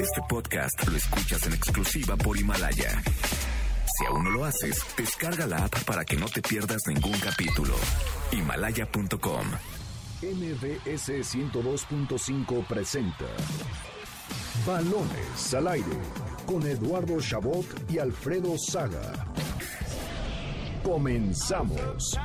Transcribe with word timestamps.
Este 0.00 0.20
podcast 0.28 0.86
lo 0.88 0.96
escuchas 0.96 1.46
en 1.46 1.54
exclusiva 1.54 2.16
por 2.16 2.36
Himalaya. 2.36 3.02
Si 3.86 4.06
aún 4.06 4.24
no 4.24 4.30
lo 4.30 4.44
haces, 4.44 4.84
descarga 4.96 5.46
la 5.46 5.64
app 5.64 5.84
para 5.84 6.04
que 6.04 6.16
no 6.16 6.26
te 6.26 6.40
pierdas 6.40 6.82
ningún 6.86 7.18
capítulo. 7.18 7.74
Himalaya.com. 8.32 9.46
MBS 10.22 11.10
102.5 11.34 12.66
presenta 12.66 13.26
Balones 14.66 15.54
al 15.54 15.68
aire 15.68 15.98
con 16.46 16.66
Eduardo 16.66 17.20
Chabot 17.20 17.66
y 17.90 17.98
Alfredo 17.98 18.56
Saga. 18.58 19.26
Comenzamos. 20.82 22.18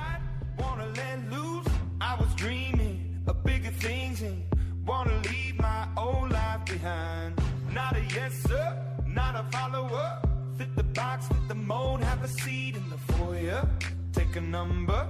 A 12.23 12.27
seat 12.27 12.77
in 12.77 12.89
the 12.89 12.97
foyer. 13.13 13.67
Take 14.13 14.37
a 14.37 14.41
number. 14.41 15.07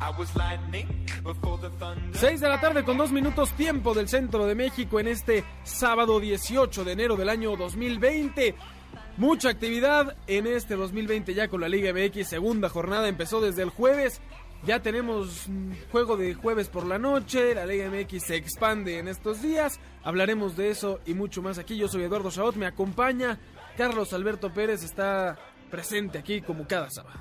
I 0.00 0.10
was 0.18 0.34
lightning 0.34 1.06
before 1.22 1.58
the 1.58 1.70
thunder. 1.78 2.18
6 2.18 2.40
de 2.40 2.48
la 2.48 2.60
tarde 2.60 2.84
con 2.84 2.96
dos 2.96 3.12
minutos 3.12 3.52
tiempo 3.52 3.92
del 3.92 4.08
centro 4.08 4.46
de 4.46 4.54
México 4.54 4.98
en 4.98 5.08
este 5.08 5.44
sábado 5.62 6.20
18 6.20 6.84
de 6.84 6.92
enero 6.92 7.16
del 7.16 7.28
año 7.28 7.54
2020. 7.56 8.54
Mucha 9.18 9.50
actividad 9.50 10.16
en 10.26 10.46
este 10.46 10.74
2020 10.74 11.34
ya 11.34 11.48
con 11.48 11.60
la 11.60 11.68
Liga 11.68 11.92
MX. 11.92 12.28
Segunda 12.28 12.70
jornada 12.70 13.08
empezó 13.08 13.40
desde 13.42 13.62
el 13.62 13.68
jueves. 13.68 14.22
Ya 14.64 14.80
tenemos 14.80 15.46
juego 15.92 16.16
de 16.16 16.32
jueves 16.32 16.68
por 16.68 16.86
la 16.86 16.98
noche. 16.98 17.54
La 17.54 17.66
Liga 17.66 17.90
MX 17.90 18.22
se 18.22 18.36
expande 18.36 18.98
en 18.98 19.08
estos 19.08 19.42
días. 19.42 19.78
Hablaremos 20.02 20.56
de 20.56 20.70
eso 20.70 21.00
y 21.04 21.12
mucho 21.12 21.42
más 21.42 21.58
aquí. 21.58 21.76
Yo 21.76 21.88
soy 21.88 22.04
Eduardo 22.04 22.30
Chabot. 22.30 22.56
Me 22.56 22.66
acompaña 22.66 23.38
Carlos 23.76 24.14
Alberto 24.14 24.52
Pérez. 24.52 24.82
Está 24.82 25.38
presente 25.74 26.18
aquí 26.18 26.40
como 26.40 26.68
cada 26.68 26.88
sábado. 26.88 27.18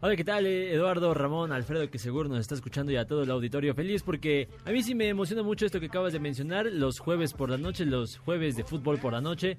Hola, 0.00 0.14
¿qué 0.14 0.22
tal? 0.22 0.46
eh, 0.46 0.72
Eduardo, 0.72 1.12
Ramón, 1.12 1.50
Alfredo, 1.50 1.90
que 1.90 1.98
seguro 1.98 2.28
nos 2.28 2.38
está 2.38 2.54
escuchando 2.54 2.92
y 2.92 2.96
a 2.96 3.04
todo 3.04 3.24
el 3.24 3.30
auditorio 3.32 3.74
feliz 3.74 4.04
porque 4.04 4.48
a 4.64 4.70
mí 4.70 4.80
sí 4.84 4.94
me 4.94 5.08
emociona 5.08 5.42
mucho 5.42 5.66
esto 5.66 5.80
que 5.80 5.86
acabas 5.86 6.12
de 6.12 6.20
mencionar, 6.20 6.66
los 6.66 7.00
jueves 7.00 7.32
por 7.32 7.50
la 7.50 7.58
noche, 7.58 7.84
los 7.84 8.16
jueves 8.18 8.54
de 8.54 8.62
fútbol 8.62 8.98
por 8.98 9.12
la 9.12 9.20
noche. 9.20 9.58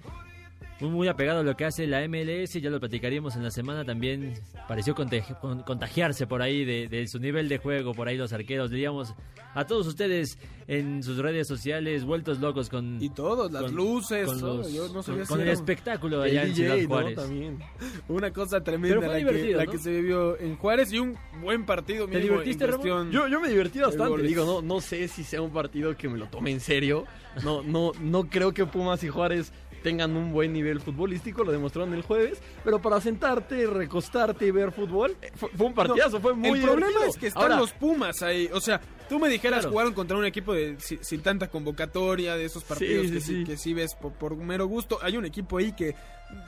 Muy, 0.79 0.89
muy 0.89 1.07
apegado 1.07 1.41
a 1.41 1.43
lo 1.43 1.55
que 1.55 1.65
hace 1.65 1.85
la 1.87 2.01
MLS, 2.07 2.53
ya 2.59 2.69
lo 2.69 2.79
platicaríamos 2.79 3.35
en 3.35 3.43
la 3.43 3.51
semana 3.51 3.85
también. 3.85 4.33
Pareció 4.67 4.95
contagi- 4.95 5.39
con- 5.39 5.61
contagiarse 5.63 6.25
por 6.27 6.41
ahí 6.41 6.65
de, 6.65 6.87
de 6.87 7.07
su 7.07 7.19
nivel 7.19 7.49
de 7.49 7.57
juego, 7.59 7.93
por 7.93 8.07
ahí 8.07 8.17
los 8.17 8.33
arqueros. 8.33 8.71
Diríamos 8.71 9.13
a 9.53 9.65
todos 9.65 9.85
ustedes 9.87 10.39
en 10.67 11.03
sus 11.03 11.17
redes 11.17 11.47
sociales, 11.47 12.03
vueltos 12.05 12.39
locos 12.39 12.69
con. 12.69 13.01
Y 13.01 13.09
todos, 13.09 13.51
las 13.51 13.63
con- 13.63 13.75
luces. 13.75 14.25
con, 14.25 14.39
Yo 14.71 14.89
no 14.93 15.03
sabía 15.03 15.19
con- 15.19 15.27
si 15.27 15.33
con 15.33 15.41
el 15.41 15.49
espectáculo 15.49 16.21
allá 16.23 16.43
en 16.43 16.55
Ciudad 16.55 16.77
Juárez. 16.87 17.19
Una 18.07 18.31
cosa 18.31 18.63
tremenda 18.63 19.07
la, 19.07 19.15
divertido, 19.15 19.47
que, 19.47 19.55
la 19.55 19.65
¿no? 19.65 19.71
que 19.71 19.77
se 19.77 19.91
vivió 19.91 20.39
en 20.39 20.55
Juárez 20.57 20.91
y 20.93 20.99
un 20.99 21.15
buen 21.41 21.65
partido. 21.65 22.07
¿Te 22.07 22.19
divertiste, 22.19 22.65
Ramón? 22.67 23.11
Yo, 23.11 23.27
yo 23.27 23.39
me 23.39 23.49
divertí 23.49 23.79
bastante, 23.79 24.21
digo, 24.23 24.45
no, 24.45 24.61
no 24.61 24.81
sé 24.81 25.07
si 25.07 25.23
sea 25.23 25.41
un 25.41 25.51
partido 25.51 25.95
que 25.95 26.09
me 26.09 26.17
lo 26.17 26.27
tome 26.27 26.51
en 26.51 26.59
serio. 26.59 27.05
No, 27.43 27.61
no, 27.61 27.91
no 28.01 28.23
creo 28.29 28.53
que 28.53 28.65
Pumas 28.65 29.03
y 29.03 29.09
Juárez 29.09 29.51
tengan 29.81 30.15
un 30.15 30.31
buen 30.31 30.53
nivel 30.53 30.79
futbolístico, 30.79 31.43
lo 31.43 31.51
demostraron 31.51 31.93
el 31.93 32.01
jueves, 32.03 32.41
pero 32.63 32.81
para 32.81 33.01
sentarte, 33.01 33.65
recostarte 33.67 34.45
y 34.45 34.51
ver 34.51 34.71
fútbol, 34.71 35.15
eh, 35.21 35.31
fue, 35.35 35.49
fue 35.49 35.67
un 35.67 35.73
partidazo, 35.73 36.19
fue 36.19 36.33
muy 36.33 36.59
El 36.59 36.65
problema 36.65 36.87
divertido. 36.87 37.09
es 37.09 37.17
que 37.17 37.27
están 37.27 37.43
Ahora, 37.43 37.57
los 37.57 37.71
Pumas 37.73 38.21
ahí. 38.21 38.49
O 38.53 38.61
sea, 38.61 38.79
tú 39.11 39.19
me 39.19 39.27
dijeras 39.27 39.59
Claro. 39.59 39.71
jugaron 39.71 39.93
contra 39.93 40.15
un 40.15 40.23
equipo 40.23 40.53
de, 40.53 40.77
si- 40.79 40.99
sin, 41.01 41.21
tanta 41.21 41.49
convocatoria, 41.49 42.37
de 42.37 42.45
esos 42.45 42.63
partidos 42.63 43.07
Sí, 43.07 43.11
que, 43.13 43.19
sí, 43.19 43.43
que 43.43 43.57
sí 43.57 43.73
ves 43.73 43.93
por, 43.95 44.13
por 44.13 44.37
mero 44.37 44.67
gusto. 44.67 44.99
Hay 45.01 45.17
un 45.17 45.25
equipo 45.25 45.57
ahí 45.57 45.73
que 45.73 45.93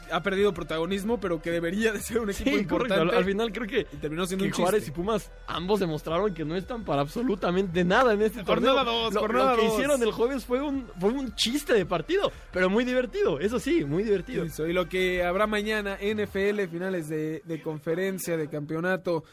ha 0.09 0.23
perdido 0.23 0.53
protagonismo, 0.53 1.19
pero 1.19 1.41
que 1.41 1.51
debería 1.51 1.91
de 1.91 1.99
ser 1.99 2.19
un 2.19 2.29
equipo 2.29 2.51
sí, 2.51 2.55
importante. 2.55 3.01
al, 3.01 3.09
al 3.11 3.25
final 3.25 3.51
creo 3.51 3.67
que, 3.67 3.81
y 3.91 3.97
terminó 3.97 4.25
siendo 4.25 4.45
que 4.45 4.51
un. 4.51 4.55
Juárez 4.55 4.87
y 4.87 4.91
Pumas 4.91 5.29
ambos 5.45 5.81
demostraron 5.81 6.33
que 6.33 6.45
no 6.45 6.55
están 6.55 6.85
para 6.85 7.01
absolutamente 7.01 7.83
nada 7.83 8.13
en 8.13 8.21
este 8.21 8.45
Jornada 8.45 8.85
torneo. 8.85 9.01
dos, 9.03 9.13
lo, 9.13 9.19
jornada 9.19 9.51
lo 9.51 9.57
que 9.57 9.65
dos. 9.65 9.73
hicieron 9.73 10.01
el 10.01 10.11
jueves 10.13 10.45
fue 10.45 10.61
un, 10.61 10.87
fue 11.01 11.09
un 11.09 11.35
chiste 11.35 11.73
de 11.73 11.85
partido, 11.85 12.31
pero 12.53 12.69
muy 12.69 12.85
divertido, 12.85 13.41
eso 13.41 13.59
sí, 13.59 13.83
muy 13.83 14.03
divertido. 14.03 14.45
Eso, 14.45 14.65
y 14.67 14.71
lo 14.71 14.87
que 14.87 15.21
habrá 15.25 15.47
mañana, 15.47 15.97
NFL, 16.01 16.61
finales 16.71 17.09
de, 17.09 17.41
de 17.43 17.61
conferencia, 17.61 18.37
de 18.37 18.47
campeonato. 18.47 19.25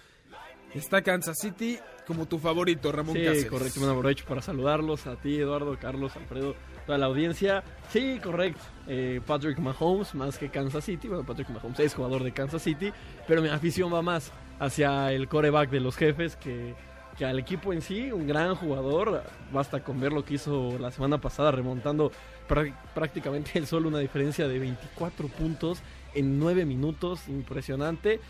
Está 0.75 1.03
Kansas 1.03 1.39
City 1.39 1.79
como 2.07 2.27
tu 2.27 2.39
favorito, 2.39 2.91
Ramón 2.93 3.17
Sí, 3.17 3.25
Cáceres. 3.25 3.47
correcto. 3.47 3.81
Bueno, 3.81 3.95
aprovecho 3.97 4.25
para 4.27 4.41
saludarlos 4.43 5.07
a 5.07 5.17
ti, 5.17 5.37
Eduardo, 5.41 5.77
Carlos, 5.81 6.15
Alfredo, 6.17 6.55
toda 6.87 6.99
la 6.99 7.07
audiencia. 7.07 7.63
Sí, 7.91 8.21
correcto. 8.23 8.61
Eh, 8.87 9.21
Patrick 9.27 9.59
Mahomes 9.59 10.15
más 10.15 10.39
que 10.39 10.49
Kansas 10.49 10.85
City. 10.85 11.09
Bueno, 11.09 11.25
Patrick 11.25 11.49
Mahomes 11.51 11.81
es 11.81 11.95
jugador 11.95 12.23
de 12.25 12.33
Kansas 12.33 12.63
City, 12.63 12.93
pero 13.27 13.43
mi 13.43 13.49
afición 13.49 13.93
va 13.93 14.03
más 14.03 14.33
hacia 14.59 15.13
el 15.13 15.29
coreback 15.29 15.71
de 15.71 15.81
los 15.81 15.97
jefes 15.97 16.37
que, 16.37 16.75
que 17.19 17.25
al 17.25 17.39
equipo 17.39 17.73
en 17.73 17.83
sí. 17.83 18.11
Un 18.13 18.27
gran 18.27 18.55
jugador. 18.55 19.23
Basta 19.53 19.83
con 19.83 20.01
ver 20.01 20.13
lo 20.13 20.25
que 20.25 20.35
hizo 20.35 20.79
la 20.79 20.91
semana 20.93 21.21
pasada, 21.21 21.51
remontando 21.53 22.11
prá- 22.49 22.75
prácticamente 22.95 23.53
él 23.59 23.67
solo 23.67 23.89
una 23.89 23.99
diferencia 23.99 24.47
de 24.49 24.59
24 24.59 25.29
puntos 25.29 25.79
en 26.15 26.39
9 26.41 26.65
minutos. 26.65 27.29
Impresionante 27.29 28.21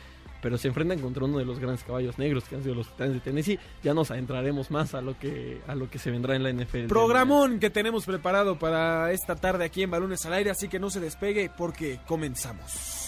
pero 0.42 0.58
se 0.58 0.68
enfrentan 0.68 1.00
contra 1.00 1.24
uno 1.24 1.38
de 1.38 1.44
los 1.44 1.58
grandes 1.58 1.84
caballos 1.84 2.18
negros 2.18 2.44
que 2.44 2.56
han 2.56 2.62
sido 2.62 2.74
los 2.74 2.88
Titanes 2.88 3.14
de 3.14 3.20
Tennessee. 3.20 3.58
Ya 3.82 3.94
nos 3.94 4.10
adentraremos 4.10 4.70
más 4.70 4.94
a 4.94 5.00
lo 5.00 5.18
que 5.18 5.60
a 5.66 5.74
lo 5.74 5.88
que 5.90 5.98
se 5.98 6.10
vendrá 6.10 6.36
en 6.36 6.42
la 6.42 6.52
NFL. 6.52 6.86
Programón 6.86 7.58
que 7.60 7.70
tenemos 7.70 8.04
preparado 8.04 8.58
para 8.58 9.12
esta 9.12 9.36
tarde 9.36 9.64
aquí 9.64 9.82
en 9.82 9.90
Balones 9.90 10.24
al 10.26 10.34
Aire, 10.34 10.50
así 10.50 10.68
que 10.68 10.78
no 10.78 10.90
se 10.90 11.00
despegue 11.00 11.50
porque 11.56 12.00
comenzamos. 12.06 13.00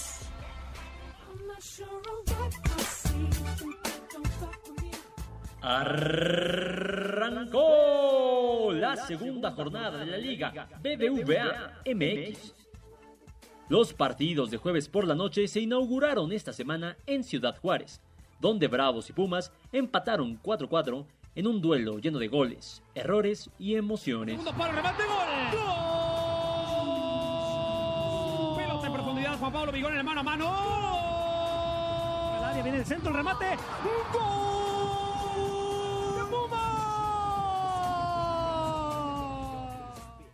Arrancó 5.65 7.53
la 8.73 8.97
segunda 8.97 9.53
jornada 9.53 10.05
de 10.05 10.07
la 10.11 10.19
Liga 10.19 10.69
BBVA 10.83 11.83
MX. 11.87 12.62
Los 13.73 13.95
partidos 13.95 14.51
de 14.51 14.59
jueves 14.59 14.87
por 14.91 15.07
la 15.07 15.15
noche 15.15 15.49
se 15.49 15.61
inauguraron 15.61 16.31
esta 16.31 16.53
semana 16.53 16.99
en 17.07 17.25
Ciudad 17.25 17.57
Juárez, 17.57 18.03
donde 18.39 18.69
Bravos 18.69 19.09
y 19.09 19.15
Pumas 19.15 19.51
empataron 19.73 20.39
4-4 20.43 21.07
en 21.37 21.47
un 21.47 21.63
duelo 21.63 21.99
lleno 21.99 22.19
de 22.19 22.29
goles, 22.29 22.83
errores 22.95 23.49
y 23.59 23.77
emociones. 23.77 24.39
para 24.43 24.69
el 24.69 24.77
remate, 24.77 25.05
gol. 25.05 25.27
Pelota 28.59 28.87
en 28.87 28.93
profundidad, 28.93 29.39
Juan 29.39 29.53
Pablo 29.55 29.73
Vigón 29.73 29.93
en 29.93 29.99
el 30.01 30.05
mano 30.05 30.21
a 30.21 30.23
mano. 30.23 30.53
Al 32.37 32.45
área 32.45 32.63
viene 32.63 32.77
el 32.77 32.85
centro, 32.85 33.09
el 33.09 33.17
remate. 33.17 33.57
¡Gol! 34.13 34.23
¡De 36.15 36.25
Pumas! 36.31 36.61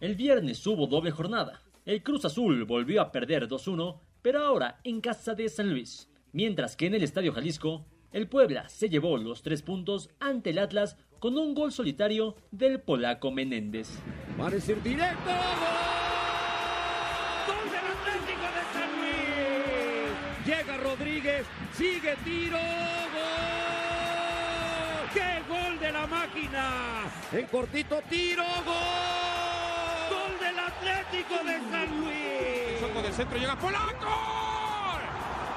El 0.01 0.17
viernes 0.17 0.67
hubo 0.67 0.89
doble 0.89 1.13
jornada. 1.13 1.61
El 1.89 2.03
Cruz 2.03 2.25
Azul 2.27 2.65
volvió 2.67 3.01
a 3.01 3.11
perder 3.11 3.49
2-1, 3.49 3.99
pero 4.21 4.45
ahora 4.45 4.79
en 4.85 5.01
casa 5.01 5.35
de 5.35 5.49
San 5.49 5.71
Luis. 5.71 6.11
Mientras 6.33 6.77
que 6.77 6.85
en 6.85 6.93
el 6.93 7.03
Estadio 7.03 7.33
Jalisco, 7.33 7.87
el 8.13 8.29
Puebla 8.29 8.69
se 8.69 8.91
llevó 8.91 9.17
los 9.17 9.41
tres 9.41 9.63
puntos 9.63 10.11
ante 10.21 10.51
el 10.51 10.59
Atlas 10.59 10.99
con 11.19 11.39
un 11.39 11.55
gol 11.55 11.73
solitario 11.73 12.37
del 12.51 12.83
polaco 12.83 13.31
Menéndez. 13.31 13.89
Decir 14.51 14.83
directo. 14.83 15.31
¡Gol! 15.31 15.39
¡Gol 17.47 17.71
del 17.71 17.87
Atlético 17.97 18.47
de 18.53 18.63
San 18.75 18.91
Luis! 19.01 20.13
Llega 20.45 20.77
Rodríguez, 20.77 21.47
sigue 21.73 22.17
tiro. 22.23 22.59
¡Gol! 23.15 23.25
¡Qué 25.15 25.41
gol 25.49 25.81
de 25.81 25.91
la 25.91 26.07
máquina! 26.07 27.11
En 27.33 27.47
cortito 27.47 28.03
tiro. 28.11 28.45
¡Gol! 28.67 29.18
¡Gol 30.69 30.85
del 30.85 30.93
Atlético 30.93 31.35
de 31.45 31.59
San 31.71 32.01
Luis! 32.01 32.81
Soco 32.81 33.03
del 33.03 33.13
centro 33.13 33.39
llega 33.39 33.57
Polaco. 33.57 34.07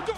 ¡Gol! 0.07 0.15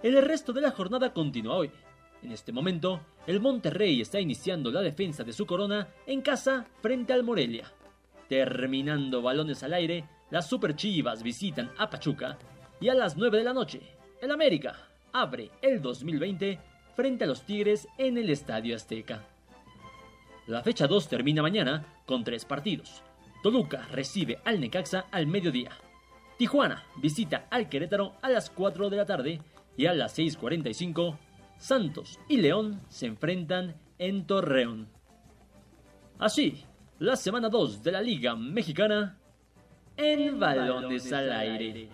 El 0.03 0.23
resto 0.23 0.53
de 0.53 0.61
la 0.61 0.71
jornada 0.73 1.13
continúa 1.13 1.57
hoy. 1.57 1.71
En 2.23 2.33
este 2.33 2.53
momento, 2.53 3.01
el 3.27 3.41
Monterrey 3.41 4.03
está 4.03 4.21
iniciando 4.21 4.71
la 4.71 4.83
defensa 4.83 5.25
de 5.25 5.33
su 5.33 5.47
corona 5.47 5.89
en 6.07 6.21
casa 6.21 6.67
frente 6.83 7.15
al 7.15 7.23
Morelia. 7.23 7.73
Terminando 8.29 9.23
balones 9.23 9.63
al 9.63 9.73
aire, 9.73 10.05
las 10.31 10.47
Super 10.47 10.77
Chivas 10.77 11.23
visitan 11.23 11.73
a 11.79 11.89
Pachuca 11.89 12.39
y 12.79 12.91
a 12.91 12.95
las 12.95 13.17
9 13.17 13.39
de 13.39 13.45
la 13.45 13.55
noche, 13.55 13.81
el 14.21 14.31
América 14.31 14.90
abre 15.13 15.51
el 15.63 15.81
2020 15.81 16.59
frente 16.95 17.25
a 17.25 17.27
los 17.27 17.43
Tigres 17.43 17.89
en 17.99 18.19
el 18.19 18.31
Estadio 18.31 18.77
Azteca. 18.77 19.25
La 20.47 20.63
fecha 20.63 20.87
2 20.87 21.09
termina 21.09 21.43
mañana 21.43 21.87
con 22.07 22.25
tres 22.25 22.45
partidos. 22.45 23.03
Toluca 23.43 23.87
recibe 23.93 24.39
al 24.45 24.61
Necaxa 24.61 25.07
al 25.11 25.27
mediodía. 25.27 25.71
Tijuana 26.37 26.85
visita 26.97 27.47
al 27.51 27.69
Querétaro 27.69 28.15
a 28.23 28.29
las 28.29 28.51
4 28.51 28.91
de 28.91 28.97
la 28.97 29.07
tarde 29.07 29.41
y 29.77 29.87
a 29.87 29.95
las 29.95 30.19
6.45 30.19 31.17
Santos 31.59 32.19
y 32.29 32.39
León 32.39 32.81
se 32.89 33.07
enfrentan 33.07 33.77
en 33.99 34.27
Torreón. 34.27 34.89
Así, 36.19 36.65
la 36.99 37.17
semana 37.17 37.49
2 37.49 37.83
de 37.83 37.93
la 37.93 38.01
Liga 38.01 38.35
Mexicana 38.35 39.19
en 39.97 40.41
balones 40.41 41.13
al 41.13 41.31
aire. 41.33 41.91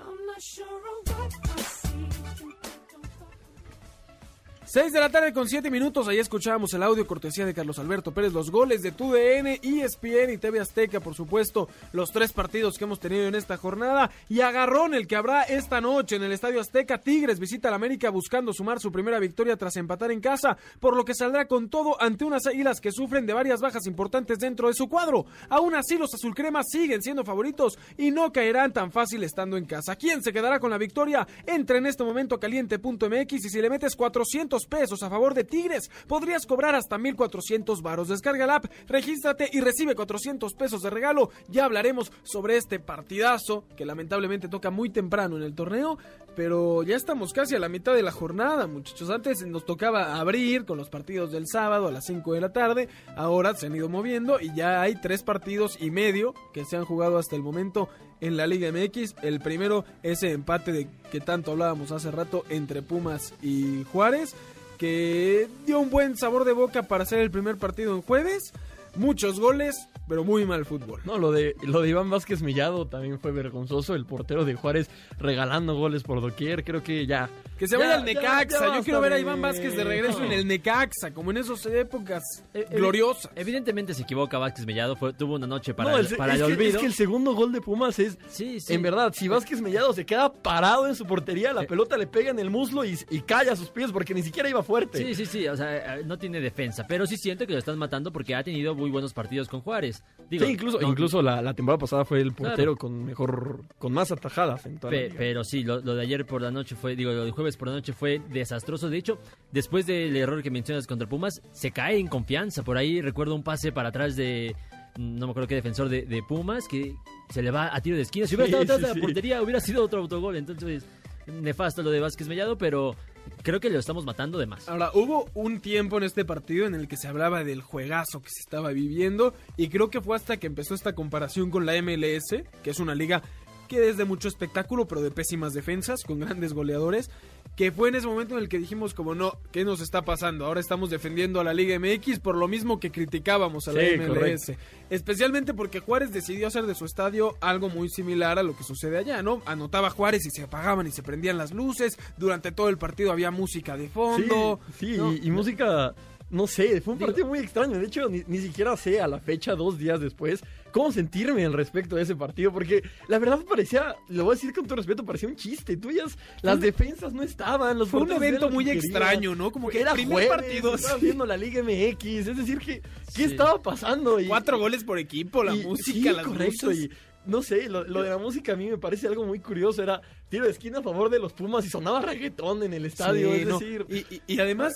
6 4.77 4.93
de 4.93 5.01
la 5.01 5.09
tarde 5.09 5.33
con 5.33 5.49
7 5.49 5.71
minutos, 5.71 6.07
ahí 6.07 6.19
escuchábamos 6.19 6.75
el 6.75 6.83
audio 6.83 7.07
cortesía 7.07 7.47
de 7.47 7.55
Carlos 7.55 7.79
Alberto 7.79 8.13
Pérez, 8.13 8.35
los 8.35 8.51
goles 8.51 8.83
de 8.83 8.93
TUDN, 8.93 9.59
ESPN 9.63 10.35
y 10.35 10.37
TV 10.37 10.61
Azteca, 10.61 11.01
por 11.01 11.15
supuesto, 11.15 11.71
los 11.93 12.13
tres 12.13 12.35
partidos 12.35 12.77
que 12.77 12.85
hemos 12.85 13.01
tenido 13.01 13.25
en 13.25 13.35
esta 13.35 13.57
jornada 13.57 14.11
y 14.29 14.43
agarrón 14.43 14.93
el 14.93 15.07
que 15.07 15.17
habrá 15.17 15.45
esta 15.45 15.81
noche 15.81 16.17
en 16.17 16.25
el 16.25 16.33
Estadio 16.33 16.61
Azteca, 16.61 16.99
Tigres 16.99 17.39
visita 17.39 17.69
al 17.69 17.75
América 17.75 18.11
buscando 18.11 18.53
sumar 18.53 18.79
su 18.79 18.93
primera 18.93 19.19
victoria 19.19 19.57
tras 19.57 19.77
empatar 19.77 20.11
en 20.11 20.21
casa, 20.21 20.59
por 20.79 20.95
lo 20.95 21.07
que 21.07 21.15
saldrá 21.15 21.49
con 21.49 21.71
todo 21.71 21.97
ante 21.99 22.27
unas 22.27 22.47
águilas 22.47 22.79
que 22.83 22.93
sufren 22.93 23.25
de 23.25 23.33
varias 23.33 23.63
bajas 23.63 23.87
importantes 23.87 24.41
dentro 24.41 24.69
de 24.69 24.75
su 24.75 24.91
cuadro. 24.91 25.25
Aún 25.49 25.75
así, 25.75 25.97
los 25.97 26.13
azulcremas 26.13 26.67
siguen 26.69 27.01
siendo 27.01 27.25
favoritos 27.25 27.79
y 27.97 28.11
no 28.11 28.31
caerán 28.31 28.75
tan 28.75 28.93
fácil 28.93 29.25
estando 29.25 29.57
en 29.57 29.65
casa. 29.65 29.97
¿Quién 29.97 30.23
se 30.23 30.35
quedará 30.35 30.61
con 30.61 30.69
la 30.69 30.77
victoria? 30.77 31.27
Entra 31.47 31.79
en 31.79 31.87
este 31.87 32.05
momento 32.05 32.35
a 32.35 32.41
caliente.mx 32.41 33.33
y 33.33 33.49
si 33.49 33.63
le 33.63 33.71
metes 33.71 33.97
400 33.97 34.66
pesos 34.67 35.03
a 35.03 35.11
favor 35.11 35.35
de 35.35 35.45
Tigres, 35.45 35.91
podrías 36.07 36.47
cobrar 36.47 36.75
hasta 36.75 36.99
1400 36.99 37.83
varos. 37.83 38.09
Descarga 38.09 38.47
la 38.47 38.57
app, 38.57 38.67
regístrate 38.87 39.49
y 39.53 39.61
recibe 39.61 39.95
400 39.95 40.55
pesos 40.55 40.83
de 40.83 40.91
regalo. 40.91 41.31
Ya 41.49 41.65
hablaremos 41.65 42.13
sobre 42.23 42.57
este 42.57 42.79
partidazo 42.79 43.65
que 43.77 43.87
lamentablemente 43.87 44.49
toca 44.49 44.71
muy 44.71 44.91
temprano 44.91 45.37
en 45.37 45.43
el 45.43 45.55
torneo, 45.55 45.99
pero 46.35 46.83
ya 46.83 46.97
estamos 46.97 47.33
casi 47.33 47.55
a 47.55 47.59
la 47.59 47.69
mitad 47.69 47.95
de 47.95 48.03
la 48.03 48.13
jornada, 48.13 48.67
muchachos. 48.67 49.11
Antes 49.11 49.47
nos 49.47 49.65
tocaba 49.65 50.21
abrir 50.21 50.67
con 50.67 50.77
los 50.77 50.91
partidos 50.91 51.33
del 51.33 51.47
sábado 51.47 51.89
a 51.89 51.93
las 51.93 52.05
5 52.05 52.35
de 52.35 52.41
la 52.41 52.53
tarde, 52.53 52.89
ahora 53.17 53.55
se 53.55 53.67
han 53.67 53.77
ido 53.77 53.89
moviendo 53.89 54.39
y 54.41 54.55
ya 54.55 54.83
hay 54.83 54.97
tres 55.01 55.23
partidos 55.23 55.81
y 55.81 55.91
medio 55.91 56.35
que 56.53 56.65
se 56.65 56.77
han 56.77 56.85
jugado 56.85 57.19
hasta 57.19 57.37
el 57.37 57.43
momento 57.43 57.89
en 58.21 58.37
la 58.37 58.47
Liga 58.47 58.71
MX. 58.71 59.17
El 59.23 59.41
primero, 59.41 59.85
ese 60.03 60.33
empate 60.33 60.73
de 60.73 60.89
que 61.11 61.21
tanto 61.21 61.53
hablábamos 61.53 61.93
hace 61.93 62.11
rato 62.11 62.45
entre 62.49 62.83
Pumas 62.83 63.35
y 63.43 63.85
Juárez, 63.93 64.35
que 64.77 65.49
dio 65.67 65.81
un 65.81 65.91
buen 65.91 66.17
sabor 66.17 66.45
de 66.45 66.53
boca 66.53 66.83
para 66.85 67.05
hacer 67.05 67.19
el 67.21 67.31
primer 67.31 67.57
partido 67.57 67.95
en 67.95 68.03
jueves. 68.03 68.53
Muchos 68.97 69.39
goles, 69.41 69.89
pero 70.09 70.25
muy 70.25 70.45
mal 70.47 70.65
fútbol. 70.65 71.01
No, 71.05 71.19
lo 71.19 71.33
de, 71.33 71.55
lo 71.63 71.81
de 71.83 71.91
Iván 71.91 72.09
Vázquez 72.11 72.43
Millado 72.43 72.87
también 72.87 73.19
fue 73.21 73.33
vergonzoso. 73.33 73.95
El 73.95 74.07
portero 74.07 74.45
de 74.45 74.55
Juárez 74.55 74.89
regalando 75.19 75.75
goles 75.75 76.03
por 76.03 76.21
doquier. 76.21 76.65
Creo 76.65 76.83
que 76.83 77.07
ya. 77.07 77.29
Que 77.59 77.67
se 77.67 77.73
Ya, 77.77 77.79
vaya 77.79 77.95
al 77.97 78.05
Necaxa. 78.05 78.67
ya 78.69 78.77
Yo 78.77 78.83
quiero 78.85 79.01
ver 79.01 79.15
a 79.15 79.19
Iván 79.19 79.41
Vázquez 79.41 79.75
de 79.77 79.85
regreso 79.85 80.23
en 80.23 80.33
el 80.33 80.47
Necaxa, 80.47 81.13
como 81.15 81.31
en 81.31 81.39
esas 81.39 81.65
épocas 81.67 82.23
Eh, 82.55 82.67
eh, 82.71 82.77
gloriosas. 82.77 83.31
Evidentemente 83.35 83.95
se 83.95 84.03
equivoca 84.03 84.39
Vázquez 84.39 84.67
Mellado, 84.67 84.95
fue, 84.97 85.13
tuvo 85.15 85.37
una 85.37 85.47
noche 85.47 85.73
para, 85.75 85.91
No, 85.93 85.99
el, 85.99 86.07
el- 86.07 86.17
para 86.17 86.35
es, 86.35 86.41
el 86.41 86.47
que, 86.49 86.53
olvido. 86.53 86.71
es 86.73 86.77
que 86.79 86.87
el 86.87 86.93
segundo 86.95 87.35
gol 87.35 87.53
de 87.53 87.61
Pumas 87.61 87.99
es. 87.99 88.19
Sí, 88.29 88.61
sí. 88.61 88.75
En 88.75 88.83
verdad, 88.83 89.13
si 89.17 89.29
Vázquez 89.29 89.61
Mellado 89.63 89.93
se 89.95 90.05
queda 90.05 90.33
parado 90.33 90.87
en 90.87 90.95
su 90.95 91.07
portería, 91.07 91.53
la 91.53 91.63
Eh. 91.63 91.67
pelota 91.67 91.97
le 91.97 92.07
pega 92.07 92.31
en 92.31 92.39
el 92.39 92.51
muslo 92.51 92.85
y, 92.85 92.99
y 93.11 93.21
cae 93.23 93.49
a 93.51 93.57
sus 93.57 93.69
pies 93.71 93.91
porque 93.91 94.13
ni 94.15 94.23
siquiera 94.23 94.49
iba 94.51 94.63
fuerte. 94.63 94.99
Sí, 94.99 95.15
sí, 95.15 95.25
sí, 95.27 95.49
o 95.49 95.57
sea, 95.57 95.97
eh, 95.99 96.03
no 96.05 96.19
tiene 96.19 96.41
defensa, 96.41 96.85
pero 96.87 97.07
sí 97.07 97.17
siento 97.17 97.47
que 97.47 97.55
lo 97.55 97.59
están 97.59 97.79
matando 97.79 98.13
porque 98.13 98.35
ha 98.35 98.43
tenido 98.45 98.75
muy 98.87 98.93
buenos 98.93 99.13
partidos 99.13 99.49
con 99.49 99.61
Juárez. 99.61 100.03
Digo, 100.31 100.45
Sí, 100.47 100.53
incluso, 100.53 100.81
no- 100.81 100.89
incluso 100.89 101.23
la, 101.23 101.43
la 101.43 101.55
temporada 101.55 101.79
pasada 101.79 102.05
fue 102.05 102.21
el 102.21 102.33
portero 102.33 102.75
Claro. 102.75 102.77
con 102.77 103.05
mejor, 103.05 103.65
con 103.79 103.93
más 103.93 104.11
atajadas 104.13 104.65
en 104.67 104.79
toda 104.79 104.93
la 104.93 104.99
Pe- 104.99 105.05
liga. 105.05 105.15
pero 105.19 105.45
sí, 105.45 105.63
lo, 105.65 105.81
lo 105.81 105.95
de 105.95 106.03
ayer 106.03 106.25
por 106.27 106.43
la 106.43 106.51
noche 106.51 106.75
fue, 106.77 106.97
digo, 106.97 107.13
lo 107.13 107.25
de 107.25 107.31
jueves 107.31 107.57
por 107.57 107.69
la 107.69 107.75
noche 107.75 107.93
fue 107.93 108.21
desastroso. 108.31 108.89
De 108.89 108.99
hecho, 108.99 109.19
después 109.53 109.87
del 109.87 110.17
error 110.17 110.43
que 110.43 110.51
mencionas 110.51 110.87
contra 110.87 111.09
Pumas, 111.09 111.41
se 111.53 111.71
cae 111.71 111.99
en 111.99 112.07
confianza. 112.09 112.63
Por 112.63 112.77
ahí 112.79 113.01
recuerdo 113.01 113.35
un 113.35 113.43
pase 113.43 113.73
para 113.73 113.91
atrás 113.91 114.17
de, 114.17 114.55
no 114.99 115.27
me 115.27 115.31
acuerdo 115.31 115.49
qué 115.49 115.55
defensor 115.57 115.89
de, 115.89 116.03
de 116.03 116.23
Pumas, 116.23 116.67
que 116.69 116.95
se 117.31 117.43
le 117.43 117.51
va 117.51 117.75
a 117.75 117.81
tiro 117.81 117.97
de 117.97 118.03
esquina. 118.03 118.27
Si 118.27 118.35
hubiera 118.35 118.47
Sí, 118.47 118.53
estado 118.63 118.65
atrás 118.79 118.79
sí, 118.91 118.95
de 118.95 119.01
la 119.01 119.07
portería, 119.07 119.43
hubiera 119.43 119.61
sido 119.61 119.83
otro 119.85 120.01
autogol. 120.01 120.37
Entonces, 120.37 120.85
nefasto 121.27 121.83
lo 121.83 121.91
de 121.91 122.01
Vázquez 122.01 122.29
Mellado, 122.29 122.57
pero 122.59 122.95
creo 123.43 123.61
que 123.61 123.71
lo 123.71 123.79
estamos 123.79 124.05
matando 124.05 124.39
de 124.39 124.47
más. 124.47 124.69
Ahora, 124.69 124.91
hubo 124.95 125.29
un 125.35 125.61
tiempo 125.61 125.99
en 125.99 126.05
este 126.05 126.25
partido 126.25 126.67
en 126.67 126.75
el 126.75 126.89
que 126.89 126.97
se 126.97 127.09
hablaba 127.09 127.45
del 127.45 127.63
juegazo 127.63 128.23
que 128.23 128.31
se 128.31 128.41
estaba 128.41 128.71
viviendo 128.73 129.35
y 129.57 129.69
creo 129.69 129.91
que 129.91 130.01
fue 130.01 130.17
hasta 130.17 130.37
que 130.37 130.47
empezó 130.47 130.75
esta 130.75 130.95
comparación 130.95 131.51
con 131.51 131.67
la 131.67 131.81
MLS, 131.83 132.43
que 132.63 132.71
es 132.71 132.81
una 132.81 132.95
liga 132.95 133.23
que 133.67 133.89
es 133.89 133.97
de 133.97 134.05
mucho 134.05 134.29
espectáculo, 134.29 134.87
pero 134.87 135.03
de 135.03 135.11
pésimas 135.11 135.53
defensas, 135.53 136.03
con 136.05 136.21
grandes 136.21 136.53
goleadores, 136.53 137.11
que 137.57 137.73
fue 137.73 137.89
en 137.89 137.95
ese 137.95 138.07
momento 138.07 138.37
en 138.37 138.43
el 138.43 138.49
que 138.49 138.59
dijimos 138.59 138.93
como 138.95 139.15
no, 139.15 139.33
¿qué 139.53 139.65
nos 139.65 139.81
está 139.81 140.03
pasando? 140.03 140.45
Ahora 140.47 140.61
estamos 140.61 140.91
defendiendo 140.91 141.41
a 141.41 141.45
la 141.45 141.55
Liga 141.55 141.79
MX 141.79 142.19
por 142.21 142.37
lo 142.37 142.49
mismo 142.49 142.79
que 142.81 142.91
criticábamos 142.91 143.67
a 143.69 143.73
la 143.73 143.81
Sí, 143.81 143.97
MLS. 143.97 144.09
correcto. 144.09 144.53
Especialmente 144.91 145.55
porque 145.55 145.81
Juárez 145.81 146.13
decidió 146.13 146.47
hacer 146.49 146.67
de 146.67 146.75
su 146.75 146.85
estadio 146.85 147.37
algo 147.41 147.69
muy 147.69 147.89
similar 147.89 148.39
a 148.39 148.43
lo 148.43 148.57
que 148.57 148.63
sucede 148.65 148.99
allá, 148.99 149.23
¿no? 149.23 149.43
Anotaba 149.47 149.91
Juárez 149.91 150.27
y 150.27 150.31
se 150.31 150.43
apagaban 150.43 150.87
y 150.87 150.91
se 150.93 151.03
prendían 151.03 151.39
las 151.39 151.53
luces, 151.53 151.99
durante 152.19 152.53
todo 152.53 152.69
el 152.69 152.79
partido 152.79 153.11
había 153.11 153.31
música 153.31 153.77
de 153.77 153.87
Sí, 153.87 153.91
fondo. 153.93 154.61
sí, 154.79 154.97
¿no? 154.99 155.13
y, 155.15 155.27
y 155.27 155.31
música, 155.31 155.95
no 156.31 156.47
sé, 156.47 156.81
fue 156.81 156.95
un 156.95 156.99
Digo- 156.99 157.09
partido 157.09 157.27
muy 157.29 157.39
extraño. 157.39 157.79
De 157.79 157.87
hecho, 157.87 158.09
ni, 158.09 158.23
ni 158.27 158.39
siquiera 158.39 158.77
sé 158.77 159.01
a 159.01 159.07
la 159.07 159.21
fecha, 159.21 159.55
dos 159.55 159.79
días 159.79 160.01
después, 160.01 160.43
cómo 160.73 160.91
sentirme 160.91 161.45
al 161.45 161.53
respecto 161.53 161.95
de 161.97 162.03
ese 162.03 162.17
partido. 162.17 162.53
Porque 162.53 162.83
la 163.09 163.19
verdad 163.19 163.39
parecía, 163.49 163.95
lo 164.09 164.25
voy 164.25 164.33
a 164.33 164.35
decir 164.35 164.53
con 164.53 164.65
todo 164.67 164.77
respeto, 164.77 165.05
parecía 165.05 165.29
un 165.29 165.37
chiste. 165.37 165.77
Tuyas, 165.77 166.19
las 166.43 166.61
defensas 166.61 167.13
no 167.13 167.23
estaban. 167.23 167.79
Los 167.79 167.89
Fue 167.91 168.01
un 168.03 168.11
evento 168.13 168.51
muy 168.51 168.65
querían. 168.65 168.85
extraño, 168.85 169.35
¿no? 169.37 169.53
Como 169.53 169.69
que 169.69 169.81
era 169.81 169.93
primer 169.93 170.13
jueves, 170.15 170.29
partido, 170.31 170.75
estaba 170.75 170.99
viendo 170.99 171.25
la 171.27 171.37
Liga 171.37 171.63
MX. 171.63 172.05
Es 172.29 172.37
decir, 172.37 172.59
que, 172.59 172.81
¿qué 172.81 172.89
Sí. 173.13 173.23
estaba 173.25 173.63
pasando? 173.63 174.19
Y, 174.21 174.27
Cuatro 174.27 174.59
goles 174.59 174.83
por 174.85 174.99
equipo, 174.99 175.45
la 175.45 175.55
y- 175.55 175.63
música, 175.63 175.93
sí, 176.11 176.17
las 176.17 176.27
correcto, 176.27 176.73
y 176.73 176.91
no 177.27 177.43
sé, 177.43 177.69
lo, 177.69 177.83
lo 177.85 178.03
de 178.03 178.11
la 178.11 178.19
música 178.19 178.53
a 178.53 178.57
mí 178.57 178.69
me 178.69 178.79
parece 178.79 179.07
algo 179.09 179.25
muy 179.25 179.39
curioso. 179.41 179.83
Era 179.83 180.01
tiro 180.29 180.45
de 180.45 180.51
esquina 180.51 180.79
a 180.79 180.83
favor 180.83 181.09
de 181.11 181.19
los 181.21 181.33
Pumas 181.33 181.65
y 181.65 181.69
sonaba 181.71 182.01
reggaetón 182.01 182.63
en 182.65 182.75
el 182.75 182.85
estadio. 182.85 183.33
Sí, 183.33 183.41
es 183.43 183.47
no, 183.49 183.59
decir, 183.59 183.87
y, 183.89 183.97
y- 184.17 184.23
y 184.27 184.41
además, 184.41 184.73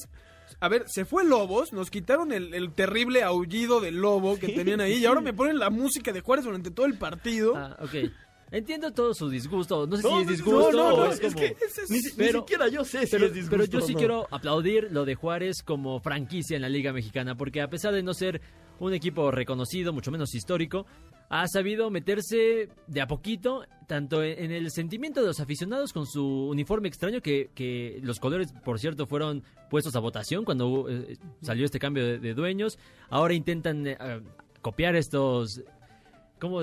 a 0.61 0.69
ver, 0.69 0.85
se 0.89 1.05
fue 1.05 1.25
Lobos, 1.25 1.73
nos 1.73 1.91
quitaron 1.91 2.33
el, 2.33 2.53
el 2.55 2.73
terrible 2.75 3.23
aullido 3.23 3.81
del 3.81 3.97
lobo 3.97 4.39
que 4.39 4.49
tenían 4.49 4.81
ahí 4.81 4.95
y 4.99 5.07
ahora 5.07 5.21
me 5.23 5.33
ponen 5.33 5.59
la 5.59 5.71
música 5.71 6.13
de 6.13 6.21
Juárez 6.21 6.45
durante 6.45 6.71
todo 6.71 6.87
el 6.87 6.99
partido. 6.99 7.57
Ah, 7.57 7.77
ok. 7.81 8.11
Entiendo 8.53 8.91
todo 8.93 9.15
su 9.15 9.31
disgusto. 9.31 9.87
No 9.87 9.97
sé 9.97 10.03
No, 10.03 10.17
si 10.17 10.23
es 10.23 10.29
disgusto 10.29 10.73
no, 10.73 10.89
no, 10.91 10.95
o 10.95 10.97
no, 11.05 11.13
es 11.13 11.21
es 11.21 11.33
como... 11.35 11.37
que 11.47 11.57
ni, 11.89 12.01
si- 12.01 12.09
ni 12.11 12.13
pero- 12.17 12.41
siquiera 12.41 12.67
yo 12.69 12.85
sé 12.85 13.07
si 13.07 13.13
pero, 13.13 13.27
es 13.27 13.33
disgusto 13.35 13.57
pero 13.57 13.65
yo 13.71 13.81
sí 13.81 13.93
o 13.93 13.95
no. 13.95 13.99
quiero 13.99 14.27
aplaudir 14.33 14.89
lo 14.91 15.05
de 15.05 15.15
Juárez 15.15 15.63
como 15.63 16.01
franquicia 16.01 16.57
en 16.57 16.63
la 16.63 16.69
Liga 16.69 16.93
Mexicana, 16.93 17.37
porque 17.37 17.61
a 17.63 17.71
pesar 17.71 17.95
de 17.95 18.03
no 18.03 18.13
ser 18.13 18.41
un 18.81 18.93
equipo 18.93 19.31
reconocido, 19.31 19.93
mucho 19.93 20.11
menos 20.11 20.35
histórico, 20.35 20.87
ha 21.29 21.47
sabido 21.47 21.91
meterse 21.91 22.69
de 22.89 23.01
a 23.01 23.07
poquito, 23.07 23.65
tanto 23.87 24.25
en 24.25 24.51
el 24.51 24.71
sentimiento 24.73 25.21
de 25.21 25.29
los 25.29 25.39
aficionados 25.39 25.93
con 25.93 26.07
su 26.07 26.49
uniforme 26.49 26.89
extraño, 26.89 27.21
que, 27.21 28.01
los 28.03 28.19
colores, 28.19 28.53
por 28.65 28.81
cierto, 28.81 29.07
fueron 29.07 29.45
puestos 29.71 29.95
a 29.95 30.01
votación 30.01 30.45
cuando 30.45 30.89
eh, 30.89 31.17
salió 31.41 31.65
este 31.65 31.79
cambio 31.79 32.19
de, 32.19 32.35
dueños. 32.35 32.79
Ahora 33.11 33.35
intentan 33.35 33.87
eh, 33.87 33.97
copiar 34.61 34.97
estos... 34.97 35.63
¿Cómo 36.41 36.63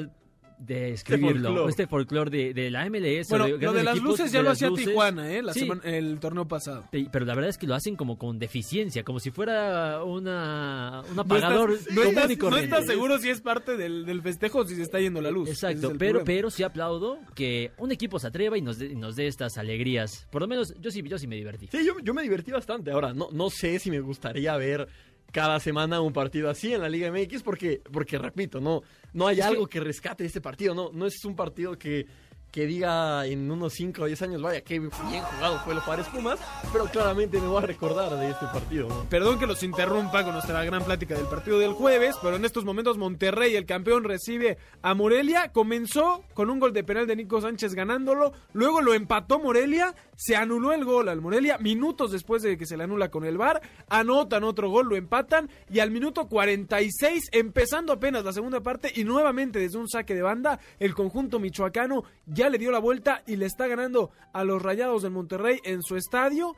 describirlo? 0.60 1.50
folclore. 1.50 1.70
Este 1.70 1.88
folclore 1.88 2.30
de, 2.32 2.54
de 2.54 2.72
la 2.72 2.86
MLS. 2.90 3.30
bueno, 3.30 3.46
de 3.46 3.58
lo 3.58 3.74
de 3.74 3.84
las 3.84 3.96
equipos, 3.96 4.20
luces 4.20 4.32
ya 4.32 4.40
de 4.40 4.44
lo 4.46 4.52
hacía 4.52 4.70
luces. 4.70 4.88
Tijuana, 4.88 5.32
¿eh? 5.32 5.42
La 5.44 5.54
Sí. 5.54 5.60
semana- 5.62 5.82
el 5.84 6.20
torneo 6.20 6.48
pasado. 6.48 6.86
Sí, 6.92 7.08
Pero 7.12 7.26
la 7.26 7.36
verdad 7.36 7.50
es 7.50 7.58
que 7.58 7.68
lo 7.68 7.76
hacen 7.76 7.96
como 7.96 8.18
con 8.18 8.40
deficiencia, 8.40 9.04
como 9.04 9.20
si 9.20 9.32
fuera 9.32 10.04
una, 10.04 11.04
un 11.10 11.16
No 11.16 11.22
apagador 11.22 11.70
no 11.72 11.78
común 11.78 12.08
estás- 12.10 12.32
y 12.32 12.36
no 12.36 12.40
corriente. 12.42 12.64
estás 12.76 12.86
seguro 12.88 13.18
si 13.20 13.30
es 13.30 13.42
parte 13.42 13.78
del, 13.78 14.06
del 14.06 14.22
festejo 14.22 14.60
o 14.60 14.66
si 14.68 14.76
se 14.76 14.82
está 14.82 15.00
yendo 15.00 15.22
la 15.22 15.32
luz. 15.32 15.50
Exacto, 15.50 15.92
es 15.92 15.98
pero, 15.98 16.20
problema. 16.20 16.24
pero 16.26 16.50
sí 16.50 16.64
aplaudo 16.64 17.20
que 17.36 17.72
un 17.78 17.92
equipo 17.92 18.20
se 18.20 18.28
atreva 18.28 18.58
y 18.58 18.62
nos 18.62 18.78
dé, 18.80 18.96
nos 18.96 19.16
dé 19.16 19.28
estas 19.28 19.58
alegrías. 19.58 20.28
Por 20.32 20.42
lo 20.42 20.48
menos 20.48 20.74
yo 20.80 20.92
sí, 20.92 21.02
yo 21.04 21.18
sí 21.18 21.28
me 21.28 21.36
divertí. 21.36 21.68
Sí, 21.72 21.86
yo, 21.86 22.00
yo 22.04 22.14
me 22.14 22.24
divertí 22.24 22.52
bastante. 22.52 22.92
Ahora, 22.92 23.14
no, 23.14 23.30
no 23.32 23.50
sé 23.50 23.80
si 23.80 23.92
me 23.92 24.00
gustaría 24.00 24.56
ver 24.58 24.88
cada 25.32 25.60
semana 25.60 26.02
un 26.02 26.14
partido 26.14 26.50
así 26.50 26.74
en 26.74 26.82
la 26.82 26.90
Liga 26.90 27.12
MX 27.12 27.44
porque, 27.44 27.82
porque 27.92 28.18
repito, 28.18 28.60
no, 28.60 28.82
no 29.14 29.28
hay 29.28 29.42
algo 29.42 29.68
que... 29.68 29.80
rescate 29.80 30.26
este 30.26 30.42
partido. 30.42 30.74
No, 30.74 30.92
no 30.92 31.06
es 31.06 31.24
un 31.26 31.36
partido 31.36 31.78
que, 31.78 32.06
que 32.52 32.66
diga 32.66 33.26
en 33.26 33.50
unos 33.52 33.74
5 33.74 34.02
o 34.02 34.06
10 34.06 34.22
años, 34.24 34.42
vaya, 34.42 34.62
qué 34.62 34.80
bien 34.80 34.92
jugado 34.92 35.60
fue 35.60 35.74
el 35.74 35.80
Juárez 35.80 36.08
Pumas, 36.08 36.40
pero 36.72 36.86
claramente 36.86 37.40
me 37.40 37.48
voy 37.48 37.64
a 37.64 37.66
recordar 37.66 38.18
de 38.18 38.30
este 38.30 38.46
partido. 38.48 39.06
Perdón 39.10 39.38
que 39.38 39.46
los 39.46 39.62
interrumpa 39.64 40.24
con 40.24 40.34
nuestra 40.34 40.64
gran 40.64 40.84
plática 40.84 41.16
del 41.16 41.28
partido 41.28 41.60
del 41.60 41.74
jueves, 41.74 42.16
pero 42.22 42.36
en 42.36 42.46
estos 42.46 42.66
momentos 42.66 42.98
Monterrey, 42.98 43.56
el 43.56 43.66
campeón, 43.66 44.04
recibe 44.04 44.58
a 44.82 44.94
Morelia. 44.94 45.52
Comenzó 45.52 46.24
con 46.34 46.50
un 46.50 46.60
gol 46.60 46.74
de 46.74 46.84
penal 46.84 47.08
de 47.08 47.16
Nico 47.16 47.42
Sánchez 47.42 47.74
ganándolo, 47.74 48.34
luego 48.54 48.82
lo 48.82 48.94
empató 48.94 49.40
Morelia, 49.40 49.94
se 50.16 50.36
anuló 50.36 50.72
el 50.74 50.86
gol 50.86 51.10
al 51.10 51.22
Morelia, 51.22 51.58
minutos 51.58 52.12
después 52.12 52.42
de 52.42 52.58
que 52.58 52.66
se 52.66 52.78
le 52.78 52.84
anula 52.84 53.10
con 53.10 53.26
el 53.26 53.38
VAR, 53.38 53.62
anotan 53.90 54.44
otro 54.44 54.70
gol, 54.70 54.88
lo 54.88 54.96
empatan 54.96 55.50
y 55.70 55.80
al 55.80 55.92
minuto 55.92 56.28
46, 56.28 57.30
empezando 57.32 57.94
apenas 57.94 58.24
la 58.24 58.34
segunda 58.34 58.62
parte 58.62 58.92
y 58.96 59.04
nuevamente 59.04 59.60
desde 59.60 59.78
un 59.78 59.88
saque 59.88 60.16
de 60.16 60.22
banda, 60.22 60.60
el 60.80 60.94
conjunto 60.94 61.40
michoacano 61.40 62.04
ya 62.38 62.50
le 62.50 62.60
dio 62.60 62.72
la 62.72 62.80
vuelta 62.80 63.24
y 63.26 63.36
le 63.36 63.48
está 63.48 63.68
ganando 63.68 64.12
a 64.32 64.44
los 64.44 64.62
Rayados 64.62 65.02
del 65.02 65.12
Monterrey 65.12 65.60
en 65.64 65.82
su 65.82 65.98
estadio. 65.98 66.56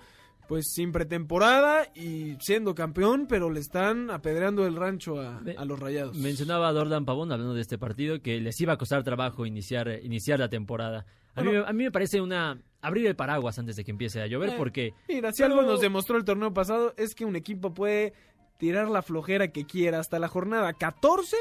pues 0.48 0.66
sin 0.74 0.92
pretemporada 0.92 1.88
y 1.94 2.36
siendo 2.40 2.74
campeón, 2.74 3.28
pero 3.30 3.52
le 3.52 3.60
están 3.60 4.10
apedreando 4.10 4.66
el 4.66 4.76
rancho 4.76 5.22
a, 5.22 5.40
los 5.64 5.80
rayados. 5.80 6.18
Mencionaba 6.18 6.68
a 6.68 6.74
Dordan 6.74 7.06
Pavón 7.06 7.32
hablando 7.32 7.54
de 7.54 7.62
este 7.62 7.78
partido 7.78 8.20
que 8.20 8.40
les 8.42 8.60
iba 8.60 8.74
a 8.74 8.78
costar 8.78 9.04
trabajo 9.04 9.46
iniciar, 9.46 10.00
iniciar 10.02 10.40
la 10.40 10.50
temporada. 10.50 11.06
A, 11.36 11.44
mí, 11.44 11.52
a 11.56 11.72
mí 11.72 11.84
me 11.84 11.92
parece 11.92 12.20
una 12.20 12.60
abrir 12.82 13.06
el 13.06 13.16
paraguas 13.16 13.60
antes 13.60 13.76
de 13.76 13.84
que 13.84 13.92
empiece 13.92 14.22
a 14.22 14.28
llover 14.28 14.50
Eh, 14.50 14.56
porque 14.58 14.94
Mira, 15.08 15.32
si 15.32 15.44
algo 15.44 15.62
nos 15.62 15.82
demostró 15.82 16.18
el 16.18 16.26
torneo 16.26 16.52
pasado 16.52 16.96
es 16.98 17.14
que 17.14 17.26
un 17.26 17.36
equipo 17.36 17.74
puede 17.76 18.14
tirar 18.58 18.90
la 18.90 19.04
flojera 19.04 19.50
que 19.50 19.66
quiera 19.66 20.00
hasta 20.00 20.18
la 20.18 20.28
jornada 20.28 20.74
14 20.74 21.38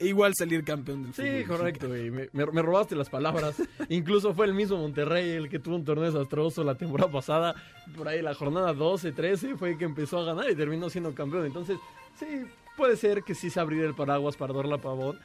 e 0.00 0.06
igual 0.08 0.34
salir 0.34 0.64
campeón 0.64 1.02
del 1.04 1.14
Sí, 1.14 1.44
fútbol 1.44 1.58
correcto, 1.58 1.88
mexicano. 1.88 2.10
güey. 2.14 2.28
Me, 2.32 2.44
me- 2.46 2.52
me 2.52 2.62
robaste 2.62 2.96
las 2.96 3.08
palabras. 3.08 3.62
Incluso 3.88 4.34
fue 4.34 4.46
el 4.46 4.54
mismo 4.54 4.78
Monterrey 4.78 5.30
el 5.30 5.48
que 5.48 5.58
tuvo 5.60 5.76
un 5.76 5.84
torneo 5.84 6.10
desastroso 6.10 6.64
la 6.64 6.74
temporada 6.74 7.12
pasada. 7.12 7.54
Por 7.96 8.08
ahí 8.08 8.20
la 8.22 8.34
jornada 8.34 8.72
12, 8.72 9.12
13 9.12 9.56
fue 9.56 9.76
que 9.78 9.84
empezó 9.84 10.18
a 10.18 10.24
ganar 10.24 10.50
y 10.50 10.56
terminó 10.56 10.90
siendo 10.90 11.14
campeón. 11.14 11.46
Entonces, 11.46 11.78
sí, 12.18 12.26
puede 12.76 12.96
ser 12.96 13.22
que 13.22 13.34
sí 13.34 13.50
se 13.50 13.60
abrir 13.60 13.84
el 13.84 13.94
paraguas 13.94 14.36
para 14.36 14.52
Dorlan 14.52 14.80
Pavón. 14.80 15.18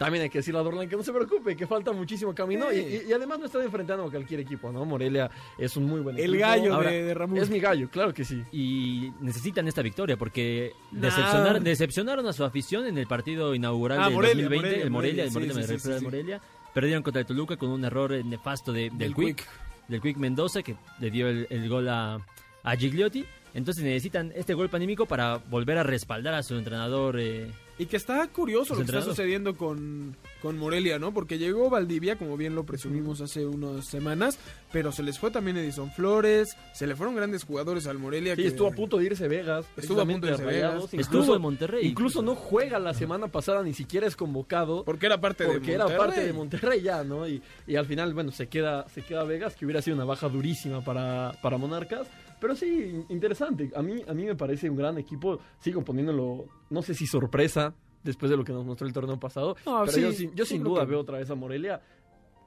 También 0.00 0.22
hay 0.22 0.30
que 0.30 0.38
decirle 0.38 0.58
a 0.60 0.62
Dorlan 0.62 0.88
que 0.88 0.96
no 0.96 1.02
se 1.02 1.12
preocupe, 1.12 1.54
que 1.54 1.66
falta 1.66 1.92
muchísimo 1.92 2.34
camino. 2.34 2.70
Sí. 2.70 2.76
Y, 2.76 2.80
y- 3.06 3.10
y 3.10 3.12
además 3.12 3.38
no 3.38 3.44
están 3.44 3.60
enfrentando 3.60 4.04
a 4.06 4.10
cualquier 4.10 4.40
equipo, 4.40 4.72
¿no? 4.72 4.86
Morelia 4.86 5.30
es 5.58 5.76
un 5.76 5.84
muy 5.84 6.00
buen 6.00 6.16
equipo. 6.16 6.32
El 6.32 6.40
gallo 6.40 6.74
Ahora, 6.74 6.90
de, 6.90 7.02
de 7.04 7.12
Ramón. 7.12 7.36
Es 7.36 7.50
mi 7.50 7.60
gallo, 7.60 7.90
claro 7.90 8.14
que 8.14 8.24
sí. 8.24 8.42
y 8.50 9.12
necesitan 9.20 9.68
esta 9.68 9.82
victoria 9.82 10.16
porque 10.16 10.72
Nah. 10.90 11.02
decepcionaron, 11.02 11.62
decepcionaron 11.64 12.26
a 12.26 12.32
su 12.32 12.44
afición 12.44 12.86
en 12.86 12.96
el 12.96 13.06
partido 13.06 13.54
inaugural 13.54 13.98
Ah, 14.00 14.04
del 14.06 14.14
Morelia, 14.14 14.44
2020, 14.44 14.66
Morelia, 14.68 14.84
el 14.84 14.90
Morelia, 14.90 14.90
Morelia, 14.90 15.24
el 15.24 15.30
Morelia, 15.32 15.52
sí, 15.52 15.58
me 15.60 15.66
sí, 15.66 15.72
refiero 15.74 15.80
sí, 15.90 15.92
al 15.92 15.98
sí. 15.98 16.04
Morelia. 16.06 16.40
Perdieron 16.72 17.02
contra 17.02 17.20
el 17.20 17.26
Toluca 17.26 17.56
con 17.58 17.68
un 17.68 17.84
error 17.84 18.12
eh, 18.14 18.24
nefasto 18.24 18.72
de- 18.72 18.88
del, 18.88 18.96
Del 18.98 19.14
Quick, 19.14 19.36
Quick. 19.36 19.48
del 19.88 20.00
Quick 20.00 20.16
Mendoza 20.16 20.62
que 20.62 20.76
le 20.98 21.10
dio 21.10 21.28
el, 21.28 21.46
el 21.50 21.68
gol 21.68 21.86
a, 21.90 22.18
a 22.62 22.74
Gigliotti. 22.76 23.26
Entonces 23.52 23.84
necesitan 23.84 24.32
este 24.34 24.54
golpe 24.54 24.76
anímico 24.76 25.04
para 25.04 25.36
volver 25.36 25.76
a 25.76 25.82
respaldar 25.82 26.32
a 26.32 26.42
su 26.42 26.54
entrenador. 26.56 27.20
eh, 27.20 27.50
Y 27.80 27.86
que 27.86 27.96
está 27.96 28.28
curioso 28.28 28.74
lo 28.74 28.80
que 28.80 28.84
está 28.86 29.00
sucediendo 29.00 29.56
con, 29.56 30.14
con 30.42 30.58
Morelia, 30.58 30.98
¿no? 30.98 31.14
Porque 31.14 31.38
llegó 31.38 31.70
Valdivia, 31.70 32.16
como 32.16 32.36
bien 32.36 32.54
lo 32.54 32.64
presumimos 32.64 33.22
hace 33.22 33.46
unas 33.46 33.86
semanas, 33.86 34.38
pero 34.70 34.92
se 34.92 35.02
les 35.02 35.18
fue 35.18 35.30
también 35.30 35.56
Edison 35.56 35.90
Flores, 35.90 36.56
se 36.74 36.86
le 36.86 36.94
fueron 36.94 37.16
grandes 37.16 37.44
jugadores 37.44 37.86
al 37.86 37.98
Morelia. 37.98 38.36
Sí, 38.36 38.42
que- 38.42 38.48
estuvo 38.48 38.68
a 38.68 38.72
punto 38.72 38.98
de 38.98 39.06
irse 39.06 39.26
Vegas. 39.28 39.64
Estuvo 39.78 40.02
a 40.02 40.04
punto 40.04 40.26
de 40.26 40.32
irse 40.34 40.44
Vegas. 40.44 40.72
Rayados. 40.72 40.92
Estuvo 40.94 41.34
en 41.34 41.40
Monterrey. 41.40 41.86
Incluso 41.86 42.20
no 42.20 42.34
juega 42.34 42.78
la 42.78 42.92
semana 42.92 43.28
pasada, 43.28 43.62
ni 43.62 43.72
siquiera 43.72 44.06
es 44.06 44.14
convocado. 44.14 44.84
Porque 44.84 45.06
era 45.06 45.18
parte 45.18 45.44
de 45.44 45.50
porque 45.54 45.72
era 45.72 45.84
Monterrey. 45.84 46.06
parte 46.06 46.24
de 46.26 46.32
Monterrey 46.34 46.82
ya, 46.82 47.02
¿no? 47.02 47.26
Y, 47.26 47.42
y 47.66 47.76
al 47.76 47.86
final, 47.86 48.12
bueno, 48.12 48.30
se 48.30 48.46
queda, 48.48 48.86
se 48.90 49.00
queda 49.02 49.24
Vegas, 49.24 49.56
que 49.56 49.64
hubiera 49.64 49.80
sido 49.80 49.96
una 49.96 50.04
baja 50.04 50.28
durísima 50.28 50.84
para, 50.84 51.32
para 51.40 51.56
Monarcas. 51.56 52.06
Pero 52.40 52.54
sí, 52.56 53.04
interesante. 53.08 53.70
A 53.74 53.82
mí, 53.82 54.02
a 54.06 54.12
mí 54.12 54.24
me 54.24 54.34
parece 54.34 54.68
un 54.68 54.76
gran 54.76 54.98
equipo. 54.98 55.40
Sigo 55.60 55.82
poniéndolo, 55.82 56.46
no 56.70 56.82
sé 56.82 56.94
si 56.94 57.06
sorpresa, 57.06 57.74
después 58.02 58.30
de 58.30 58.36
lo 58.36 58.44
que 58.44 58.52
nos 58.52 58.64
mostró 58.64 58.86
el 58.86 58.92
torneo 58.92 59.18
pasado. 59.20 59.56
No, 59.66 59.80
pero 59.80 59.92
sí, 59.92 60.00
yo, 60.00 60.12
sin- 60.12 60.34
yo 60.34 60.44
sí 60.44 60.54
sin 60.54 60.64
duda 60.64 60.80
que- 60.84 60.90
veo 60.90 61.00
otra 61.00 61.18
vez 61.18 61.28
a 61.30 61.34
Morelia. 61.34 61.80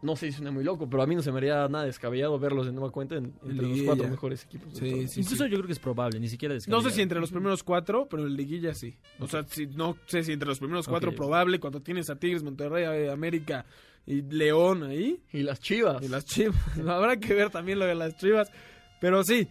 No 0.01 0.17
sé 0.17 0.25
si 0.27 0.33
suena 0.33 0.51
muy 0.51 0.65
loco, 0.65 0.89
pero 0.89 1.01
a 1.01 1.07
mí 1.07 1.15
no 1.15 1.21
se 1.21 1.31
me 1.31 1.37
haría 1.37 1.65
nada 1.69 1.85
descabellado 1.85 2.37
verlos 2.37 2.65
de 2.65 2.73
nueva 2.73 2.91
cuenta 2.91 3.15
en- 3.15 3.33
entre 3.45 3.67
los 3.67 3.81
cuatro 3.83 4.07
mejores 4.09 4.43
equipos. 4.43 4.73
Sí, 4.73 5.07
sí, 5.07 5.21
incluso 5.21 5.45
sí. 5.45 5.49
yo 5.49 5.55
creo 5.57 5.65
que 5.67 5.71
es 5.71 5.79
probable, 5.79 6.19
ni 6.19 6.27
siquiera 6.27 6.51
No 6.51 6.55
descabellado. 6.55 6.89
sé 6.89 6.95
si 6.95 7.01
entre 7.01 7.19
los 7.21 7.31
primeros 7.31 7.63
cuatro, 7.63 8.07
pero 8.09 8.27
en 8.27 8.35
liguilla 8.35 8.73
sí. 8.73 8.97
O 9.21 9.27
sea, 9.27 9.43
si, 9.47 9.65
no 9.67 9.95
sé 10.07 10.23
si 10.23 10.33
entre 10.33 10.49
los 10.49 10.59
primeros 10.59 10.89
cuatro 10.89 11.11
Ok. 11.11 11.15
probable 11.15 11.59
cuando 11.61 11.81
tienes 11.81 12.09
a 12.09 12.17
Tigres, 12.17 12.43
Monterrey, 12.43 12.83
eh, 12.83 13.11
América 13.11 13.65
y 14.05 14.21
León 14.23 14.83
ahí. 14.83 15.23
Y 15.31 15.43
las 15.43 15.61
chivas. 15.61 16.03
Y 16.03 16.09
las 16.09 16.25
chivas. 16.25 16.57
Habrá 16.85 17.15
que 17.17 17.33
ver 17.33 17.49
también 17.49 17.79
lo 17.79 17.85
de 17.85 17.95
las 17.95 18.17
chivas. 18.17 18.51
Pero 18.99 19.23
sí, 19.23 19.47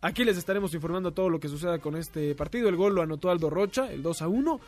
aquí 0.00 0.24
les 0.24 0.36
estaremos 0.36 0.74
informando 0.74 1.12
todo 1.12 1.28
lo 1.28 1.40
que 1.40 1.48
suceda 1.48 1.78
con 1.78 1.96
este 1.96 2.34
partido. 2.34 2.68
El 2.68 2.76
gol 2.76 2.94
lo 2.94 3.02
anotó 3.02 3.30
Aldo 3.30 3.50
Rocha, 3.50 3.90
el 3.92 4.02
2 4.02 4.22
a 4.22 4.28
1. 4.28 4.60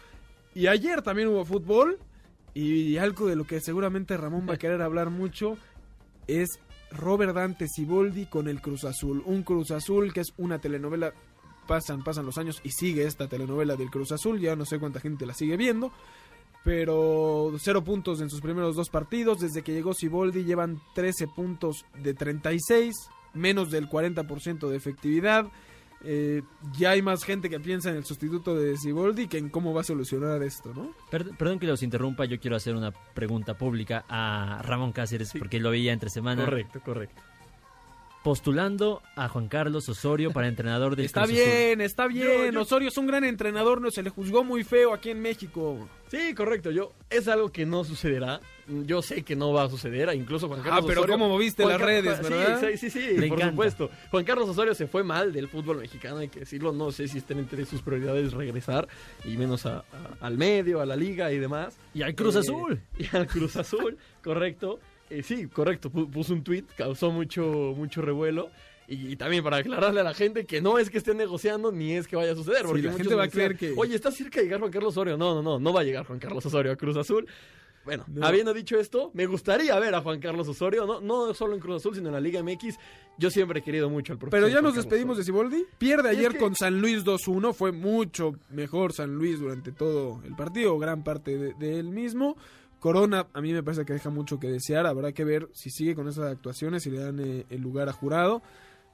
Y 0.55 0.67
ayer 0.67 1.03
también 1.03 1.29
hubo 1.29 1.45
fútbol. 1.45 1.99
Y 2.53 2.97
algo 2.97 3.27
de 3.27 3.37
lo 3.37 3.45
que 3.45 3.61
seguramente 3.61 4.17
Ramón 4.17 4.47
va 4.49 4.55
a 4.55 4.59
querer 4.59 4.83
hablar 4.83 5.11
mucho 5.11 5.57
es 6.27 6.59
Robert 6.91 7.35
Dante 7.35 7.69
Siboldi 7.69 8.27
con 8.27 8.49
el 8.49 8.61
Cruz 8.61 8.85
Azul. 8.85 9.23
Un 9.25 9.43
Cruz 9.43 9.71
Azul 9.71 10.13
que 10.13 10.21
es 10.21 10.33
una 10.37 10.59
telenovela. 10.59 11.13
Pasan, 11.69 12.03
pasan 12.03 12.27
los 12.27 12.37
años 12.37 12.61
y 12.65 12.71
sigue 12.71 13.05
esta 13.05 13.29
telenovela 13.29 13.77
del 13.77 13.91
Cruz 13.91 14.11
Azul. 14.11 14.41
Ya 14.41 14.57
no 14.57 14.65
sé 14.65 14.81
cuánta 14.81 14.99
gente 14.99 15.27
la 15.27 15.35
sigue 15.35 15.57
viendo. 15.57 15.93
Pero 16.65 17.53
cero 17.59 17.85
puntos 17.85 18.21
en 18.21 18.29
sus 18.29 18.41
primeros 18.41 18.75
dos 18.75 18.91
partidos. 18.91 19.41
Desde 19.41 19.63
que 19.63 19.73
llegó 19.73 19.95
Siboldi 19.95 20.45
llevan 20.45 20.81
13 20.95 21.29
puntos 21.29 21.87
de 22.03 22.15
36, 22.15 22.97
menos 23.35 23.71
del 23.71 23.89
40% 23.89 24.69
de 24.69 24.77
efectividad. 24.77 25.47
Eh, 26.03 26.41
ya 26.79 26.93
hay 26.93 27.03
más 27.03 27.25
gente 27.25 27.51
que 27.51 27.61
piensa 27.61 27.91
en 27.91 27.97
el 27.97 28.05
sustituto 28.07 28.55
de 28.57 28.75
Siboldi 28.79 29.29
que 29.29 29.37
en 29.37 29.51
cómo 29.51 29.75
va 29.75 29.83
a 29.83 29.85
solucionar 29.85 30.43
esto, 30.43 30.73
¿no? 30.75 30.93
Per- 31.11 31.37
perdón 31.37 31.59
que 31.59 31.67
los 31.67 31.83
interrumpa, 31.83 32.25
yo 32.25 32.41
quiero 32.41 32.57
hacer 32.57 32.75
una 32.75 32.91
pregunta 32.91 33.59
pública 33.59 34.07
a 34.09 34.63
Ramón 34.65 34.93
Cáceres, 34.93 35.33
porque 35.39 35.61
lo 35.61 35.71
veía 35.71 35.93
entre 35.93 36.09
semana. 36.09 36.43
Correcto, 36.47 36.81
correcto. 36.83 37.21
Postulando 38.23 39.03
a 39.17 39.29
Juan 39.29 39.49
Carlos 39.49 39.89
Osorio 39.89 40.31
para 40.31 40.47
entrenador 40.47 40.95
del 40.95 41.07
Está 41.07 41.23
Cruz 41.25 41.39
Azul. 41.39 41.43
bien, 41.47 41.81
está 41.81 42.07
bien. 42.07 42.27
Yo- 42.27 42.51
yo- 42.53 42.61
Osorio 42.61 42.89
es 42.89 42.99
un 42.99 43.07
gran 43.07 43.25
entrenador, 43.25 43.81
no 43.81 43.91
se 43.91 44.03
le 44.03 44.11
juzgó 44.11 44.45
muy 44.45 44.63
feo 44.63 44.93
aquí 44.93 45.09
en 45.09 45.23
México. 45.23 45.89
Sí, 46.11 46.35
correcto. 46.35 46.71
Yo 46.71 46.93
es 47.09 47.29
algo 47.29 47.51
que 47.51 47.65
no 47.65 47.83
sucederá. 47.83 48.41
Yo 48.67 49.01
sé 49.01 49.23
que 49.23 49.37
no 49.37 49.53
va 49.53 49.65
a 49.65 49.69
suceder. 49.71 50.15
Incluso 50.15 50.49
Juan 50.49 50.61
Carlos 50.61 50.81
Ah, 50.85 50.87
pero 50.87 51.01
Osorio- 51.01 51.15
¿cómo 51.15 51.29
moviste 51.31 51.63
Juan 51.63 51.79
las 51.79 51.81
redes, 51.87 52.17
sí, 52.19 52.23
verdad? 52.25 52.61
Sí, 52.73 52.77
sí, 52.77 52.91
sí, 52.91 53.15
por 53.15 53.25
encanta. 53.25 53.51
supuesto. 53.51 53.91
Juan 54.11 54.25
Carlos 54.25 54.49
Osorio 54.51 54.75
se 54.75 54.87
fue 54.87 55.03
mal 55.03 55.33
del 55.33 55.49
fútbol 55.49 55.79
mexicano, 55.79 56.19
hay 56.19 56.29
que 56.29 56.41
decirlo. 56.41 56.73
No 56.73 56.93
sé 56.93 57.09
si 57.09 57.19
estén 57.19 57.39
entre 57.39 57.65
sus 57.65 57.81
prioridades 57.81 58.33
regresar, 58.33 58.87
y 59.25 59.37
menos 59.39 59.65
a- 59.67 59.79
a- 59.79 59.85
al 60.27 60.37
medio, 60.37 60.81
a 60.83 60.87
la 60.87 60.95
liga 60.97 61.33
y 61.33 61.39
demás. 61.39 61.79
Y 61.95 62.03
al 62.03 62.15
Cruz 62.15 62.37
Eh, 62.37 62.41
Azul. 62.41 62.81
Y 62.99 63.17
al 63.17 63.27
Cruz 63.27 63.57
Azul, 63.57 63.97
correcto. 64.23 64.79
Eh, 65.11 65.23
sí, 65.23 65.47
correcto. 65.49 65.91
pu- 65.91 66.09
Puso 66.11 66.33
un 66.33 66.43
tweet, 66.45 66.65
causó 66.77 67.11
mucho, 67.11 67.43
mucho 67.77 68.01
revuelo. 68.03 68.51
Y, 68.89 69.13
y 69.13 69.17
también 69.17 69.45
para 69.45 69.59
aclararle 69.59 70.01
a 70.01 70.05
la 70.05 70.15
gente 70.15 70.45
que 70.47 70.61
no 70.61 70.79
es 70.79 70.91
que 70.91 70.99
esté 70.99 71.15
negociando 71.15 71.71
ni 71.71 71.93
es 71.93 72.09
que 72.09 72.17
vaya 72.17 72.33
a 72.33 72.35
suceder. 72.35 72.63
Sí, 72.63 72.67
Porque 72.67 72.83
la 72.83 72.93
gente 72.95 73.15
va 73.15 73.25
a 73.25 73.29
creer 73.29 73.57
que- 73.57 73.75
Oye, 73.77 73.95
está 73.95 74.11
cerca 74.11 74.39
de 74.41 74.45
llegar 74.47 74.59
Juan 74.61 74.73
Carlos 74.73 74.91
Osorio. 74.93 75.17
No, 75.17 75.35
no, 75.35 75.43
no, 75.43 75.59
no 75.61 75.73
va 75.73 75.81
a 75.81 75.85
llegar 75.85 76.07
Juan 76.07 76.19
Carlos 76.19 76.45
Osorio 76.47 76.73
a 76.73 76.77
Cruz 76.77 76.97
Azul. 76.97 77.27
Bueno, 77.85 78.05
No. 78.09 78.27
habiendo 78.27 78.53
dicho 78.53 78.79
esto, 78.79 79.11
me 79.15 79.25
gustaría 79.27 79.79
ver 79.79 79.95
a 79.95 80.03
Juan 80.03 80.21
Carlos 80.21 80.47
Osorio, 80.49 80.87
no, 80.87 81.01
no 81.01 81.33
solo 81.33 81.55
en 81.55 81.61
Cruz 81.61 81.77
Azul, 81.77 81.95
sino 81.95 82.09
en 82.09 82.15
la 82.15 82.21
Liga 82.21 82.43
MX. 82.43 82.77
Yo 83.17 83.31
siempre 83.31 83.61
he 83.61 83.63
querido 83.63 83.89
mucho 83.89 84.13
al 84.13 84.19
profesor. 84.19 84.39
Pero 84.41 84.49
ya 84.49 84.61
nos 84.61 84.73
Carlos 84.73 84.85
despedimos 84.85 85.17
de. 85.19 85.25
Siboldi. 85.25 85.65
Pierde 85.79 86.11
es 86.11 86.19
ayer 86.19 86.33
que- 86.33 86.39
con 86.39 86.55
San 86.55 86.81
Luis 86.81 87.05
2-1. 87.05 87.55
Fue 87.55 87.73
mucho 87.73 88.35
mejor 88.51 88.93
San 88.93 89.15
Luis 89.15 89.39
durante 89.41 89.73
todo 89.73 90.21
el 90.27 90.35
partido, 90.37 90.79
gran 90.79 91.03
parte 91.05 91.39
de, 91.39 91.55
de 91.55 91.79
él 91.79 91.89
mismo. 91.91 92.37
Corona, 92.81 93.29
a 93.33 93.41
mí 93.41 93.53
me 93.53 93.63
parece 93.63 93.85
que 93.85 93.93
deja 93.93 94.11
mucho 94.11 94.41
que 94.41 94.49
desear. 94.49 94.87
Habrá 94.87 95.13
que 95.13 95.25
ver 95.25 95.49
si 95.53 95.71
sigue 95.71 95.95
con 95.95 96.09
esas 96.09 96.33
actuaciones 96.33 96.85
y 96.87 96.91
le 96.91 96.99
dan 96.99 97.21
eh, 97.21 97.47
el 97.51 97.61
lugar 97.61 97.89
a 97.89 97.93
jurado. 97.93 98.43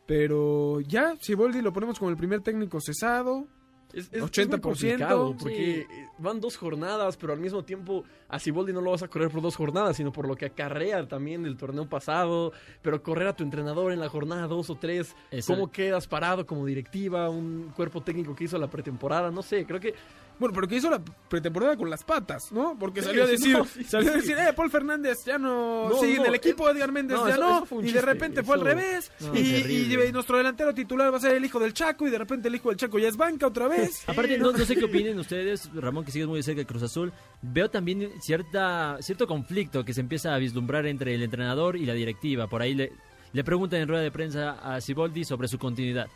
Pero 0.07 0.81
ya, 0.81 1.15
Siboldi 1.21 1.63
lo 1.63 1.73
ponemos 1.73 1.99
como 1.99 2.11
el 2.11 2.17
primer 2.17 2.41
técnico 2.41 2.81
cesado. 2.81 3.47
Es, 3.93 4.09
es- 4.13 4.23
80%, 4.23 4.43
es 4.43 4.51
muy 4.51 4.61
complicado, 4.61 5.37
porque 5.39 5.87
sí. 5.89 5.95
eh, 5.95 6.07
van 6.19 6.41
dos 6.41 6.57
jornadas, 6.57 7.17
pero 7.17 7.33
al 7.33 7.41
mismo 7.41 7.65
tiempo 7.65 8.05
a 8.29 8.39
Siboldi 8.39 8.73
no 8.73 8.81
lo 8.81 8.91
vas 8.91 9.03
a 9.03 9.09
correr 9.09 9.31
por 9.31 9.41
dos 9.41 9.57
jornadas, 9.57 9.97
sino 9.97 10.13
por 10.13 10.29
lo 10.29 10.37
que 10.37 10.47
acarrea 10.47 11.07
también 11.09 11.43
del 11.45 11.57
torneo 11.57 11.89
pasado. 11.89 12.53
Pero 12.83 13.03
correr 13.03 13.29
a 13.29 13.37
tu 13.37 13.43
entrenador 13.43 13.93
en 13.93 14.01
la 14.01 14.09
jornada 14.09 14.47
dos 14.49 14.69
o 14.71 14.75
tres, 14.77 15.17
¿cómo 15.47 15.71
quedas 15.71 16.07
parado 16.07 16.45
como 16.47 16.67
directiva? 16.67 17.31
Un 17.31 17.73
cuerpo 17.75 18.03
técnico 18.03 18.35
que 18.35 18.45
hizo 18.45 18.59
la 18.59 18.69
pretemporada, 18.69 19.31
no 19.31 19.43
sé, 19.43 19.65
creo 19.65 19.81
que 19.81 19.95
Bueno, 20.39 20.55
pero 20.55 20.69
que 20.69 20.77
hizo 20.77 20.91
la 20.91 21.01
pretemporada 21.29 21.77
con 21.77 21.89
las 21.89 22.05
patas, 22.05 22.53
¿no? 22.53 22.77
Porque 22.79 23.01
Sí, 23.01 23.07
salió 23.07 23.25
a 23.25 23.27
decir, 23.27 23.57
no, 23.57 23.65
sí, 23.65 23.85
salió 23.85 24.11
a 24.11 24.13
sí. 24.15 24.21
decir, 24.21 24.37
eh, 24.39 24.53
Paul 24.55 24.71
Fernández 24.71 25.25
ya 25.25 25.39
no, 25.39 25.89
No, 25.89 25.97
sigue 25.99 26.17
no, 26.17 26.23
en 26.23 26.27
el 26.29 26.35
eh, 26.35 26.37
equipo, 26.37 26.69
Edgar 26.69 26.93
Méndez 26.93 27.19
ya 27.27 27.31
eso- 27.35 27.41
no, 27.41 27.65
eso 27.65 27.83
y 27.83 27.91
de 27.93 28.01
repente 28.03 28.43
fue 28.43 28.57
al 28.57 28.61
revés, 28.61 29.11
y, 29.35 30.13
nuestro 30.13 30.37
delantero 30.37 30.75
titular 30.75 31.13
va 31.13 31.17
a 31.17 31.21
ser 31.21 31.37
el 31.37 31.45
hijo 31.45 31.59
del 31.59 31.73
Chaco, 31.73 32.07
y 32.07 32.11
de 32.11 32.19
repente 32.19 32.49
el 32.49 32.55
hijo 32.55 32.69
del 32.69 32.77
Chaco 32.79 32.99
ya 32.99 33.09
es 33.09 33.17
banca 33.17 33.47
otra 33.47 33.67
vez. 33.69 34.03
Aparte, 34.09 34.37
no, 34.39 34.53
sé 34.57 34.77
qué 34.77 34.85
opinen 34.87 35.19
ustedes, 35.19 35.71
Ramón, 35.75 36.05
que 36.05 36.11
sigues 36.13 36.29
muy 36.29 36.39
de 36.39 36.43
cerca 36.43 36.61
el 36.61 36.67
Cruz 36.67 36.83
Azul. 36.83 37.13
Veo 37.43 37.71
también 37.71 38.11
cierta, 38.21 38.99
cierto 39.01 39.27
conflicto 39.27 39.85
que 39.85 39.95
se 39.95 40.01
empieza 40.01 40.35
a 40.35 40.39
vislumbrar 40.39 40.87
entre 40.87 41.15
el 41.15 41.23
entrenador 41.23 41.77
y 41.77 41.87
la 41.87 41.95
directiva. 41.95 42.47
Por 42.47 42.61
ahí 42.63 42.75
le, 42.75 42.93
le 43.33 43.45
preguntan 43.45 43.81
en 43.81 43.89
rueda 43.89 44.03
de 44.03 44.11
prensa 44.11 44.53
a 44.63 44.81
Siboldi 44.81 45.25
sobre 45.25 45.49
su 45.49 45.59
continuidad. 45.59 46.09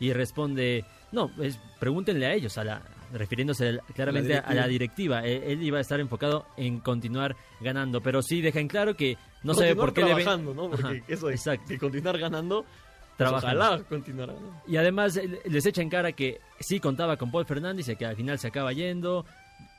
Y 0.00 0.12
responde, 0.12 0.84
no, 1.12 1.30
es, 1.40 1.58
pregúntenle 1.78 2.26
a 2.26 2.34
ellos, 2.34 2.56
a 2.58 2.64
la, 2.64 2.82
refiriéndose 3.12 3.80
claramente 3.94 4.36
a 4.38 4.54
la 4.54 4.66
directiva. 4.66 5.24
Él, 5.24 5.42
él 5.44 5.62
iba 5.62 5.78
a 5.78 5.80
estar 5.80 6.00
enfocado 6.00 6.46
en 6.56 6.80
continuar 6.80 7.36
ganando, 7.60 8.00
pero 8.00 8.22
sí 8.22 8.40
deja 8.40 8.60
en 8.60 8.68
claro 8.68 8.94
que 8.94 9.16
no 9.42 9.54
sabe 9.54 9.74
por 9.76 9.92
qué 9.92 10.02
trabajando, 10.02 10.54
¿no? 10.54 10.70
Porque 10.70 10.86
Ajá, 10.86 11.04
eso 11.08 11.28
de, 11.28 11.34
exacto. 11.34 11.68
de 11.68 11.78
continuar 11.78 12.18
ganando, 12.18 12.62
pues, 12.62 13.16
Trabajando. 13.16 13.64
ojalá. 13.64 14.34
Y 14.66 14.76
además 14.76 15.20
les 15.44 15.66
echa 15.66 15.82
en 15.82 15.90
cara 15.90 16.12
que 16.12 16.40
sí 16.60 16.78
contaba 16.78 17.16
con 17.16 17.30
Paul 17.30 17.46
Fernández 17.46 17.88
y 17.88 17.96
que 17.96 18.06
al 18.06 18.16
final 18.16 18.38
se 18.38 18.48
acaba 18.48 18.72
yendo. 18.72 19.24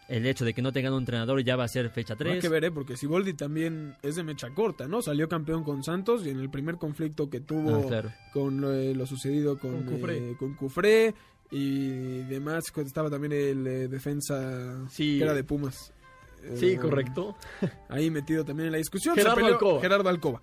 El 0.10 0.26
hecho 0.26 0.44
de 0.44 0.54
que 0.54 0.62
no 0.62 0.72
tengan 0.74 0.92
un 0.94 1.00
entrenador 1.00 1.42
ya 1.44 1.56
va 1.56 1.64
a 1.64 1.68
ser 1.68 1.90
fecha 1.90 2.16
Habrá 2.16 2.32
3. 2.32 2.42
que 2.42 2.50
ver, 2.50 2.66
¿eh? 2.66 2.72
porque 2.72 2.98
Siboldi 2.98 3.34
también 3.34 3.96
es 4.02 4.16
de 4.18 4.24
mecha 4.24 4.50
corta, 4.50 4.88
¿no? 4.88 5.02
Salió 5.02 5.30
campeón 5.30 5.64
con 5.64 5.84
Santos 5.84 6.26
y 6.26 6.30
en 6.32 6.40
el 6.40 6.50
primer 6.50 6.76
conflicto 6.78 7.30
que 7.30 7.40
tuvo 7.40 7.76
Ah, 7.76 7.88
claro. 7.88 8.12
con 8.34 8.60
lo, 8.60 8.72
lo 8.74 9.06
sucedido 9.06 9.58
con, 9.58 9.84
Con 9.84 9.96
Cufré. 10.00 10.18
eh, 10.32 10.36
con 10.38 10.56
Cufré 10.56 11.14
y 11.52 12.24
demás, 12.24 12.66
estaba 12.76 13.10
también 13.10 13.32
el 13.34 13.66
eh, 13.68 13.88
defensa 13.88 14.86
Sí. 14.90 15.18
que 15.18 15.24
era 15.24 15.34
de 15.34 15.44
Pumas. 15.44 15.94
Sí, 16.56 16.72
Eh, 16.72 16.78
correcto. 16.78 17.36
Ahí 17.90 18.10
metido 18.10 18.46
también 18.46 18.68
en 18.68 18.72
la 18.72 18.78
discusión. 18.78 19.14
Gerardo 19.16 19.36
peleó 19.36 19.54
Alcoba. 19.54 19.82
Gerardo 19.82 20.10
Alcoba. 20.10 20.42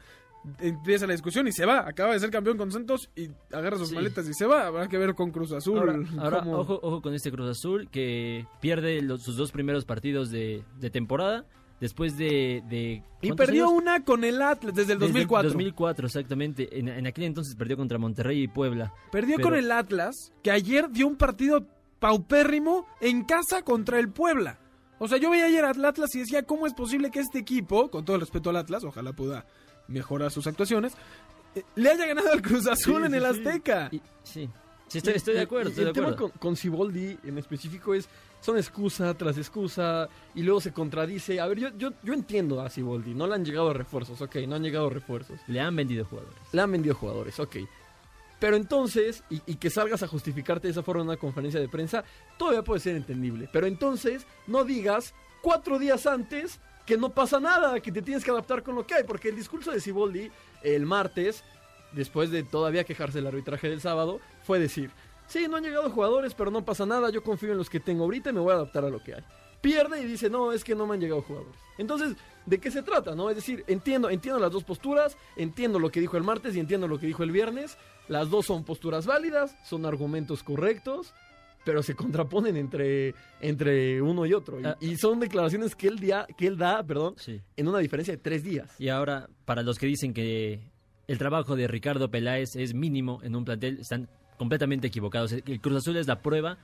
Empieza 0.61 1.07
la 1.07 1.13
discusión 1.13 1.47
y 1.49 1.53
se 1.53 1.67
va. 1.67 1.89
Acaba 1.89 2.13
de 2.13 2.21
ser 2.21 2.31
campeón 2.31 2.57
con 2.57 2.71
Santos 2.71 3.11
y 3.17 3.29
agarra 3.53 3.79
sus 3.79 3.89
Sí. 3.89 3.95
maletas 3.95 4.29
y 4.29 4.35
se 4.35 4.47
va. 4.47 4.67
Habrá 4.67 4.89
que 4.89 4.99
ver 4.99 5.15
con 5.15 5.31
Cruz 5.31 5.53
Azul. 5.53 5.79
Ahora, 6.19 6.39
ojo, 6.47 6.79
ojo 6.83 7.03
con 7.03 7.15
este 7.15 7.31
Cruz 7.31 7.51
Azul 7.51 7.89
que 7.91 8.47
pierde 8.61 9.03
los- 9.03 9.23
sus 9.23 9.37
dos 9.37 9.53
primeros 9.53 9.85
partidos 9.85 10.31
de, 10.31 10.63
de 10.79 10.91
temporada 10.91 11.45
después 11.81 12.17
de... 12.17 12.63
de 12.69 13.03
Y 13.21 13.29
¿cuántos 13.29 13.47
perdió 13.47 13.65
años? 13.69 13.79
una 13.83 14.05
con 14.05 14.25
el 14.25 14.41
Atlas 14.41 14.75
desde 14.75 14.95
el 14.95 14.99
Desde 14.99 15.13
2004. 15.13 15.49
2004, 15.51 16.07
exactamente. 16.07 16.79
En, 16.79 16.89
en 16.89 17.07
aquel 17.07 17.25
entonces 17.25 17.55
perdió 17.55 17.77
contra 17.77 17.99
Monterrey 17.99 18.43
y 18.45 18.49
Puebla. 18.49 18.95
Perdió 19.13 19.37
Pero- 19.37 19.49
con 19.51 19.59
el 19.59 19.71
Atlas, 19.71 20.33
que 20.43 20.51
ayer 20.51 20.91
dio 20.91 21.07
un 21.07 21.17
partido 21.17 21.67
paupérrimo 21.99 22.87
en 23.01 23.25
casa 23.25 23.63
contra 23.63 23.99
el 23.99 24.09
Puebla. 24.11 24.59
O 24.99 25.09
sea, 25.09 25.19
yo 25.19 25.29
veía 25.31 25.45
ayer 25.47 25.65
al 25.65 25.85
Atlas 25.85 26.15
y 26.15 26.21
decía, 26.21 26.45
¿cómo 26.45 26.67
es 26.67 26.73
posible 26.73 27.11
que 27.11 27.21
este 27.21 27.39
equipo, 27.39 27.91
con 27.91 28.05
todo 28.07 28.17
el 28.17 28.21
respeto 28.21 28.49
al 28.49 28.57
Atlas, 28.57 28.83
ojalá 28.85 29.13
pueda 29.13 29.45
mejorar 29.89 30.31
sus 30.31 30.47
actuaciones, 30.47 30.93
eh, 31.55 31.63
le 31.77 31.91
haya 31.91 32.07
ganado 32.07 32.33
al 32.33 32.43
Cruz 32.43 32.67
Azul 32.67 33.01
Sí, 33.01 33.07
en 33.07 33.11
sí, 33.13 33.17
el 33.17 33.23
sí. 33.23 33.29
Azteca? 33.29 33.89
Y- 33.93 34.03
sí, 34.23 34.51
sí 34.89 34.99
estoy, 34.99 35.15
estoy 35.15 35.35
de 35.35 35.41
acuerdo. 35.43 35.69
estoy 35.71 35.85
de 35.85 35.91
el 35.91 35.95
tema 35.95 36.09
acuerdo. 36.09 36.31
con, 36.33 36.39
con 36.39 36.57
Siboldi 36.57 37.19
en 37.25 37.39
específico 37.39 37.95
es, 37.95 38.09
son 38.41 38.57
excusa 38.59 39.13
tras 39.15 39.39
excusa 39.39 40.09
y 40.35 40.43
luego 40.43 40.61
se 40.61 40.73
contradice. 40.73 41.41
A 41.41 41.47
ver, 41.47 41.59
yo, 41.59 41.69
yo, 41.77 41.91
yo 42.03 42.13
entiendo 42.15 42.61
a 42.61 42.69
Siboldi, 42.71 43.15
no 43.15 43.27
le 43.27 43.35
han 43.35 43.45
llegado 43.45 43.73
refuerzos, 43.73 44.21
ok, 44.21 44.37
no 44.47 44.57
han 44.57 44.63
llegado 44.63 44.89
refuerzos. 44.91 45.41
Le 45.49 45.61
han 45.61 45.75
vendido 45.75 46.05
jugadores. 46.05 46.39
Le 46.53 46.61
han 46.61 46.71
vendido 46.73 46.95
jugadores, 46.95 47.41
ok. 47.41 47.57
Pero 48.39 48.55
entonces, 48.57 49.25
y, 49.31 49.41
y 49.47 49.55
que 49.55 49.71
salgas 49.71 50.03
a 50.03 50.09
justificarte 50.09 50.69
de 50.69 50.73
esa 50.73 50.83
forma 50.83 51.01
en 51.03 51.09
una 51.09 51.17
conferencia 51.17 51.59
de 51.59 51.69
prensa, 51.71 52.05
todavía 52.39 52.63
puede 52.63 52.81
ser 52.81 52.95
entendible. 52.95 53.49
Pero 53.51 53.67
entonces, 53.67 54.27
no 54.47 54.63
digas 54.63 55.15
cuatro 55.41 55.79
días 55.79 56.07
antes 56.07 56.61
que 56.87 56.97
no 56.97 57.11
pasa 57.11 57.41
nada, 57.41 57.81
que 57.81 57.93
te 57.93 58.01
tienes 58.01 58.25
que 58.25 58.31
adaptar 58.31 58.63
con 58.63 58.77
lo 58.77 58.87
que 58.87 58.95
hay. 58.95 59.05
Porque 59.05 59.29
el 59.29 59.37
discurso 59.37 59.73
de 59.73 59.81
Siboldi 59.81 60.31
el 60.63 60.87
martes, 60.87 61.45
después 61.93 62.31
de 62.31 62.43
todavía 62.43 62.85
quejarse 62.85 63.19
del 63.19 63.27
arbitraje 63.27 63.69
del 63.69 63.81
sábado, 63.81 64.21
fue 64.43 64.59
decir, 64.59 64.91
sí, 65.27 65.47
no 65.49 65.57
han 65.57 65.65
llegado 65.65 65.91
jugadores, 65.91 66.35
pero 66.35 66.51
no 66.51 66.65
pasa 66.65 66.87
nada, 66.87 67.11
yo 67.11 67.23
confío 67.23 67.53
en 67.53 67.59
los 67.59 67.69
que 67.69 67.81
tengo 67.81 68.05
ahorita 68.05 68.31
y 68.31 68.33
me 68.33 68.41
voy 68.41 68.53
a 68.53 68.57
adaptar 68.57 68.85
a 68.85 68.91
lo 68.91 69.03
que 69.03 69.15
hay. 69.15 69.25
Pierde 69.61 70.01
y 70.01 70.05
dice, 70.05 70.31
no, 70.31 70.53
es 70.53 70.63
que 70.63 70.75
no 70.75 70.87
me 70.87 70.95
han 70.95 71.01
llegado 71.01 71.23
jugadores. 71.23 71.57
Entonces, 71.79 72.17
¿de 72.45 72.59
qué 72.59 72.71
se 72.71 72.83
trata? 72.83 73.15
no 73.15 73.31
Es 73.31 73.37
decir, 73.37 73.65
entiendo, 73.67 74.09
entiendo 74.11 74.39
las 74.39 74.53
dos 74.53 74.65
posturas, 74.65 75.17
entiendo 75.37 75.79
lo 75.79 75.91
que 75.91 76.01
dijo 76.01 76.17
el 76.17 76.23
martes 76.23 76.55
y 76.55 76.61
entiendo 76.61 76.87
lo 76.89 76.99
que 76.99 77.07
dijo 77.07 77.23
el 77.23 77.33
viernes. 77.33 77.77
Las 78.09 78.31
dos 78.31 78.47
son 78.47 78.65
posturas 78.65 79.07
válidas, 79.07 79.57
son 79.65 79.85
argumentos 79.85 80.43
correctos, 80.43 81.15
pero 81.67 81.83
se 81.83 81.95
contraponen 81.97 82.57
entre, 82.57 83.13
entre 83.41 84.01
uno 84.01 84.25
y 84.25 84.33
otro. 84.33 84.61
Y, 84.61 84.65
Ah. 84.65 84.77
y 84.81 84.97
son 84.97 85.19
declaraciones 85.19 85.75
que 85.75 85.89
él, 85.89 85.99
dia- 85.99 86.27
que 86.39 86.47
él 86.47 86.57
da 86.57 86.83
perdón, 86.85 87.15
Sí. 87.19 87.41
en 87.57 87.67
una 87.69 87.79
diferencia 87.81 88.15
de 88.15 88.19
tres 88.19 88.45
días. 88.45 88.71
Y 88.79 88.89
ahora, 88.89 89.29
para 89.45 89.63
los 89.65 89.77
que 89.79 89.87
dicen 89.87 90.15
que 90.15 90.61
el 91.09 91.19
trabajo 91.19 91.57
de 91.57 91.67
Ricardo 91.67 92.09
Peláez 92.09 92.55
es 92.55 92.73
mínimo 92.73 93.21
en 93.25 93.35
un 93.35 93.45
plantel, 93.45 93.81
están 93.81 94.09
completamente 94.39 94.87
equivocados. 94.87 95.33
El 95.33 95.61
Cruz 95.61 95.79
Azul 95.79 95.97
es 95.97 96.07
la 96.07 96.23
prueba 96.23 96.57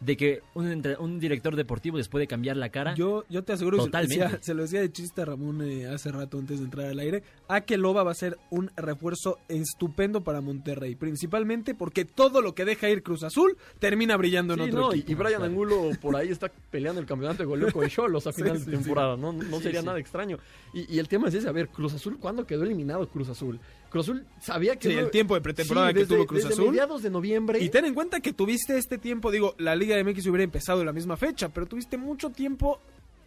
de 0.00 0.16
que 0.16 0.42
un, 0.54 0.70
entre- 0.70 0.96
un 0.98 1.18
director 1.18 1.56
deportivo 1.56 1.96
les 1.96 2.08
puede 2.08 2.26
cambiar 2.26 2.56
la 2.56 2.68
cara. 2.68 2.94
Yo, 2.94 3.24
yo 3.30 3.42
te 3.42 3.52
aseguro, 3.54 3.76
y 3.76 3.80
se 3.80 3.84
lo 3.86 3.86
Totalmente. 3.86 4.24
decía- 4.24 4.38
se 4.42 4.54
lo 4.54 4.62
decía 4.62 4.80
de 4.80 4.92
chiste 4.92 5.22
a 5.22 5.24
Ramón 5.24 5.62
eh, 5.62 5.86
hace 5.86 6.12
rato 6.12 6.38
antes 6.38 6.58
de 6.58 6.64
entrar 6.66 6.86
al 6.88 6.98
aire, 6.98 7.22
a 7.48 7.62
que 7.62 7.76
Loba 7.78 8.02
va 8.02 8.10
a 8.10 8.14
ser 8.14 8.36
un 8.50 8.70
refuerzo 8.76 9.38
estupendo 9.48 10.22
para 10.22 10.40
Monterrey, 10.40 10.94
principalmente 10.94 11.74
porque 11.74 12.04
todo 12.04 12.42
lo 12.42 12.54
que 12.54 12.64
deja 12.64 12.90
ir 12.90 13.02
Cruz 13.02 13.22
Azul 13.22 13.56
termina 13.78 14.16
brillando 14.16 14.54
en 14.54 14.60
otro 14.60 14.80
no, 14.80 14.94
y, 14.94 15.00
equipo. 15.00 15.12
y 15.12 15.24
Brian 15.24 15.42
Angulo 15.42 15.90
por 16.02 16.16
ahí 16.16 16.28
está 16.28 16.50
peleando 16.70 17.00
el 17.00 17.06
campeonato 17.06 17.38
de 17.38 17.46
goleo 17.46 17.72
con 17.72 17.88
Cholos 17.88 18.26
a 18.26 18.32
final 18.34 18.58
sí, 18.58 18.64
de 18.66 18.76
sí. 18.76 18.82
temporada, 18.82 19.16
¿no? 19.16 19.32
No 19.32 19.60
sería 19.60 19.80
sí. 19.80 19.86
nada 19.86 19.98
extraño. 19.98 20.38
Y, 20.74 20.92
y 20.94 20.98
el 20.98 21.08
tema 21.08 21.28
es 21.28 21.34
ese, 21.34 21.48
a 21.48 21.52
ver, 21.52 21.68
Cruz 21.68 21.94
Azul, 21.94 22.18
¿cuándo 22.18 22.46
quedó 22.46 22.64
eliminado 22.64 23.08
Cruz 23.08 23.28
Azul? 23.28 23.58
Cruz 23.90 24.08
Azul 24.08 24.24
sabía 24.40 24.74
que... 24.76 24.88
Sí, 24.88 24.94
no- 24.96 25.02
el 25.02 25.10
tiempo 25.10 25.34
de 25.34 25.40
pretemporada 25.40 25.88
Sí, 25.88 25.94
que 25.94 26.06
tuvo 26.06 26.26
Cruz 26.26 26.42
desde 26.42 26.54
Azul. 26.54 26.70
mediados 26.70 27.02
de 27.02 27.10
noviembre... 27.10 27.60
Y 27.62 27.68
ten 27.68 27.84
en 27.84 27.94
cuenta 27.94 28.18
que 28.20 28.32
tuviste 28.32 28.76
este 28.76 28.98
tiempo, 28.98 29.30
digo, 29.30 29.54
la 29.58 29.76
Liga 29.84 30.02
MX 30.02 30.26
hubiera 30.26 30.44
empezado 30.44 30.80
en 30.80 30.86
la 30.86 30.92
misma 30.92 31.16
fecha, 31.16 31.48
pero 31.48 31.66
tuviste 31.66 31.96
mucho 31.96 32.30
tiempo 32.30 32.80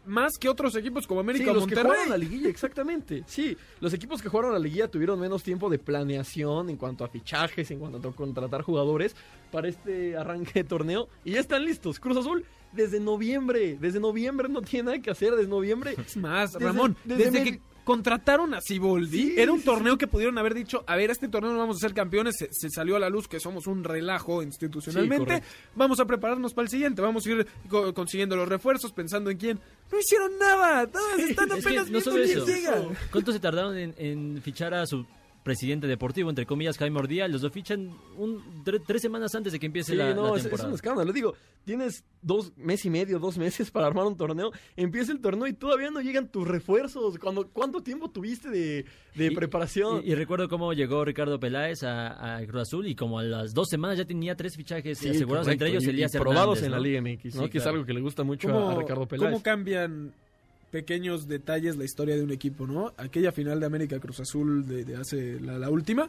más 0.05 0.37
que 0.39 0.47
otros 0.47 0.73
equipos 0.77 1.05
como 1.05 1.19
América 1.19 1.45
Sí, 1.45 1.53
los 1.53 1.67
que 1.67 1.75
Monterrey. 1.75 1.91
jugaron 1.91 2.09
la 2.11 2.17
liguilla, 2.17 2.47
exactamente. 2.49 3.23
Sí, 3.27 3.57
los 3.81 3.93
equipos 3.93 4.21
que 4.21 4.29
jugaron 4.29 4.53
la 4.53 4.59
liguilla 4.59 4.87
tuvieron 4.87 5.19
menos 5.19 5.43
tiempo 5.43 5.69
de 5.69 5.79
planeación 5.79 6.69
en 6.69 6.77
cuanto 6.77 7.03
a 7.03 7.09
fichajes, 7.09 7.69
en 7.71 7.79
cuanto 7.79 8.07
a 8.07 8.11
contratar 8.13 8.61
jugadores 8.61 9.15
para 9.51 9.67
este 9.67 10.15
arranque 10.15 10.51
de 10.53 10.63
torneo. 10.63 11.09
Y 11.25 11.31
ya 11.31 11.41
están 11.41 11.65
listos. 11.65 11.99
Cruz 11.99 12.15
Azul 12.17 12.45
desde 12.71 13.01
noviembre. 13.01 13.77
Desde 13.81 13.99
noviembre 13.99 14.47
no 14.47 14.61
tiene 14.61 14.83
nada 14.85 14.99
que 15.01 15.11
hacer. 15.11 15.35
Desde 15.35 15.49
noviembre. 15.49 15.95
Es 16.05 16.15
más, 16.15 16.53
Desde- 16.53 16.65
Ramón, 16.65 16.95
desde 17.03 17.23
desde, 17.25 17.39
medi- 17.43 17.51
que 17.55 17.61
contrataron 17.87 18.53
a 18.53 18.59
Siboldi, 18.59 19.29
Sí, 19.29 19.33
era 19.37 19.53
un 19.53 19.59
sí, 19.59 19.65
torneo 19.65 19.97
que 19.97 20.07
pudieron 20.07 20.37
haber 20.37 20.53
dicho, 20.53 20.83
a 20.85 20.97
ver, 20.97 21.09
este 21.09 21.29
torneo 21.29 21.53
no 21.53 21.57
vamos 21.59 21.77
a 21.77 21.79
ser 21.79 21.93
campeones, 21.93 22.35
se, 22.37 22.49
se 22.51 22.69
salió 22.69 22.97
a 22.97 22.99
la 22.99 23.09
luz 23.09 23.29
que 23.29 23.39
somos 23.39 23.65
un 23.65 23.85
relajo 23.85 24.43
institucionalmente, 24.43 25.41
vamos 25.73 26.01
a 26.01 26.05
prepararnos 26.05 26.53
para 26.53 26.65
el 26.65 26.69
siguiente, 26.69 27.01
vamos 27.01 27.25
a 27.25 27.29
ir 27.31 27.47
co- 27.69 27.93
consiguiendo 27.93 28.35
los 28.35 28.49
refuerzos, 28.49 28.91
pensando 28.91 29.29
en 29.29 29.37
quién. 29.37 29.59
No 29.89 29.97
hicieron 29.97 30.37
nada, 30.37 30.85
todos 30.85 31.17
están 31.19 31.49
Es 31.53 31.63
que 31.63 31.69
apenas 31.69 31.89
no 31.89 32.01
solo 32.01 32.21
eso. 32.23 32.45
llega. 32.45 32.83
¿Cuánto 33.09 33.31
se 33.31 33.39
tardaron 33.39 33.77
en, 33.77 33.95
en 33.97 34.41
fichar 34.41 34.73
a 34.73 34.85
su 34.85 35.05
presidente 35.47 35.87
deportivo, 35.87 36.29
entre 36.29 36.45
comillas, 36.45 36.77
Jaime 36.77 36.99
Ordía? 36.99 37.27
Los 37.27 37.41
lo 37.41 37.49
fichan 37.49 37.89
un, 38.17 38.63
tre- 38.63 38.81
tres 38.85 39.01
semanas 39.01 39.33
antes 39.33 39.53
de 39.53 39.59
que 39.59 39.65
empiece 39.65 39.93
Sí, 39.93 39.97
la, 39.97 40.13
no, 40.13 40.23
la 40.23 40.29
es, 40.31 40.37
es 40.37 40.43
temporada. 40.43 40.69
un 40.69 40.75
escándalo. 40.75 41.13
Digo, 41.13 41.33
tienes 41.63 42.03
dos 42.21 42.51
mes 42.57 42.83
y 42.85 42.89
medio, 42.89 43.19
dos 43.19 43.37
meses 43.37 43.71
para 43.71 43.87
armar 43.87 44.05
un 44.05 44.17
torneo. 44.17 44.51
Empieza 44.75 45.11
el 45.11 45.19
torneo 45.21 45.47
y 45.47 45.53
todavía 45.53 45.89
no 45.89 46.01
llegan 46.01 46.29
tus 46.29 46.47
refuerzos. 46.47 47.17
Cuando, 47.17 47.47
¿Cuánto 47.49 47.81
tiempo 47.81 48.09
tuviste 48.11 48.49
de, 48.49 48.85
de 49.15 49.25
Y- 49.25 49.35
preparación? 49.35 50.01
Y, 50.03 50.11
y 50.11 50.15
recuerdo 50.15 50.49
cómo 50.49 50.73
llegó 50.73 51.05
Ricardo 51.05 51.39
Peláez 51.39 51.83
a, 51.83 52.37
a 52.37 52.45
Cruz 52.45 52.63
Azul 52.63 52.87
y 52.87 52.95
como 52.95 53.19
a 53.19 53.23
las 53.23 53.53
dos 53.53 53.67
semanas 53.69 53.97
ya 53.97 54.05
tenía 54.05 54.35
tres 54.35 54.55
fichajes 54.55 54.97
Sí, 54.97 55.09
asegurados, 55.09 55.45
correcto, 55.47 55.65
entre 55.65 55.69
ellos 55.69 55.83
y- 55.83 55.87
y 55.87 55.89
Elías 55.91 56.11
probados 56.11 56.57
Hernández, 56.61 56.63
en 56.65 56.71
la. 56.71 56.79
Liga 56.79 57.01
MX, 57.01 57.35
¿no? 57.35 57.43
Sí, 57.43 57.49
que 57.49 57.57
es 57.59 57.65
algo 57.65 57.85
que 57.85 57.93
le 57.93 58.01
gusta 58.01 58.23
mucho 58.23 58.49
a, 58.49 58.51
¿Cómo, 58.51 58.69
a 58.69 58.75
Ricardo 58.75 59.07
Peláez. 59.07 59.31
cómo 59.31 59.41
cambian 59.43 60.13
pequeños 60.81 61.27
detalles 61.27 61.75
la 61.75 61.85
historia 61.85 62.15
de 62.15 62.23
un 62.23 62.31
equipo, 62.31 62.67
no? 62.67 62.93
Aquella 62.97 63.31
final 63.31 63.59
de 63.59 63.65
América 63.65 63.99
Cruz 63.99 64.19
Azul 64.19 64.65
de, 64.67 64.85
de 64.85 64.95
hace 64.95 65.39
la, 65.39 65.57
la 65.57 65.69
última, 65.71 66.07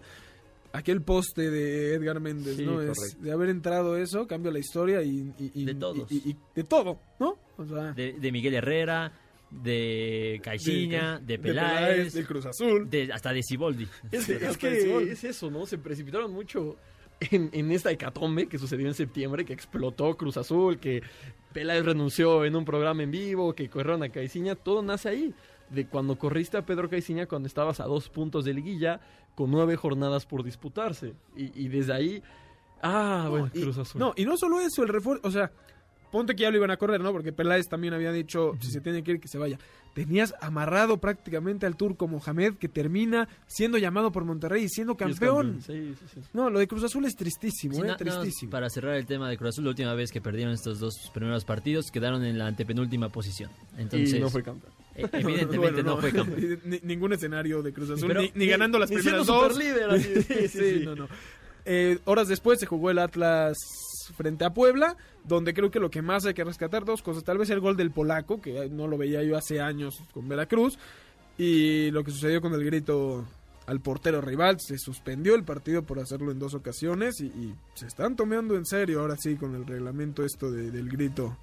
aquel 0.72 1.00
poste 1.00 1.50
de 1.50 1.94
Edgar 1.94 2.20
Méndez, 2.20 2.56
Sí, 2.56 2.64
¿no? 2.66 2.82
Es, 2.82 3.16
de 3.20 3.32
haber 3.32 3.48
entrado 3.48 3.96
eso, 3.96 4.26
cambia 4.26 4.52
la 4.52 4.58
historia 4.58 5.02
y, 5.02 5.32
y- 5.38 5.50
y- 5.54 5.64
De 5.64 5.74
todos. 5.74 6.10
y- 6.12 6.16
y- 6.16 6.30
y 6.32 6.36
de 6.54 6.64
todo, 6.64 7.00
¿no? 7.18 7.38
O 7.56 7.64
sea, 7.64 7.92
De, 7.92 8.12
de 8.12 8.30
Miguel 8.32 8.54
Herrera, 8.54 9.10
de 9.50 10.40
Caixinha, 10.44 11.18
de, 11.20 11.38
Peláez, 11.38 12.12
del 12.12 12.26
Cruz 12.26 12.44
Azul. 12.44 12.88
de- 12.90 13.10
hasta 13.12 13.32
de 13.32 13.40
Ciboldi. 13.42 13.88
Es, 14.12 14.28
es 14.28 14.56
que 14.58 14.68
es 15.12 15.24
eso, 15.24 15.50
¿no? 15.50 15.64
Se 15.64 15.78
precipitaron 15.78 16.30
mucho 16.32 16.76
en, 17.20 17.50
en 17.52 17.70
esta 17.70 17.90
hecatombe 17.90 18.48
que 18.48 18.58
sucedió 18.58 18.86
en 18.86 18.94
septiembre, 18.94 19.44
que 19.44 19.52
explotó 19.52 20.16
Cruz 20.16 20.36
Azul, 20.36 20.78
que 20.78 21.02
Peláez 21.52 21.84
renunció 21.84 22.44
en 22.44 22.56
un 22.56 22.64
programa 22.64 23.02
en 23.02 23.10
vivo, 23.10 23.54
que 23.54 23.68
corrieron 23.68 24.02
a 24.02 24.08
Caiciña, 24.08 24.54
todo 24.54 24.82
nace 24.82 25.08
ahí. 25.08 25.34
De 25.70 25.86
cuando 25.86 26.18
corriste 26.18 26.56
a 26.56 26.64
Pedro 26.64 26.88
Caiciña 26.88 27.26
cuando 27.26 27.46
estabas 27.46 27.80
a 27.80 27.84
dos 27.84 28.08
puntos 28.08 28.44
de 28.46 28.54
liguilla, 28.54 29.00
con 29.34 29.50
nueve 29.50 29.76
jornadas 29.76 30.24
por 30.24 30.42
disputarse. 30.42 31.14
Y, 31.36 31.64
y 31.64 31.68
desde 31.68 31.92
ahí. 31.92 32.22
Ah, 32.80 33.26
bueno, 33.28 33.50
y, 33.52 33.60
Cruz 33.60 33.76
Azul. 33.76 34.00
No, 34.00 34.14
y 34.16 34.24
no 34.24 34.36
solo 34.36 34.60
eso, 34.60 34.82
el 34.82 34.88
refuerzo, 34.88 35.28
o 35.28 35.30
sea, 35.30 35.52
ponte 36.10 36.34
que 36.36 36.42
ya 36.42 36.50
lo 36.50 36.56
iban 36.56 36.70
a 36.70 36.76
correr, 36.76 37.00
¿no? 37.00 37.12
Porque 37.12 37.32
Peláez 37.32 37.68
también 37.68 37.94
había 37.94 38.12
dicho, 38.12 38.52
si 38.60 38.70
se 38.70 38.80
tiene 38.80 39.02
que 39.02 39.12
ir, 39.12 39.20
que 39.20 39.28
se 39.28 39.38
vaya. 39.38 39.58
Tenías 39.94 40.34
amarrado 40.40 40.98
prácticamente 40.98 41.66
al 41.66 41.74
turco 41.76 42.06
Mohamed, 42.06 42.54
que 42.54 42.68
termina 42.68 43.28
siendo 43.48 43.78
llamado 43.78 44.12
por 44.12 44.24
Monterrey 44.24 44.64
y 44.64 44.68
siendo 44.68 44.96
campeón. 44.96 45.60
Sí, 45.66 45.94
sí, 45.98 46.04
sí. 46.14 46.20
No, 46.32 46.50
lo 46.50 46.60
de 46.60 46.68
Cruz 46.68 46.84
Azul 46.84 47.04
es 47.04 47.16
tristísimo, 47.16 47.74
Sí, 47.74 47.80
¿eh? 47.82 47.94
tristísimo. 47.98 48.50
para 48.52 48.70
cerrar 48.70 48.94
el 48.94 49.06
tema 49.06 49.28
de 49.28 49.36
Cruz 49.36 49.50
Azul, 49.50 49.64
la 49.64 49.70
última 49.70 49.94
vez 49.94 50.12
que 50.12 50.20
perdieron 50.20 50.54
estos 50.54 50.78
dos 50.78 51.10
primeros 51.12 51.44
partidos 51.44 51.90
quedaron 51.90 52.24
en 52.24 52.38
la 52.38 52.46
antepenúltima 52.46 53.08
posición. 53.08 53.50
Entonces, 53.76 54.14
y 54.14 54.20
no 54.20 54.30
fue 54.30 54.42
campeón. 54.44 54.72
eh, 54.94 55.08
evidentemente 55.12 55.82
Bueno, 55.82 55.82
no, 55.82 55.96
fue 55.98 56.12
campeón. 56.12 56.60
Ni- 56.64 56.80
ningún 56.84 57.12
escenario 57.14 57.62
de 57.62 57.72
Cruz 57.72 57.90
Azul, 57.90 58.06
Pero- 58.08 58.22
ni, 58.22 58.30
ni 58.34 58.46
ganando 58.46 58.78
las 58.78 58.90
Ni 58.90 58.96
primeras 58.96 59.24
siendo 59.26 59.40
dos. 59.42 59.52
superlíder, 59.54 59.90
así, 59.90 60.14
sí, 60.14 60.22
sí, 60.22 60.48
Sí, 60.48 60.74
sí. 60.78 60.82
no, 60.84 60.94
no. 60.94 61.08
Eh, 61.64 61.98
horas 62.04 62.28
después 62.28 62.60
se 62.60 62.66
jugó 62.66 62.90
el 62.90 62.98
Atlas 62.98 63.56
frente 64.14 64.44
a 64.44 64.54
Puebla, 64.54 64.96
donde 65.24 65.54
creo 65.54 65.70
que 65.70 65.80
lo 65.80 65.90
que 65.90 66.02
más 66.02 66.24
hay 66.26 66.34
que 66.34 66.44
rescatar 66.44 66.84
dos 66.84 67.02
cosas. 67.02 67.24
Tal 67.24 67.38
vez 67.38 67.50
el 67.50 67.60
gol 67.60 67.76
del 67.76 67.90
polaco, 67.90 68.40
que 68.40 68.68
no 68.70 68.86
lo 68.88 68.96
veía 68.98 69.22
yo 69.22 69.36
hace 69.36 69.60
años 69.60 70.02
con 70.12 70.28
Veracruz, 70.28 70.78
y 71.36 71.90
lo 71.92 72.02
que 72.04 72.10
sucedió 72.10 72.40
con 72.40 72.52
el 72.54 72.64
grito 72.64 73.24
al 73.66 73.80
portero 73.80 74.20
rival. 74.20 74.58
Se 74.60 74.78
suspendió 74.78 75.34
el 75.34 75.44
partido 75.44 75.82
por 75.82 75.98
hacerlo 75.98 76.32
en 76.32 76.38
dos 76.38 76.54
ocasiones 76.54 77.20
y, 77.20 77.26
y 77.26 77.54
se 77.74 77.86
están 77.86 78.16
tomando 78.16 78.56
en 78.56 78.64
serio 78.64 79.00
ahora 79.00 79.16
sí 79.18 79.36
con 79.36 79.54
el 79.54 79.66
reglamento 79.66 80.24
esto 80.24 80.50
de- 80.50 80.70
del 80.70 80.88
grito 80.88 81.36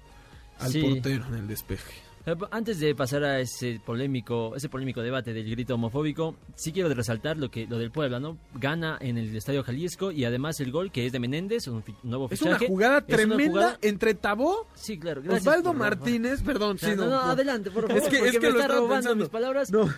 al 0.58 0.72
Sí. 0.72 0.82
portero 0.82 1.24
en 1.28 1.34
el 1.34 1.46
despeje. 1.46 2.05
Eh, 2.26 2.34
Antes 2.50 2.80
de 2.80 2.92
pasar 2.94 3.22
a 3.22 3.38
ese 3.40 3.80
polémico, 3.84 4.56
ese 4.56 4.68
polémico 4.68 5.00
debate 5.00 5.32
del 5.32 5.48
grito 5.48 5.74
homofóbico, 5.76 6.34
sí 6.56 6.72
quiero 6.72 6.92
resaltar 6.92 7.36
lo 7.36 7.50
que 7.50 7.66
lo 7.66 7.78
del 7.78 7.92
Puebla, 7.92 8.18
¿no? 8.18 8.36
Gana 8.54 8.98
en 9.00 9.16
el 9.16 9.34
Estadio 9.36 9.62
Jalisco 9.62 10.10
y 10.10 10.24
además 10.24 10.58
el 10.60 10.72
gol 10.72 10.90
que 10.90 11.06
es 11.06 11.12
de 11.12 11.20
Menéndez, 11.20 11.68
un 11.68 11.84
nuevo 12.02 12.28
Es 12.30 12.42
una 12.42 12.52
fichaje. 12.54 12.66
jugada 12.66 12.98
Es 12.98 13.04
una 13.06 13.16
tremenda 13.16 13.46
jugada- 13.52 13.78
entre 13.80 14.14
Tabó, 14.14 14.66
Sí, 14.74 14.98
claro. 14.98 15.22
Osvaldo 15.30 15.70
por- 15.70 15.76
Martínez, 15.76 16.42
perdón, 16.42 16.78
sí, 16.78 16.86
No, 16.96 17.04
no, 17.04 17.10
no, 17.10 17.20
adelante, 17.20 17.70
por 17.70 17.86
favor. 17.86 17.96
Es 18.02 18.08
que, 18.08 18.18
porque 18.18 18.28
es 18.30 18.38
que 18.38 18.46
me 18.48 18.52
lo 18.52 18.60
está 18.60 18.68
robando 18.74 18.94
pensando. 18.94 19.24
mis 19.24 19.30
palabras. 19.30 19.70
No, 19.70 19.88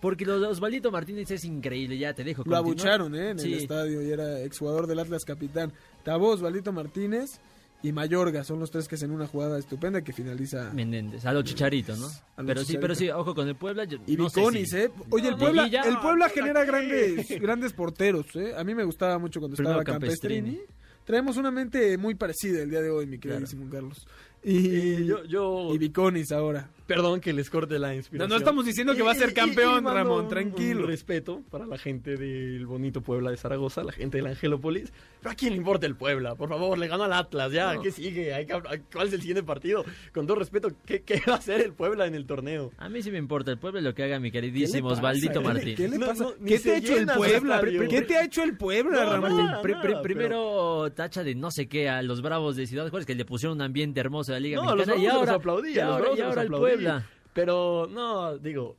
Porque 0.00 0.26
lo 0.26 0.38
de 0.38 0.46
Osvaldito 0.48 0.90
Martínez 0.90 1.30
es 1.30 1.44
increíble, 1.46 1.96
ya 1.96 2.12
te 2.12 2.24
dejo. 2.24 2.42
lo 2.46 2.62
continuar. 2.62 2.94
abucharon, 3.00 3.14
¿eh? 3.14 3.30
En 3.30 3.38
Sí. 3.38 3.52
el 3.54 3.58
estadio 3.60 4.02
y 4.02 4.10
era 4.10 4.40
exjugador 4.40 4.86
del 4.86 4.98
Atlas 4.98 5.24
capitán. 5.24 5.72
Tabó, 6.02 6.28
Osvaldito 6.30 6.72
Martínez 6.72 7.40
y 7.84 7.92
Mayorga 7.92 8.42
son 8.44 8.58
los 8.58 8.70
tres 8.70 8.88
que 8.88 8.94
hacen 8.96 9.10
una 9.12 9.26
jugada 9.28 9.58
estupenda 9.58 10.02
que 10.02 10.12
finaliza. 10.12 10.72
Menéndez, 10.72 11.24
a 11.26 11.32
lo 11.32 11.42
chicharito, 11.42 11.94
¿no? 11.96 12.06
A 12.36 12.40
lo 12.42 12.46
Pero 12.48 12.60
sí, 12.62 12.66
Chicharito. 12.68 12.80
pero 12.80 12.94
sí, 12.94 13.10
ojo 13.10 13.34
con 13.34 13.46
el 13.46 13.54
Puebla. 13.56 13.84
yo 13.84 13.98
Y 14.06 14.16
no 14.16 14.24
Viconis, 14.26 14.70
si- 14.70 14.76
¿eh? 14.78 14.90
Oye, 15.10 15.28
el 15.28 15.36
Puebla, 15.36 15.66
el 15.66 15.98
Puebla 15.98 16.26
¿por 16.26 16.34
genera 16.34 16.64
grandes, 16.64 17.28
grandes 17.40 17.72
porteros, 17.74 18.34
¿eh? 18.34 18.54
A 18.56 18.64
mí 18.64 18.74
me 18.74 18.84
gustaba 18.84 19.18
mucho 19.18 19.38
cuando 19.38 19.56
Primero 19.56 19.78
estaba 19.80 19.98
Campestrini. 19.98 20.56
Campestrini. 20.56 20.74
Traemos 21.04 21.36
una 21.36 21.50
mente 21.50 21.98
muy 21.98 22.14
parecida 22.14 22.62
el 22.62 22.70
día 22.70 22.80
de 22.80 22.88
hoy, 22.90 23.06
mi 23.06 23.18
queridísimo 23.18 23.68
Carlos. 23.70 24.06
Y, 24.42 24.56
Y 24.56 25.06
yo, 25.06 25.22
yo 25.24 25.74
y 25.74 25.78
Viconis 25.78 26.32
ahora. 26.32 26.68
Perdón 26.86 27.20
que 27.20 27.32
les 27.32 27.48
corte 27.50 27.78
la 27.78 27.94
inspiración. 27.94 28.28
No, 28.28 28.34
no 28.34 28.38
estamos 28.38 28.64
diciendo 28.66 28.94
que 28.94 29.02
va 29.02 29.12
a 29.12 29.14
ser 29.14 29.28
Y- 29.28 29.32
y- 29.32 29.34
campeón, 29.34 29.84
y 29.84 29.88
Ramón, 29.88 30.28
tranquilo. 30.28 30.82
Un 30.82 30.86
respeto 30.88 31.42
para 31.50 31.66
la 31.66 31.78
gente 31.78 32.16
del 32.16 32.66
bonito 32.66 33.00
Puebla 33.00 33.30
de 33.30 33.36
Zaragoza, 33.36 33.82
la 33.84 33.92
gente 33.92 34.18
del 34.18 34.26
Angelópolis. 34.26 34.92
Pero 35.20 35.32
a 35.32 35.34
quién 35.34 35.52
le 35.52 35.56
importa 35.58 35.86
el 35.86 35.96
Puebla, 35.96 36.34
por 36.34 36.48
favor, 36.50 36.76
le 36.78 36.86
ganó 36.86 37.04
al 37.04 37.12
Atlas, 37.14 37.50
ya, 37.52 37.74
No. 37.74 37.80
¿qué 37.82 37.90
sigue? 37.90 38.34
Hay 38.34 38.46
que- 38.46 38.60
¿Cuál 38.92 39.06
es 39.08 39.12
el 39.14 39.20
siguiente 39.20 39.42
partido? 39.42 39.84
Con 40.12 40.26
todo 40.26 40.36
respeto, 40.38 40.68
¿qué, 40.84 41.02
qué 41.02 41.20
va 41.26 41.34
a 41.34 41.38
hacer 41.38 41.60
el 41.62 41.72
Puebla 41.72 42.06
en 42.06 42.14
el 42.14 42.26
torneo? 42.26 42.72
A 42.78 42.88
mí 42.88 43.02
sí 43.02 43.10
me 43.10 43.18
importa 43.18 43.50
el 43.50 43.58
Puebla 43.58 43.80
y 43.80 43.82
lo 43.84 43.94
que 43.94 44.02
haga 44.04 44.18
mi 44.20 44.30
¿Qué 44.30 44.42
le 44.42 44.48
queridísimo? 44.52 44.88
Osvaldito 44.88 45.32
¿Qué 45.34 45.38
le- 45.40 45.44
Martínez. 45.44 45.76
¿Qué 45.76 45.88
le 45.88 45.98
pasa? 45.98 46.24
no, 46.24 46.34
¿Qué 46.46 46.58
te 46.58 46.72
ha 46.72 46.76
hecho 46.76 46.96
el 46.98 47.06
Puebla? 47.06 47.62
¿Qué 47.88 48.02
te 48.02 48.16
ha 48.18 48.24
hecho 48.24 48.42
el 48.42 48.56
Puebla, 48.56 49.04
No, 49.04 49.12
Ramón? 49.12 49.36
nada, 49.46 49.62
primero 50.02 50.92
tacha 50.94 51.24
de 51.24 51.34
no 51.34 51.50
sé 51.50 51.66
qué 51.68 51.88
a 51.88 52.02
los 52.02 52.20
Bravos 52.22 52.56
de 52.56 52.66
Ciudad 52.66 52.88
Juárez 52.90 53.06
que 53.06 53.14
le 53.14 53.24
pusieron 53.24 53.56
un 53.58 53.62
ambiente 53.62 54.00
hermoso 54.00 54.32
a 54.32 54.34
la 54.34 54.40
Liga 54.40 54.56
No, 54.56 54.74
los 54.76 54.86
Mexicana 54.86 55.02
y 55.02 55.06
ahora, 55.06 55.26
los 55.32 55.40
aplaudí, 55.40 55.72
y 55.72 55.78
ahora, 55.78 56.08
y 56.16 56.20
ahora 56.20 56.42
el 56.42 56.46
aplaudí. 56.48 56.64
Puebla. 56.74 57.06
Pero 57.32 57.88
no, 57.90 58.38
digo, 58.38 58.76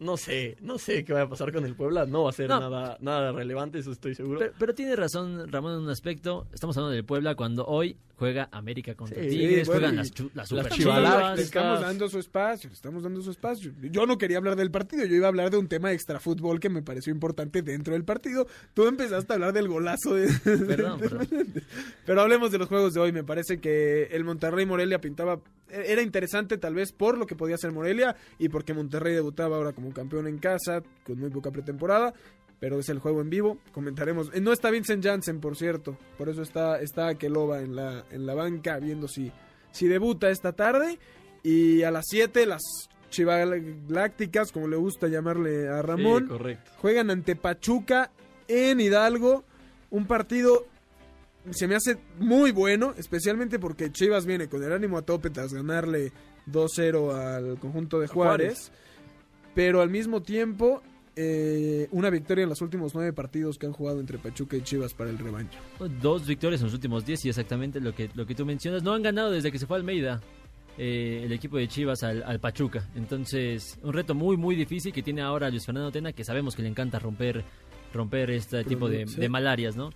no 0.00 0.16
sé, 0.16 0.56
no 0.60 0.78
sé 0.78 1.04
qué 1.04 1.12
va 1.12 1.22
a 1.22 1.28
pasar 1.28 1.52
con 1.52 1.64
el 1.64 1.76
Puebla, 1.76 2.06
no 2.06 2.24
va 2.24 2.30
a 2.30 2.32
ser 2.32 2.48
No. 2.48 2.58
nada, 2.58 2.96
nada 3.00 3.30
relevante, 3.32 3.78
eso 3.78 3.92
estoy 3.92 4.14
seguro. 4.16 4.40
Pero, 4.40 4.52
pero 4.58 4.74
tiene 4.74 4.96
razón 4.96 5.50
Ramón 5.50 5.74
en 5.74 5.80
un 5.82 5.90
aspecto. 5.90 6.46
Estamos 6.52 6.76
hablando 6.76 6.94
del 6.94 7.04
Puebla 7.04 7.36
cuando 7.36 7.64
hoy 7.66 7.96
juega 8.16 8.48
América 8.52 8.94
contra 8.94 9.20
Sí, 9.20 9.30
Tigres, 9.30 9.66
bueno, 9.66 9.80
juegan 9.88 9.96
las, 9.96 10.12
las 10.34 10.52
Le 11.36 11.42
estamos 11.42 11.80
dando 11.80 12.08
su 12.08 12.18
espacio, 12.18 12.68
le 12.70 12.74
estamos 12.74 13.02
dando 13.02 13.20
su 13.20 13.30
espacio. 13.30 13.72
Yo 13.80 14.06
no 14.06 14.18
quería 14.18 14.38
hablar 14.38 14.56
del 14.56 14.70
partido, 14.70 15.04
yo 15.04 15.14
iba 15.16 15.26
a 15.26 15.28
hablar 15.28 15.50
de 15.50 15.56
un 15.58 15.68
tema 15.68 15.92
extra 15.92 16.20
fútbol 16.20 16.60
que 16.60 16.68
me 16.68 16.82
pareció 16.82 17.12
importante 17.12 17.62
dentro 17.62 17.94
del 17.94 18.04
partido. 18.04 18.46
Tú 18.74 18.86
empezaste 18.86 19.32
a 19.32 19.34
hablar 19.34 19.52
del 19.52 19.68
golazo 19.68 20.14
de... 20.14 20.28
Perdón, 20.44 21.00
perdón. 21.00 21.28
Pero 22.06 22.20
hablemos 22.20 22.50
de 22.52 22.58
los 22.58 22.68
juegos 22.68 22.94
de 22.94 23.00
hoy. 23.00 23.12
Me 23.12 23.24
parece 23.24 23.60
que 23.60 24.04
el 24.12 24.24
Monterrey 24.24 24.66
Morelia 24.66 25.00
pintaba. 25.00 25.40
Era 25.72 26.02
interesante, 26.02 26.58
tal 26.58 26.74
vez, 26.74 26.92
por 26.92 27.16
lo 27.18 27.26
que 27.26 27.34
podía 27.34 27.54
hacer 27.54 27.72
Morelia 27.72 28.14
y 28.38 28.48
porque 28.48 28.74
Monterrey 28.74 29.14
debutaba 29.14 29.56
ahora 29.56 29.72
como 29.72 29.92
campeón 29.92 30.26
en 30.28 30.38
casa, 30.38 30.82
con 31.04 31.18
muy 31.18 31.30
poca 31.30 31.50
pretemporada. 31.50 32.12
Pero 32.60 32.78
es 32.78 32.88
el 32.90 33.00
juego 33.00 33.20
en 33.22 33.30
vivo. 33.30 33.58
Comentaremos. 33.72 34.30
eh, 34.34 34.40
No 34.40 34.52
está 34.52 34.70
Vincent 34.70 35.02
Janssen, 35.04 35.40
por 35.40 35.56
cierto. 35.56 35.96
Por 36.16 36.28
eso 36.28 36.42
está, 36.42 36.80
está 36.80 37.08
Akeloba 37.08 37.60
en 37.60 37.74
la, 37.74 38.04
en 38.12 38.24
la 38.24 38.34
banca, 38.34 38.78
viendo 38.78 39.08
si, 39.08 39.32
si 39.72 39.88
debuta 39.88 40.30
esta 40.30 40.52
tarde. 40.52 40.98
Y 41.42 41.82
a 41.82 41.90
las 41.90 42.04
7, 42.08 42.46
las 42.46 42.62
Chivalácticas, 43.10 44.52
como 44.52 44.68
le 44.68 44.76
gusta 44.76 45.08
llamarle 45.08 45.68
a 45.68 45.82
Ramón. 45.82 46.28
Sí. 46.44 46.56
Juegan 46.78 47.10
ante 47.10 47.36
Pachuca 47.36 48.10
en 48.48 48.80
Hidalgo. 48.80 49.44
Un 49.90 50.06
partido 50.06 50.66
se 51.50 51.66
me 51.66 51.74
hace 51.74 51.98
muy 52.18 52.52
bueno, 52.52 52.94
especialmente 52.96 53.58
porque 53.58 53.90
Chivas 53.90 54.26
viene 54.26 54.48
con 54.48 54.62
el 54.62 54.72
ánimo 54.72 54.98
a 54.98 55.02
tope 55.02 55.30
tras 55.30 55.52
ganarle 55.52 56.12
2-0 56.50 57.14
al 57.14 57.58
conjunto 57.58 58.00
de 58.00 58.06
Juárez. 58.06 58.72
Pero 59.54 59.82
al 59.82 59.90
mismo 59.90 60.22
tiempo, 60.22 60.82
eh, 61.14 61.88
una 61.90 62.08
victoria 62.08 62.44
en 62.44 62.48
los 62.48 62.62
últimos 62.62 62.94
nueve 62.94 63.12
partidos 63.12 63.58
que 63.58 63.66
han 63.66 63.72
jugado 63.72 64.00
entre 64.00 64.18
Pachuca 64.18 64.56
y 64.56 64.62
Chivas 64.62 64.94
para 64.94 65.10
el 65.10 65.18
rebaño. 65.18 65.50
Dos 66.00 66.26
victorias 66.26 66.60
en 66.60 66.66
los 66.66 66.74
últimos 66.74 67.04
10 67.04 67.26
y 67.26 67.28
exactamente 67.28 67.80
lo 67.80 67.94
que, 67.94 68.08
lo 68.14 68.24
que 68.24 68.34
tú 68.34 68.46
mencionas. 68.46 68.82
No 68.82 68.94
han 68.94 69.02
ganado 69.02 69.30
desde 69.30 69.52
que 69.52 69.58
se 69.58 69.66
fue 69.66 69.76
Almeida 69.76 70.22
eh, 70.78 71.22
el 71.24 71.32
equipo 71.32 71.58
de 71.58 71.68
Chivas 71.68 72.02
al, 72.02 72.22
al 72.22 72.40
Pachuca. 72.40 72.88
Entonces, 72.94 73.78
un 73.82 73.92
reto 73.92 74.14
muy, 74.14 74.38
muy 74.38 74.56
difícil 74.56 74.92
que 74.92 75.02
tiene 75.02 75.20
ahora 75.20 75.50
Luis 75.50 75.66
Fernando 75.66 75.90
Tena, 75.90 76.12
que 76.12 76.24
sabemos 76.24 76.56
que 76.56 76.62
le 76.62 76.68
encanta 76.68 76.98
romper 76.98 77.44
romper 77.92 78.30
este 78.30 78.64
tipo 78.64 78.88
de, 78.88 79.06
sí. 79.06 79.20
de 79.20 79.28
malarias, 79.28 79.76
¿no? 79.76 79.90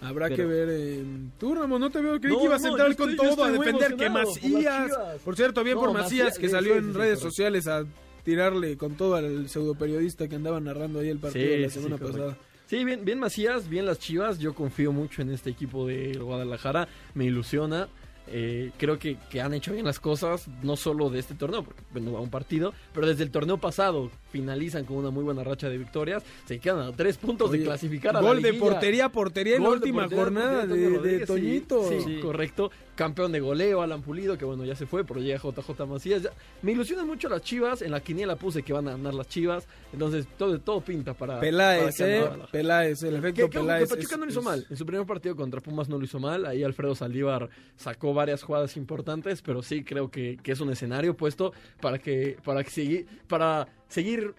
Habrá 0.00 0.26
Pero- 0.28 0.36
que 0.36 0.44
ver. 0.44 0.68
eh, 0.70 1.04
tú, 1.38 1.54
Ramón, 1.54 1.80
no 1.80 1.90
te 1.90 2.00
veo. 2.00 2.20
Creí 2.20 2.32
No, 2.32 2.38
que 2.38 2.44
ibas 2.44 2.64
a 2.64 2.68
entrar 2.68 2.94
con 2.96 3.10
estoy- 3.10 3.28
todo, 3.34 3.44
a 3.44 3.50
defender 3.50 3.96
que 3.96 4.08
Macías. 4.10 4.92
Por 5.24 5.34
cierto, 5.36 5.64
bien 5.64 5.74
No, 5.76 5.80
por 5.82 5.92
Macías, 5.92 6.26
Macías, 6.28 6.38
que 6.38 6.48
salió 6.48 6.72
sí, 6.74 6.78
en 6.78 6.84
sí, 6.92 6.98
redes 6.98 7.18
correcto. 7.18 7.30
sociales 7.30 7.66
a 7.66 7.84
tirarle 8.24 8.76
con 8.76 8.94
todo 8.96 9.14
al 9.16 9.48
pseudo 9.48 9.74
periodista 9.74 10.28
que 10.28 10.36
andaba 10.36 10.60
narrando 10.60 11.00
ahí 11.00 11.08
el 11.08 11.18
partido 11.18 11.46
Sí, 11.54 11.58
la 11.62 11.70
semana 11.70 11.98
correcto. 11.98 12.18
pasada. 12.26 12.38
Sí, 12.66 12.84
bien, 12.84 13.04
bien 13.04 13.18
Macías, 13.18 13.68
bien 13.68 13.86
las 13.86 13.98
Chivas. 13.98 14.38
Yo 14.38 14.54
confío 14.54 14.92
mucho 14.92 15.22
en 15.22 15.30
este 15.30 15.50
equipo 15.50 15.86
de 15.86 16.18
Guadalajara. 16.18 16.86
Me 17.14 17.24
ilusiona. 17.24 17.88
Eh, 18.30 18.72
creo 18.76 18.98
que, 18.98 19.16
que 19.30 19.40
han 19.40 19.54
hecho 19.54 19.72
bien 19.72 19.86
las 19.86 19.98
cosas, 20.00 20.48
no 20.62 20.76
solo 20.76 21.08
de 21.08 21.18
este 21.18 21.34
torneo, 21.34 21.62
porque 21.62 21.80
bueno, 21.92 22.12
va 22.12 22.20
un 22.20 22.28
partido, 22.28 22.74
pero 22.92 23.06
desde 23.06 23.24
el 23.24 23.30
torneo 23.30 23.56
pasado 23.56 24.10
finalizan 24.30 24.84
con 24.84 24.96
una 24.96 25.10
muy 25.10 25.24
buena 25.24 25.42
racha 25.44 25.68
de 25.68 25.78
victorias. 25.78 26.22
Se 26.46 26.58
quedan 26.58 26.80
a 26.80 26.92
tres 26.92 27.16
puntos 27.18 27.50
Oye, 27.50 27.60
de 27.60 27.64
clasificar 27.64 28.16
a 28.16 28.20
la 28.22 28.28
Gol 28.28 28.42
de 28.42 28.54
portería 28.54 29.06
a 29.06 29.08
portería 29.12 29.56
en 29.56 29.62
la 29.62 29.70
última 29.70 30.02
portería, 30.02 30.24
jornada 30.24 30.60
portería, 30.66 30.98
de, 31.00 31.18
sí, 31.20 31.26
Toñito. 31.26 31.88
Sí, 31.88 32.00
Sí. 32.04 32.20
correcto. 32.20 32.70
Campeón 32.94 33.30
de 33.30 33.38
goleo, 33.38 33.80
Alan 33.80 34.02
Pulido, 34.02 34.36
que 34.36 34.44
bueno, 34.44 34.64
ya 34.64 34.74
se 34.74 34.84
fue, 34.84 35.04
pero 35.04 35.20
llega 35.20 35.38
JJ 35.38 35.86
Macías. 35.86 36.22
Ya- 36.22 36.30
Me 36.62 36.72
ilusionan 36.72 37.06
mucho 37.06 37.28
las 37.28 37.42
Chivas. 37.42 37.80
En 37.82 37.92
la 37.92 38.00
quiniela 38.00 38.34
puse 38.34 38.64
que 38.64 38.72
van 38.72 38.88
a 38.88 38.92
ganar 38.92 39.14
las 39.14 39.28
Chivas. 39.28 39.68
Entonces, 39.92 40.26
todo, 40.36 40.58
todo 40.58 40.80
pinta 40.80 41.14
para. 41.14 41.38
Peláez, 41.38 41.96
para 41.96 42.16
eh. 42.24 42.30
Peláez, 42.50 43.02
el 43.04 43.14
efecto 43.16 43.48
que, 43.48 43.58
Peláez. 43.60 43.88
que 43.88 43.94
Pachuca 43.96 44.14
es- 44.14 44.18
no 44.18 44.24
lo 44.26 44.30
hizo 44.32 44.40
es- 44.40 44.44
mal. 44.46 44.66
En 44.68 44.76
su 44.76 44.84
primer 44.84 45.06
partido 45.06 45.36
contra 45.36 45.60
Pumas 45.60 45.88
no 45.88 45.96
lo 45.96 46.04
hizo 46.04 46.18
mal. 46.18 46.44
Ahí 46.44 46.64
Alfredo 46.64 46.96
Saldívar 46.96 47.48
sacó 47.76 48.14
varias 48.14 48.42
jugadas 48.42 48.76
importantes, 48.76 49.42
pero 49.42 49.62
sí 49.62 49.84
creo 49.84 50.10
que, 50.10 50.36
que 50.42 50.50
es 50.52 50.60
un 50.60 50.70
escenario 50.70 51.16
puesto 51.16 51.52
para 51.80 51.98
que 52.00 52.36
para 52.44 52.64
que 52.64 53.06
para 53.28 53.68
seguir 53.88 54.34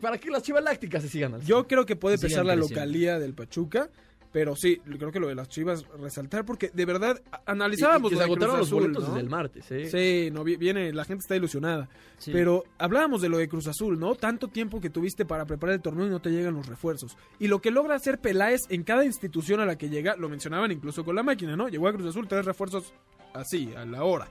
para 0.00 0.18
que 0.18 0.30
las 0.30 0.42
Chivas 0.42 0.62
Lácticas 0.64 1.02
se 1.02 1.08
sigan. 1.08 1.40
Yo 1.42 1.66
creo 1.66 1.84
que 1.86 1.96
puede 1.96 2.18
pesar 2.18 2.44
la 2.46 2.56
localía 2.56 3.18
del 3.18 3.34
Pachuca. 3.34 3.90
Pero 4.32 4.54
sí, 4.54 4.76
creo 4.96 5.10
que 5.10 5.18
lo 5.18 5.26
de 5.26 5.34
las 5.34 5.48
Chivas 5.48 5.84
resaltar 6.00 6.44
porque 6.44 6.70
de 6.72 6.84
verdad 6.84 7.20
Y- 7.20 7.28
analizábamos 7.46 8.12
y 8.12 8.14
que 8.14 8.20
lo 8.20 8.22
se 8.22 8.28
de 8.28 8.34
Cruz 8.36 8.44
agotaron 8.44 8.58
los 8.60 8.68
Azul, 8.68 8.82
boletos 8.82 9.02
¿no? 9.02 9.08
desde 9.08 9.20
el 9.22 9.28
martes. 9.28 9.70
¿eh? 9.72 9.90
Sí, 9.90 10.30
no 10.30 10.44
vi- 10.44 10.54
viene, 10.54 10.92
la 10.92 11.04
gente 11.04 11.22
está 11.22 11.34
ilusionada. 11.34 11.88
Sí. 12.18 12.30
Pero 12.32 12.62
hablábamos 12.78 13.22
de 13.22 13.28
lo 13.28 13.38
de 13.38 13.48
Cruz 13.48 13.66
Azul, 13.66 13.98
¿no? 13.98 14.14
Tanto 14.14 14.46
tiempo 14.46 14.80
que 14.80 14.88
tuviste 14.88 15.24
para 15.24 15.46
preparar 15.46 15.74
el 15.74 15.82
torneo 15.82 16.06
y 16.06 16.10
no 16.10 16.20
te 16.20 16.30
llegan 16.30 16.54
los 16.54 16.68
refuerzos. 16.68 17.16
Y 17.40 17.48
lo 17.48 17.60
que 17.60 17.72
logra 17.72 17.96
hacer 17.96 18.20
Peláez 18.20 18.60
en 18.68 18.84
cada 18.84 19.04
institución 19.04 19.58
a 19.58 19.66
la 19.66 19.76
que 19.76 19.88
llega, 19.88 20.14
lo 20.14 20.28
mencionaban 20.28 20.70
incluso 20.70 21.04
con 21.04 21.16
la 21.16 21.24
máquina, 21.24 21.56
¿no? 21.56 21.68
Llegó 21.68 21.88
a 21.88 21.92
Cruz 21.92 22.06
Azul, 22.06 22.28
tres 22.28 22.44
refuerzos 22.44 22.94
así, 23.34 23.72
a 23.76 23.84
la 23.84 24.04
hora. 24.04 24.28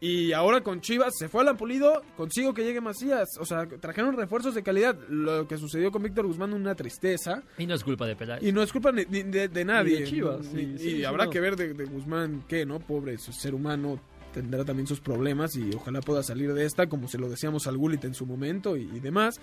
Y 0.00 0.32
ahora 0.32 0.60
con 0.60 0.80
Chivas 0.80 1.12
se 1.18 1.28
fue 1.28 1.40
al 1.42 1.48
Ampulido, 1.48 2.02
consigo 2.16 2.54
que 2.54 2.62
llegue 2.62 2.80
Macías. 2.80 3.28
O 3.40 3.44
sea, 3.44 3.66
trajeron 3.66 4.16
refuerzos 4.16 4.54
de 4.54 4.62
calidad. 4.62 4.96
Lo 5.08 5.48
que 5.48 5.58
sucedió 5.58 5.90
con 5.90 6.02
Víctor 6.04 6.26
Guzmán, 6.26 6.52
una 6.52 6.74
tristeza. 6.76 7.42
Y 7.58 7.66
no 7.66 7.74
es 7.74 7.82
culpa 7.82 8.06
de 8.06 8.14
Peláez. 8.14 8.42
Y 8.42 8.52
no 8.52 8.62
es 8.62 8.70
culpa 8.72 8.92
ni- 8.92 9.06
ni 9.06 9.24
de, 9.24 9.48
de 9.48 9.64
nadie. 9.64 9.94
Ni 9.94 10.00
de 10.02 10.06
Chivas, 10.06 10.46
sí, 10.46 10.60
y 10.60 10.78
sí, 10.78 10.90
sí, 10.98 11.04
habrá 11.04 11.24
no. 11.24 11.30
que 11.30 11.40
ver 11.40 11.56
de, 11.56 11.74
de 11.74 11.84
Guzmán 11.84 12.44
qué, 12.46 12.64
¿no? 12.64 12.78
Pobre 12.78 13.18
ser 13.18 13.54
humano, 13.54 13.98
tendrá 14.32 14.64
también 14.64 14.86
sus 14.86 15.00
problemas 15.00 15.56
y 15.56 15.70
ojalá 15.74 16.00
pueda 16.00 16.22
salir 16.22 16.52
de 16.54 16.64
esta, 16.64 16.88
como 16.88 17.08
se 17.08 17.18
lo 17.18 17.28
decíamos 17.28 17.66
al 17.66 17.76
Gullit 17.76 18.04
en 18.04 18.14
su 18.14 18.24
momento 18.24 18.76
y, 18.76 18.82
y 18.94 19.00
demás. 19.00 19.40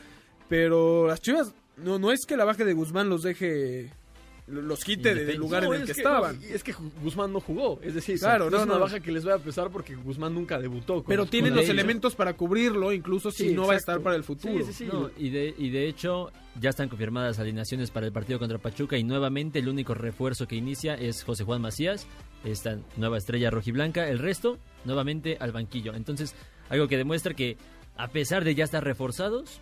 Pero 0.48 1.08
las 1.08 1.20
Chivas, 1.22 1.54
no, 1.78 2.00
no 2.00 2.12
es 2.12 2.26
que 2.26 2.38
la 2.38 2.46
baja 2.46 2.64
de 2.64 2.74
Guzmán 2.74 3.10
los 3.10 3.24
deje, 3.24 3.92
los 4.48 4.84
quite 4.84 5.16
de- 5.16 5.26
del 5.26 5.38
lugar 5.38 5.64
No, 5.64 5.74
en 5.74 5.82
el 5.82 5.90
es 5.90 5.96
que, 5.96 6.02
estaban. 6.02 6.40
no, 6.40 6.46
es 6.48 6.64
que 6.64 6.74
Guzmán 7.02 7.34
no 7.34 7.40
jugó. 7.40 7.80
Es 7.82 7.96
decir, 7.96 8.20
Claro, 8.20 8.46
no, 8.46 8.52
no, 8.52 8.58
es 8.58 8.64
una 8.66 8.74
no. 8.76 8.80
baja 8.82 9.00
que 9.00 9.12
les 9.12 9.28
va 9.28 9.34
a 9.36 9.40
pesar 9.40 9.72
porque 9.72 9.96
Guzmán 9.96 10.34
nunca 10.36 10.60
debutó. 10.60 10.96
con 10.96 11.06
Pero 11.06 11.26
tienen 11.26 11.52
con 11.52 11.58
los 11.58 11.66
ellos. 11.66 11.74
elementos 11.74 12.16
para 12.16 12.34
cubrirlo, 12.36 12.94
incluso 12.94 13.32
si 13.32 13.50
Sí, 13.50 13.56
no 13.56 13.66
va 13.66 13.74
a 13.74 13.78
estar 13.78 14.02
para 14.02 14.16
el 14.16 14.24
futuro. 14.24 14.54
Sí, 14.66 14.72
sí, 14.72 14.86
sí. 14.86 14.90
No, 14.92 15.10
y, 15.18 15.30
de, 15.30 15.54
y 15.58 15.70
de 15.72 15.88
hecho 15.88 16.32
ya 16.62 16.70
están 16.70 16.90
confirmadas 16.90 17.40
alineaciones 17.40 17.90
para 17.92 18.06
el 18.06 18.12
partido 18.12 18.38
contra 18.40 18.58
Pachuca 18.60 18.98
y 18.98 19.04
nuevamente 19.04 19.60
el 19.60 19.68
único 19.68 19.94
refuerzo 19.94 20.48
que 20.48 20.56
inicia 20.56 20.94
es 20.96 21.24
José 21.24 21.44
Juan 21.44 21.62
Macías, 21.62 22.08
esta 22.44 22.78
nueva 22.98 23.18
estrella 23.18 23.50
rojiblanca, 23.50 24.08
el 24.08 24.20
resto 24.20 24.60
nuevamente 24.86 25.38
al 25.40 25.52
banquillo. 25.52 25.96
Entonces, 25.96 26.36
algo 26.70 26.88
que 26.88 26.98
demuestra 26.98 27.34
que 27.34 27.58
a 27.98 28.10
pesar 28.10 28.44
de 28.44 28.54
ya 28.56 28.64
estar 28.66 28.84
reforzados, 28.84 29.60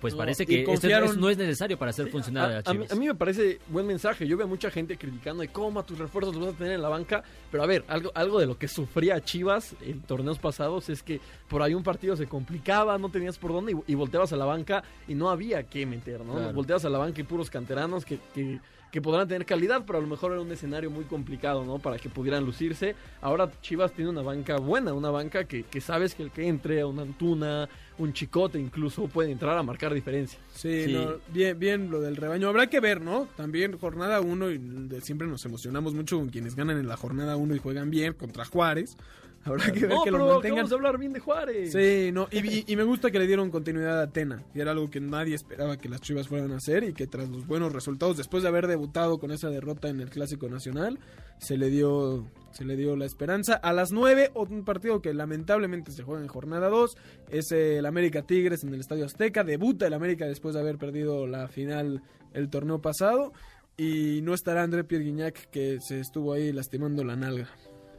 pues 0.00 0.14
parece 0.14 0.46
que 0.46 0.60
esto 0.60 0.72
confiaron- 0.72 1.10
es- 1.10 1.16
no 1.16 1.28
es 1.28 1.36
necesario 1.38 1.78
para 1.78 1.90
hacer 1.90 2.08
funcionar 2.10 2.50
a, 2.50 2.56
A, 2.56 2.58
a 2.58 2.72
mí, 2.74 2.80
Chivas. 2.80 2.92
a 2.92 2.94
mí 2.96 3.06
me 3.06 3.14
parece 3.14 3.58
buen 3.68 3.86
mensaje. 3.86 4.26
Yo 4.26 4.36
veo 4.36 4.48
mucha 4.48 4.70
gente 4.70 4.96
criticando 4.96 5.42
de 5.42 5.48
cómo 5.48 5.80
a 5.80 5.86
tus 5.86 5.98
refuerzos 5.98 6.34
los 6.34 6.46
vas 6.46 6.54
a 6.54 6.58
tener 6.58 6.72
en 6.74 6.82
la 6.82 6.88
banca. 6.88 7.22
Pero 7.50 7.62
a 7.62 7.66
ver, 7.66 7.84
algo, 7.88 8.10
algo 8.14 8.40
de 8.40 8.46
lo 8.46 8.56
que 8.58 8.66
sufría 8.68 9.20
Chivas 9.22 9.74
en 9.82 10.00
torneos 10.00 10.38
pasados 10.38 10.88
es 10.88 11.02
que 11.02 11.20
por 11.48 11.62
ahí 11.62 11.74
un 11.74 11.82
partido 11.82 12.16
se 12.16 12.26
complicaba, 12.26 12.96
no 12.98 13.10
tenías 13.10 13.38
por 13.38 13.52
dónde 13.52 13.72
y, 13.86 13.92
y 13.92 13.94
volteabas 13.94 14.32
a 14.32 14.36
la 14.36 14.44
banca 14.44 14.82
y 15.06 15.14
no 15.14 15.28
había 15.30 15.62
que 15.64 15.84
meter, 15.86 16.20
¿no? 16.22 16.34
Claro. 16.34 16.52
Volteabas 16.52 16.84
a 16.84 16.90
la 16.90 16.98
banca 16.98 17.20
y 17.20 17.24
puros 17.24 17.50
canteranos 17.50 18.04
que, 18.04 18.18
que, 18.34 18.60
que 18.90 19.00
podrán 19.00 19.28
tener 19.28 19.46
calidad, 19.46 19.84
pero 19.86 19.98
a 19.98 20.02
lo 20.02 20.08
mejor 20.08 20.32
era 20.32 20.40
un 20.40 20.50
escenario 20.50 20.90
muy 20.90 21.04
complicado, 21.04 21.64
¿no? 21.64 21.78
Para 21.78 21.96
que 21.98 22.08
pudieran 22.08 22.44
lucirse. 22.44 22.94
Ahora 23.20 23.50
Chivas 23.62 23.92
tiene 23.92 24.10
una 24.10 24.22
banca 24.22 24.56
buena, 24.58 24.92
una 24.94 25.10
banca 25.10 25.44
que, 25.44 25.62
que 25.64 25.80
sabes 25.80 26.14
que 26.14 26.22
el 26.24 26.30
que 26.30 26.48
entre, 26.48 26.84
un 26.84 26.98
Antuna, 26.98 27.68
un 27.98 28.12
Chicote 28.12 28.58
incluso, 28.58 29.06
puede 29.08 29.30
entrar 29.30 29.56
a 29.56 29.62
marcar 29.62 29.94
diferencia. 29.94 30.38
Sí, 30.52 30.84
Sí. 30.86 30.92
no, 30.94 31.14
bien, 31.32 31.58
bien 31.58 31.90
lo 31.90 32.00
del 32.00 32.16
rebaño. 32.16 32.48
Habrá 32.48 32.66
que 32.68 32.80
ver, 32.80 33.00
¿no? 33.00 33.28
También 33.36 33.78
jornada 33.78 34.20
1 34.20 34.50
y 34.50 34.58
de- 34.58 35.00
siempre 35.00 35.28
nos 35.28 35.44
emocionamos 35.44 35.94
mucho 35.94 36.18
con 36.18 36.28
quienes 36.30 36.56
ganan 36.56 36.78
en 36.78 36.88
la 36.88 36.96
jornada 36.96 37.36
1 37.36 37.54
y 37.54 37.58
juegan 37.58 37.90
bien 37.90 38.14
contra 38.14 38.44
Juárez. 38.44 38.96
Habrá 39.42 39.72
que 39.72 39.80
ver 39.80 39.88
No, 39.88 40.02
que 40.04 40.10
lo 40.10 40.18
pero 40.18 40.26
mantengan. 40.34 40.38
acabamos 40.58 40.70
de 40.70 40.76
hablar 40.76 40.98
bien 40.98 41.12
de 41.14 41.20
Juárez. 41.20 41.72
Sí, 41.72 42.10
no, 42.12 42.28
y, 42.30 42.46
y- 42.46 42.64
y 42.66 42.76
me 42.76 42.82
gusta 42.82 43.10
que 43.10 43.18
le 43.18 43.26
dieron 43.26 43.50
continuidad 43.50 43.98
a 44.00 44.02
Atena, 44.02 44.42
y 44.54 44.60
era 44.60 44.72
algo 44.72 44.90
que 44.90 45.00
nadie 45.00 45.34
esperaba 45.34 45.78
que 45.78 45.88
las 45.88 46.02
Chivas 46.02 46.28
fueran 46.28 46.52
a 46.52 46.56
hacer 46.56 46.84
y 46.84 46.92
que 46.92 47.06
tras 47.06 47.28
los 47.30 47.46
buenos 47.46 47.72
resultados, 47.72 48.18
después 48.18 48.42
de 48.42 48.50
haber 48.50 48.66
debutado 48.66 49.18
con 49.18 49.30
esa 49.30 49.48
derrota 49.48 49.88
en 49.88 50.00
el 50.00 50.10
Clásico 50.10 50.48
Nacional, 50.50 50.98
se 51.38 51.56
le 51.56 51.70
dio 51.70 52.26
se 52.52 52.64
le 52.64 52.76
dio 52.76 52.96
la 52.96 53.06
esperanza. 53.06 53.54
A 53.54 53.72
las 53.72 53.92
9, 53.92 54.32
un 54.34 54.64
partido 54.64 55.00
que 55.00 55.14
lamentablemente 55.14 55.92
se 55.92 56.02
juega 56.02 56.20
en 56.20 56.26
jornada 56.28 56.68
2, 56.68 56.96
es 57.30 57.52
el 57.52 57.86
América 57.86 58.22
Tigres 58.22 58.64
en 58.64 58.74
el 58.74 58.80
Estadio 58.80 59.06
Azteca, 59.06 59.44
debuta 59.44 59.86
el 59.86 59.94
América 59.94 60.26
después 60.26 60.54
de 60.54 60.60
haber 60.60 60.76
perdido 60.76 61.26
la 61.28 61.46
final 61.48 62.02
el 62.34 62.50
torneo 62.50 62.80
pasado, 62.82 63.32
y 63.76 64.20
no 64.22 64.34
estará 64.34 64.64
André 64.64 64.84
Pierre 64.84 65.04
Guignac 65.04 65.48
que 65.50 65.78
se 65.80 66.00
estuvo 66.00 66.32
ahí 66.34 66.52
lastimando 66.52 67.04
la 67.04 67.14
nalga. 67.16 67.48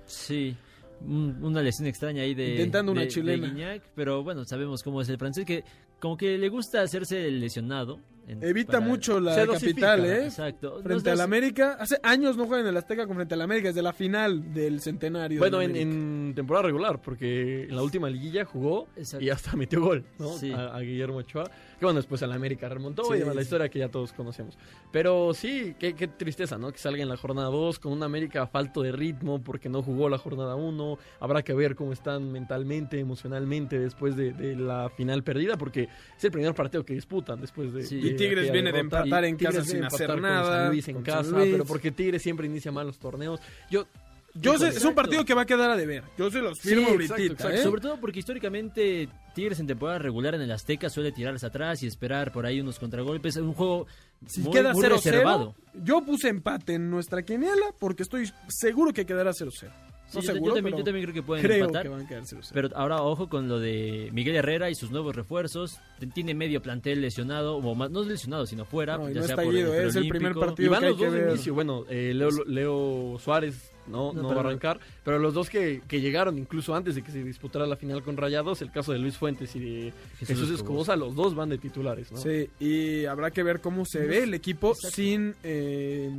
Sí, 0.05 0.55
un- 1.05 1.37
una 1.43 1.61
lesión 1.61 1.87
extraña 1.87 2.23
ahí 2.23 2.33
de, 2.33 2.51
Intentando 2.51 2.91
una 2.91 3.01
de- 3.01 3.07
de 3.07 3.13
chilena. 3.13 3.47
Pero 3.95 4.23
bueno, 4.23 4.45
sabemos 4.45 4.83
cómo 4.83 5.01
es 5.01 5.09
el 5.09 5.17
francés, 5.17 5.45
que 5.45 5.63
como 6.01 6.17
que 6.17 6.37
le 6.37 6.49
gusta 6.49 6.81
hacerse 6.81 7.25
el 7.27 7.39
lesionado. 7.39 7.99
en- 8.27 8.41
Evita 8.43 8.73
para- 8.73 8.85
mucho 8.85 9.19
la 9.19 9.35
capital, 9.47 10.05
¿eh? 10.05 10.25
Exacto. 10.25 10.79
Frente 10.83 11.09
al 11.09 11.19
América, 11.21 11.75
hace 11.79 11.97
años 12.03 12.37
no 12.37 12.45
juegan 12.45 12.65
en 12.65 12.69
el 12.69 12.77
Azteca 12.77 13.05
con 13.07 13.15
frente 13.15 13.33
al 13.33 13.41
América, 13.41 13.69
desde 13.69 13.81
la 13.81 13.91
final 13.93 14.53
del 14.53 14.79
centenario. 14.79 15.39
Bueno, 15.39 15.59
en, 15.61 16.31
temporada 16.35 16.67
regular, 16.67 17.01
porque 17.01 17.63
en 17.63 17.75
la 17.75 17.81
última 17.81 18.09
liguilla 18.09 18.45
jugó 18.45 18.87
Exacto. 18.95 19.25
y 19.25 19.29
hasta 19.31 19.55
metió 19.57 19.81
gol, 19.81 20.05
¿no? 20.19 20.29
Sí. 20.37 20.51
A, 20.51 20.67
a 20.75 20.79
Guillermo 20.81 21.17
Ochoa. 21.17 21.45
Que 21.79 21.85
bueno, 21.85 21.97
después 21.99 22.21
a 22.21 22.27
la 22.27 22.35
América 22.35 22.69
remontó 22.69 23.05
Sí, 23.05 23.15
y 23.15 23.19
demás, 23.19 23.35
la 23.35 23.41
historia 23.41 23.67
que 23.69 23.79
ya 23.79 23.89
todos 23.89 24.13
conocemos. 24.13 24.55
Pero 24.91 25.33
sí, 25.33 25.75
qué, 25.79 25.95
qué 25.95 26.07
tristeza, 26.07 26.57
¿no? 26.59 26.71
Que 26.71 26.77
salga 26.77 27.01
en 27.01 27.09
la 27.09 27.17
jornada 27.17 27.47
2 27.49 27.79
con 27.79 27.91
una 27.91 28.05
América 28.05 28.45
falto 28.45 28.83
de 28.83 28.91
ritmo 28.91 29.41
porque 29.41 29.67
no 29.67 29.81
jugó 29.81 30.07
la 30.09 30.19
jornada 30.19 30.55
1. 30.55 30.99
Habrá 31.19 31.41
que 31.41 31.53
ver 31.55 31.75
cómo 31.75 31.91
están 31.91 32.31
mentalmente, 32.31 32.99
emocionalmente 32.99 33.79
después 33.79 34.15
de, 34.15 34.31
de 34.31 34.55
la 34.55 34.89
final 34.95 35.23
perdida, 35.23 35.57
porque 35.57 35.89
es 36.17 36.23
el 36.23 36.31
primer 36.31 36.53
partido 36.53 36.83
que 36.85 36.93
disputan 36.93 37.39
después 37.41 37.73
de. 37.73 37.83
Sí. 37.83 37.99
de 37.99 38.07
Y 38.09 38.15
Tigres 38.15 38.51
viene 38.51 38.71
de 38.71 38.79
empatar 38.79 39.25
en 39.25 39.37
Tigres 39.37 39.57
casa 39.57 39.69
sin 39.69 39.83
hacer 39.83 40.21
nada, 40.21 40.63
San 40.63 40.69
Luis 40.69 40.87
en 40.87 40.93
con 40.95 41.03
casa, 41.03 41.23
San 41.23 41.39
Luis. 41.39 41.51
pero 41.51 41.65
porque 41.65 41.91
Tigres 41.91 42.21
siempre 42.21 42.45
inicia 42.47 42.71
mal 42.71 42.87
los 42.87 42.97
torneos. 42.99 43.39
Yo. 43.69 43.85
Yo 44.33 44.57
sé, 44.57 44.69
es 44.69 44.85
un 44.85 44.95
partido 44.95 45.25
que 45.25 45.33
va 45.33 45.41
a 45.41 45.45
quedar 45.45 45.69
a 45.71 45.75
deber. 45.75 46.05
Yo 46.17 46.31
se 46.31 46.39
los 46.39 46.57
firmo 46.61 46.85
Sí, 46.87 46.91
ahorita, 46.93 47.15
exacto, 47.15 47.33
exacto. 47.33 47.57
¿eh? 47.57 47.63
Sobre 47.63 47.81
todo 47.81 47.99
porque 47.99 48.19
históricamente 48.19 49.09
Tigres 49.35 49.59
en 49.59 49.67
temporada 49.67 49.99
regular 49.99 50.35
en 50.35 50.41
el 50.41 50.49
Azteca 50.53 50.89
suele 50.89 51.11
tirarse 51.11 51.45
atrás 51.45 51.83
y 51.83 51.87
esperar 51.87 52.31
por 52.31 52.45
ahí 52.45 52.61
unos 52.61 52.79
contragolpes. 52.79 53.35
Es 53.35 53.41
un 53.41 53.53
juego 53.53 53.87
Si 54.25 54.39
muy, 54.39 54.53
queda 54.53 54.71
muy 54.71 54.83
0-0, 54.83 54.89
reservado. 54.89 55.55
yo 55.83 55.99
puse 56.05 56.29
empate 56.29 56.75
en 56.75 56.89
nuestra 56.89 57.23
quiniela 57.23 57.75
porque 57.77 58.03
estoy 58.03 58.31
seguro 58.47 58.93
que 58.93 59.05
quedará 59.05 59.31
0-0. 59.31 59.69
Sí, 60.11 60.27
No 60.27 60.33
yo, 60.33 60.53
también, 60.53 60.63
pero 60.65 60.77
yo 60.77 60.83
también 60.83 61.03
creo 61.05 61.13
que 61.13 61.23
pueden 61.23 61.45
creo 61.45 61.57
empatar. 61.65 61.83
que 61.83 61.89
van 61.89 62.01
a 62.01 62.07
quedar 62.07 62.23
0-0. 62.23 62.49
Pero 62.53 62.69
ahora 62.75 63.01
ojo 63.01 63.29
con 63.29 63.47
lo 63.47 63.59
de 63.59 64.09
Miguel 64.11 64.35
Herrera 64.35 64.69
y 64.69 64.75
sus 64.75 64.91
nuevos 64.91 65.15
refuerzos. 65.15 65.79
Tiene 66.13 66.33
medio 66.33 66.61
plantel 66.61 67.01
lesionado, 67.01 67.57
o 67.57 67.75
más, 67.75 67.89
no 67.91 68.03
lesionado, 68.03 68.45
sino 68.45 68.65
fuera. 68.65 68.97
No, 68.97 69.09
ya 69.09 69.21
no 69.21 69.27
sea 69.27 69.35
está 69.35 69.43
por 69.43 69.55
el 69.55 69.67
es 69.87 69.95
el 69.95 70.07
primer 70.09 70.33
partido. 70.33 70.67
Y 70.67 70.69
van 70.69 70.81
que 70.81 70.89
los 70.89 70.97
dos 70.97 71.13
de 71.13 71.19
ver. 71.19 71.29
inicio. 71.29 71.53
Bueno, 71.53 71.85
eh, 71.89 72.13
Leo, 72.13 72.29
Leo 72.45 73.17
Suárez 73.19 73.70
no, 73.87 74.13
No, 74.13 74.21
no, 74.21 74.27
pero- 74.29 74.35
va 74.39 74.41
a 74.43 74.45
arrancar. 74.47 74.79
Pero 75.03 75.19
los 75.19 75.33
dos 75.33 75.49
que, 75.49 75.81
que 75.87 76.01
llegaron 76.01 76.37
incluso 76.37 76.75
antes 76.75 76.95
de 76.95 77.01
que 77.01 77.11
se 77.11 77.23
disputara 77.23 77.65
la 77.65 77.75
final 77.75 78.03
con 78.03 78.17
Rayados, 78.17 78.61
el 78.61 78.71
caso 78.71 78.91
de 78.91 78.99
Luis 78.99 79.17
Fuentes 79.17 79.55
y 79.55 79.59
de 79.59 79.93
Jesús 80.19 80.49
Escobosa. 80.51 80.95
Los 80.95 81.15
dos 81.15 81.35
van 81.35 81.49
de 81.49 81.57
titulares, 81.57 82.11
¿no? 82.11 82.17
Sí, 82.17 82.49
y 82.59 83.05
habrá 83.05 83.31
que 83.31 83.43
ver 83.43 83.61
cómo 83.61 83.85
se 83.85 84.05
ve 84.05 84.23
el 84.23 84.33
equipo 84.33 84.69
Exacto. 84.71 84.95
sin 84.95 85.35
eh, 85.43 86.09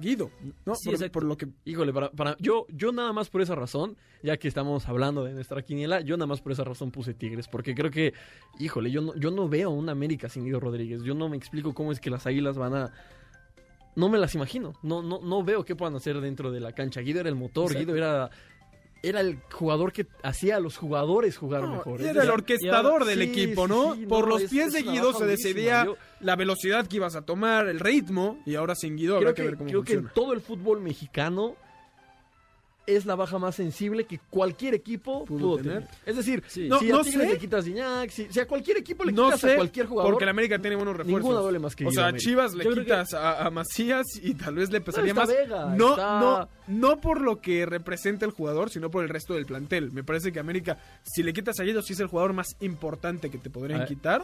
Guido, 0.00 0.30
¿no? 0.64 0.74
Sí, 0.74 0.90
por, 0.90 1.10
por 1.10 1.24
lo 1.24 1.36
que 1.36 1.48
Híjole, 1.64 1.92
para, 1.92 2.10
para 2.10 2.36
yo, 2.38 2.66
yo 2.70 2.92
nada 2.92 3.12
más 3.12 3.28
por 3.30 3.40
esa 3.42 3.54
razón, 3.54 3.96
ya 4.22 4.36
que 4.36 4.48
estamos 4.48 4.88
hablando 4.88 5.24
de 5.24 5.32
nuestra 5.34 5.62
quiniela, 5.62 6.00
yo 6.00 6.16
nada 6.16 6.26
más 6.26 6.40
por 6.40 6.52
esa 6.52 6.64
razón 6.64 6.90
puse 6.90 7.14
Tigres, 7.14 7.48
porque 7.48 7.74
creo 7.74 7.90
que, 7.90 8.14
híjole, 8.58 8.90
yo 8.90 9.00
no, 9.00 9.14
yo 9.16 9.30
no 9.30 9.48
veo 9.48 9.70
un 9.70 9.88
América 9.88 10.28
sin 10.28 10.44
Guido 10.44 10.60
Rodríguez, 10.60 11.02
yo 11.02 11.14
no 11.14 11.28
me 11.28 11.36
explico 11.36 11.74
cómo 11.74 11.92
es 11.92 12.00
que 12.00 12.10
las 12.10 12.26
Águilas 12.26 12.56
van 12.56 12.74
a... 12.74 12.92
No 13.98 14.08
me 14.08 14.16
las 14.18 14.34
imagino, 14.34 14.74
no, 14.82 15.02
no, 15.02 15.20
no 15.20 15.42
veo 15.42 15.64
qué 15.64 15.74
puedan 15.74 15.96
hacer 15.96 16.20
dentro 16.20 16.52
de 16.52 16.60
la 16.60 16.72
cancha. 16.72 17.00
Guido 17.00 17.18
era 17.20 17.28
el 17.28 17.34
motor, 17.34 17.64
Exacto. 17.72 17.80
Guido 17.92 17.96
era, 17.96 18.30
era 19.02 19.20
el 19.20 19.40
jugador 19.52 19.92
que 19.92 20.06
hacía 20.22 20.56
a 20.56 20.60
los 20.60 20.76
jugadores 20.76 21.36
jugar 21.36 21.62
No, 21.62 21.72
mejor. 21.72 22.00
era 22.02 22.22
el 22.22 22.30
orquestador 22.30 23.04
del 23.04 23.18
sí, 23.18 23.24
equipo, 23.24 23.66
¿no? 23.66 23.94
sí, 23.96 24.06
Por 24.06 24.24
no, 24.24 24.30
los 24.34 24.42
es- 24.42 24.50
pies 24.50 24.68
es 24.68 24.72
de 24.74 24.82
Guido 24.82 25.12
se 25.14 25.26
decidía 25.26 25.84
Yo- 25.84 25.96
la 26.20 26.36
velocidad 26.36 26.86
que 26.86 26.96
ibas 26.96 27.16
a 27.16 27.22
tomar, 27.22 27.66
el 27.68 27.80
ritmo, 27.80 28.38
y 28.46 28.54
ahora 28.54 28.74
sin 28.76 28.96
Guido 28.96 29.16
habrá 29.16 29.34
que, 29.34 29.42
que, 29.42 29.48
ver 29.48 29.56
cómo 29.58 29.68
creo 29.68 29.82
que 29.82 29.92
en 29.94 30.08
todo 30.14 30.32
el 30.32 30.40
fútbol 30.40 30.80
mexicano 30.80 31.56
es 32.88 33.06
la 33.06 33.14
baja 33.14 33.38
más 33.38 33.54
sensible 33.54 34.04
que 34.04 34.18
cualquier 34.30 34.74
equipo 34.74 35.24
Pudo 35.24 35.56
tener. 35.58 35.84
tener. 35.84 35.88
Es 36.06 36.16
decir, 36.16 36.42
Sí. 36.48 36.68
No, 36.68 36.78
si 36.78 36.86
no 36.88 36.98
a 36.98 37.02
Tigres 37.04 37.26
sé. 37.26 37.32
le 37.34 37.38
quitas 37.38 37.66
Iñak, 37.66 38.10
si, 38.10 38.26
si 38.30 38.40
a 38.40 38.46
cualquier 38.48 38.78
equipo 38.78 39.04
le 39.04 39.12
No 39.12 39.26
quitas 39.26 39.40
sé, 39.40 39.52
a 39.52 39.56
cualquier 39.56 39.86
jugador, 39.86 40.12
porque 40.12 40.24
el 40.24 40.30
América 40.30 40.58
tiene 40.58 40.76
buenos 40.76 40.96
refuerzos. 40.96 41.22
ninguna 41.22 41.40
duele 41.40 41.58
más 41.58 41.76
que 41.76 41.86
O 41.86 41.90
sea, 41.92 42.06
a. 42.08 42.16
Chivas 42.16 42.54
le 42.54 42.66
quitas 42.68 43.12
a, 43.14 43.46
a 43.46 43.50
Macías 43.50 44.06
y 44.22 44.34
tal 44.34 44.54
vez 44.56 44.70
le 44.70 44.80
pesaría 44.80 45.14
más. 45.14 45.28
Vega, 45.28 45.74
no, 45.76 45.90
está- 45.90 46.20
no, 46.20 46.48
no 46.66 47.00
por 47.00 47.20
lo 47.20 47.40
que 47.40 47.66
representa 47.66 48.24
el 48.24 48.32
jugador, 48.32 48.70
sino 48.70 48.90
por 48.90 49.02
el 49.04 49.10
resto 49.10 49.34
del 49.34 49.46
plantel. 49.46 49.92
Me 49.92 50.02
parece 50.02 50.32
que 50.32 50.40
América, 50.40 50.78
si 51.04 51.22
le 51.22 51.32
quitas 51.32 51.60
a 51.60 51.64
Guido, 51.64 51.82
sí 51.82 51.92
es 51.92 52.00
el 52.00 52.06
jugador 52.06 52.32
más 52.32 52.48
importante 52.60 53.30
que 53.30 53.38
te 53.38 53.50
podrían 53.50 53.84
quitar, 53.86 54.22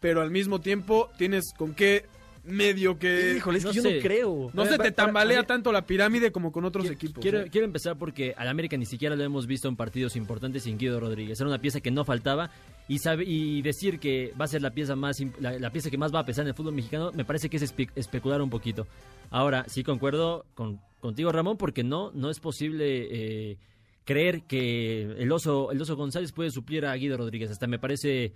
pero 0.00 0.22
al 0.22 0.30
mismo 0.30 0.60
tiempo 0.60 1.10
tienes 1.18 1.52
con 1.56 1.74
qué 1.74 2.06
medio 2.48 2.98
que 2.98 3.34
Híjole, 3.36 3.58
es 3.58 3.64
no 3.64 3.70
que 3.70 3.76
yo 3.76 3.82
sé. 3.82 3.96
no 3.96 4.02
creo. 4.02 4.50
no 4.52 4.64
se 4.64 4.70
ver, 4.72 4.80
te 4.82 4.92
tambalea 4.92 5.44
tanto 5.44 5.70
la 5.72 5.86
pirámide 5.86 6.32
como 6.32 6.50
con 6.52 6.64
otros 6.64 6.86
Qui- 6.86 6.92
equipos. 6.92 7.22
Quiero, 7.22 7.40
¿eh? 7.40 7.48
quiero 7.50 7.64
empezar 7.66 7.96
porque 7.98 8.34
al 8.36 8.48
América 8.48 8.76
ni 8.76 8.86
siquiera 8.86 9.14
lo 9.16 9.22
hemos 9.24 9.46
visto 9.46 9.68
en 9.68 9.76
partidos 9.76 10.16
importantes 10.16 10.62
sin 10.64 10.78
Guido 10.78 10.98
Rodríguez. 11.00 11.38
Era 11.40 11.48
una 11.48 11.60
pieza 11.60 11.80
que 11.80 11.90
no 11.90 12.04
faltaba 12.04 12.50
y 12.88 12.98
sabe 12.98 13.24
y 13.26 13.62
decir 13.62 13.98
que 14.00 14.32
va 14.40 14.46
a 14.46 14.48
ser 14.48 14.62
la 14.62 14.70
pieza 14.70 14.96
más 14.96 15.18
la, 15.40 15.58
la 15.58 15.70
pieza 15.70 15.90
que 15.90 15.98
más 15.98 16.14
va 16.14 16.20
a 16.20 16.24
pesar 16.24 16.42
en 16.44 16.48
el 16.48 16.54
fútbol 16.54 16.74
mexicano 16.74 17.10
me 17.14 17.24
parece 17.24 17.48
que 17.48 17.58
es 17.58 17.74
espe- 17.76 17.90
especular 17.94 18.40
un 18.42 18.50
poquito. 18.50 18.86
Ahora 19.30 19.64
sí 19.68 19.82
concuerdo 19.84 20.46
con, 20.54 20.80
contigo 21.00 21.30
Ramón 21.32 21.56
porque 21.58 21.84
no 21.84 22.10
no 22.14 22.30
es 22.30 22.40
posible 22.40 23.08
eh, 23.50 23.58
creer 24.04 24.42
que 24.44 25.02
el 25.02 25.30
oso 25.32 25.70
el 25.70 25.80
oso 25.82 25.96
González 25.96 26.32
puede 26.32 26.50
suplir 26.50 26.86
a 26.86 26.94
Guido 26.94 27.16
Rodríguez. 27.18 27.50
Hasta 27.50 27.66
me 27.66 27.78
parece 27.78 28.32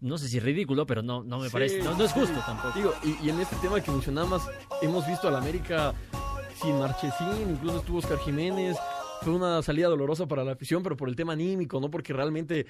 no 0.00 0.18
sé 0.18 0.28
si 0.28 0.38
ridículo, 0.40 0.86
pero 0.86 1.02
no 1.02 1.22
no 1.22 1.38
me 1.38 1.46
Sí. 1.48 1.52
parece 1.52 1.82
no, 1.82 1.96
no 1.96 2.04
es 2.04 2.12
justo 2.12 2.38
tampoco. 2.46 2.76
Digo, 2.78 2.92
y, 3.04 3.26
y 3.26 3.30
en 3.30 3.40
este 3.40 3.56
tema 3.56 3.80
que 3.80 3.90
mencionabas, 3.90 4.42
hemos 4.82 5.06
visto 5.06 5.28
al 5.28 5.36
América 5.36 5.94
sin 6.62 6.78
Marchesín, 6.78 7.50
incluso 7.50 7.78
estuvo 7.78 7.98
Oscar 7.98 8.18
Jiménez. 8.18 8.76
Fue 9.22 9.32
una 9.32 9.62
salida 9.62 9.88
dolorosa 9.88 10.26
para 10.26 10.44
la 10.44 10.52
afición, 10.52 10.82
pero 10.82 10.96
por 10.96 11.08
el 11.08 11.16
tema 11.16 11.32
anímico, 11.32 11.80
no 11.80 11.90
porque 11.90 12.12
realmente 12.12 12.66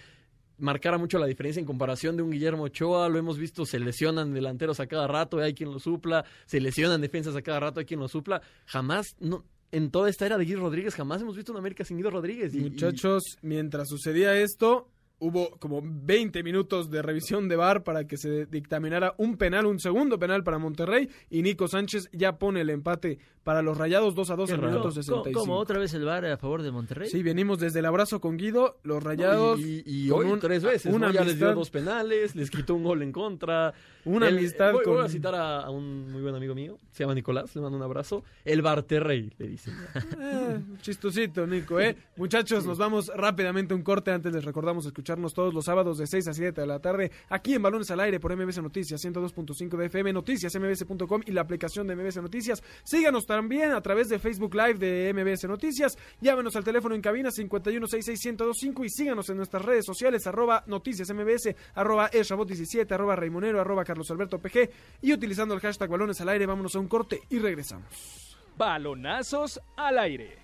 marcara 0.59 0.99
mucho 0.99 1.19
la 1.19 1.27
diferencia 1.27 1.59
en 1.59 1.67
comparación 1.67 2.17
de 2.17 2.23
un 2.23 2.31
Guillermo 2.31 2.65
Ochoa. 2.65 3.09
Lo 3.09 3.19
hemos 3.19 3.39
visto, 3.39 3.67
se 3.67 3.81
lesionan 3.81 4.33
delanteros 4.33 4.79
a 4.79 4.87
cada 4.87 5.09
rato, 5.09 5.39
hay 5.39 5.53
quien 5.55 5.73
lo 5.73 5.81
supla. 5.81 6.25
Se 6.47 6.61
lesionan 6.61 7.01
defensas 7.01 7.35
a 7.35 7.43
cada 7.43 7.59
rato, 7.59 7.81
hay 7.81 7.87
quien 7.87 7.99
lo 7.99 8.07
supla. 8.09 8.41
Jamás, 8.67 9.17
no, 9.19 9.45
en 9.73 9.91
toda 9.91 10.09
esta 10.09 10.27
era 10.27 10.39
de 10.39 10.45
Guido 10.45 10.61
Rodríguez, 10.61 10.95
jamás 10.95 11.21
hemos 11.23 11.35
visto 11.35 11.51
un 11.51 11.59
América 11.59 11.85
sin 11.85 11.97
Guido 11.97 12.11
Rodríguez. 12.11 12.55
Y- 12.55 12.59
y- 12.59 12.71
Muchachos, 12.71 13.23
mientras 13.43 13.89
sucedía 13.89 14.37
esto, 14.37 14.89
hubo 15.21 15.51
como 15.59 15.81
20 15.83 16.43
minutos 16.43 16.91
de 16.91 17.01
revisión 17.01 17.49
de 17.49 17.57
VAR 17.57 17.83
para 17.85 18.07
que 18.07 18.17
se 18.17 18.47
dictaminara 18.47 19.15
un 19.17 19.37
penal, 19.37 19.65
un 19.67 19.79
segundo 19.81 20.19
penal 20.19 20.43
para 20.45 20.59
Monterrey 20.59 21.09
y 21.31 21.43
Nico 21.43 21.69
Sánchez 21.69 22.09
ya 22.13 22.37
pone 22.39 22.61
el 22.61 22.71
empate 22.71 23.19
para 23.43 23.61
los 23.63 23.77
Rayados 23.77 24.15
2 24.15 24.31
a 24.31 24.37
2 24.37 24.49
Qué 24.49 24.55
en 24.55 24.61
raro. 24.61 24.71
minuto 24.73 24.89
¿Cómo, 24.89 25.03
65. 25.03 25.41
cómo 25.41 25.57
otra 25.59 25.79
vez 25.79 25.93
el 25.95 26.05
VAR 26.05 26.25
a 26.27 26.37
favor 26.39 26.63
de 26.63 26.71
Monterrey? 26.73 27.09
Sí, 27.11 27.23
venimos 27.23 27.59
desde 27.59 27.79
el 27.81 27.87
abrazo 27.87 28.21
con 28.21 28.37
Guido, 28.39 28.79
los 28.83 29.03
Rayados 29.03 29.61
Y, 29.61 29.83
y 29.87 30.09
con 30.09 30.21
hoy 30.27 30.33
un- 30.33 30.41
tres 30.41 30.63
veces, 30.65 30.93
una 30.93 31.09
¿no? 31.09 31.13
Ya 31.13 31.25
les 31.25 31.39
dio 31.39 31.55
dos 31.55 31.71
penales, 31.71 32.35
les 32.35 32.51
quitó 32.51 32.75
un 32.75 32.83
gol 32.85 33.03
en 33.03 33.13
contra. 33.13 33.73
Una 34.07 34.29
El- 34.29 34.39
amistad 34.39 34.73
voy, 34.73 34.85
voy 34.85 34.97
con- 34.97 35.05
a 35.05 35.09
citar 35.09 35.35
a, 35.35 35.61
a 35.61 35.71
un 35.71 36.11
muy 36.11 36.23
buen 36.23 36.35
amigo 36.35 36.55
mío, 36.55 36.79
se 36.91 37.03
llama 37.05 37.15
Nicolás, 37.15 37.55
le 37.55 37.61
mando 37.63 37.77
un 37.77 37.83
abrazo. 37.85 38.25
El 38.45 38.63
Barterrey, 38.63 39.31
le 39.39 39.49
dicen. 39.49 39.75
Eh, 40.21 40.61
chistosito, 40.81 41.47
Nico, 41.47 41.79
¿eh? 41.81 41.97
Muchachos, 42.17 42.65
nos 42.67 42.79
vamos 42.79 43.11
rápidamente 43.15 43.73
a 43.75 43.77
un 43.77 43.83
corte. 43.83 44.11
Antes 44.11 44.33
les 44.33 44.45
recordamos 44.45 44.87
escuchar 44.87 45.04
escucharnos 45.05 45.35
todos 45.35 45.53
los 45.53 45.67
sábados 45.67 45.99
de 45.99 46.07
6 46.07 46.29
a 46.29 46.33
7 46.33 46.59
de 46.63 46.67
la 46.67 46.79
tarde 46.79 47.13
aquí 47.29 47.53
en 47.53 47.61
Balones 47.61 47.91
al 47.91 48.01
Aire 48.01 48.19
por 48.19 48.35
MBS 48.35 48.63
Noticias 48.63 49.05
102.5 49.05 49.77
de 49.77 49.87
FM, 49.87 50.15
noticias 50.15 50.55
mbs.com 50.59 51.21
y 51.27 51.33
la 51.33 51.43
aplicación 51.43 51.87
de 51.87 51.95
MBS 51.95 52.23
Noticias. 52.23 52.63
Síganos 52.85 53.27
también 53.27 53.73
a 53.73 53.83
través 53.83 54.09
de 54.09 54.19
Facebook 54.19 54.55
Live 54.55 54.79
de 54.79 55.13
MBS 55.13 55.45
Noticias. 55.45 55.99
Llámenos 56.23 56.57
al 56.57 56.65
teléfono 56.65 56.95
en 56.95 57.03
cabina 57.03 57.29
5166125 57.29 58.85
y 58.87 58.89
síganos 58.89 59.29
en 59.29 59.37
nuestras 59.37 59.63
redes 59.63 59.85
sociales 59.85 60.27
arroba 60.27 60.65
noticias 60.67 61.13
mbs, 61.13 61.55
arroba 61.75 62.11
eshabot17, 62.11 62.91
arroba 62.91 63.15
raimonero, 63.15 63.61
arroba 63.61 63.85
carlos 63.85 64.11
alberto 64.11 64.39
pg 64.39 64.71
y 65.03 65.13
utilizando 65.13 65.53
el 65.55 65.61
hashtag 65.61 65.91
Balones 65.91 66.19
al 66.23 66.31
Aire. 66.31 66.47
Vámonos 66.47 66.75
a 66.77 66.79
un 66.79 66.89
corte 66.89 67.21
y 67.29 67.41
regresamos. 67.41 68.39
Balonazos 68.57 69.61
al 69.77 69.99
aire. 69.99 70.39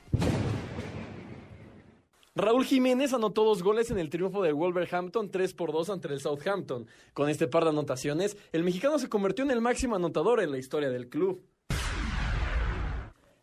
Raúl 2.36 2.64
Jiménez 2.64 3.12
anotó 3.12 3.42
dos 3.42 3.60
goles 3.60 3.90
en 3.90 3.98
el 3.98 4.08
triunfo 4.08 4.40
del 4.42 4.54
Wolverhampton 4.54 5.32
3 5.32 5.52
por 5.52 5.72
2 5.72 5.90
ante 5.90 6.06
el 6.06 6.20
Southampton. 6.20 6.86
Con 7.12 7.28
este 7.28 7.48
par 7.48 7.64
de 7.64 7.70
anotaciones, 7.70 8.36
el 8.52 8.62
mexicano 8.62 9.00
se 9.00 9.08
convirtió 9.08 9.44
en 9.44 9.50
el 9.50 9.60
máximo 9.60 9.96
anotador 9.96 10.40
en 10.40 10.52
la 10.52 10.58
historia 10.58 10.90
del 10.90 11.08
club. 11.08 11.42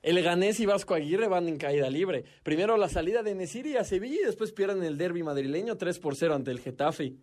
El 0.01 0.23
Ganés 0.23 0.61
y 0.61 0.65
Vasco 0.65 0.93
Aguirre 0.93 1.27
van 1.27 1.49
en 1.49 1.57
caída 1.57 1.89
libre. 1.89 2.23
Primero 2.43 2.77
la 2.77 2.87
salida 2.87 3.23
de 3.23 3.35
Nesiri 3.35 3.75
a 3.75 3.83
Sevilla 3.83 4.21
y 4.21 4.25
después 4.25 4.53
pierden 4.53 4.81
el 4.83 4.97
derby 4.97 5.21
madrileño 5.21 5.75
3 5.75 5.99
por 5.99 6.15
0 6.15 6.35
ante 6.35 6.51
el 6.51 6.61
Getafe. 6.61 7.17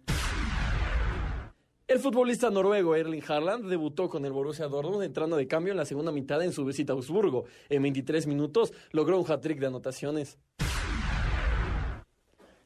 El 1.87 1.99
futbolista 1.99 2.51
noruego 2.51 2.95
Erling 2.95 3.23
Haaland 3.27 3.71
debutó 3.71 4.09
con 4.09 4.25
el 4.25 4.33
Borussia 4.33 4.69
Dortmund 4.69 5.05
entrando 5.05 5.37
de 5.37 5.47
cambio 5.47 5.73
en 5.73 5.77
la 5.79 5.85
segunda 5.85 6.13
mitad 6.13 6.43
en 6.43 6.53
su 6.53 6.65
visita 6.65 6.93
a 6.93 6.97
Augsburgo. 6.97 7.45
En 7.69 7.83
23 7.83 8.27
minutos 8.27 8.75
logró 8.91 9.19
un 9.19 9.31
hat-trick 9.31 9.61
de 9.61 9.67
anotaciones. 9.67 10.39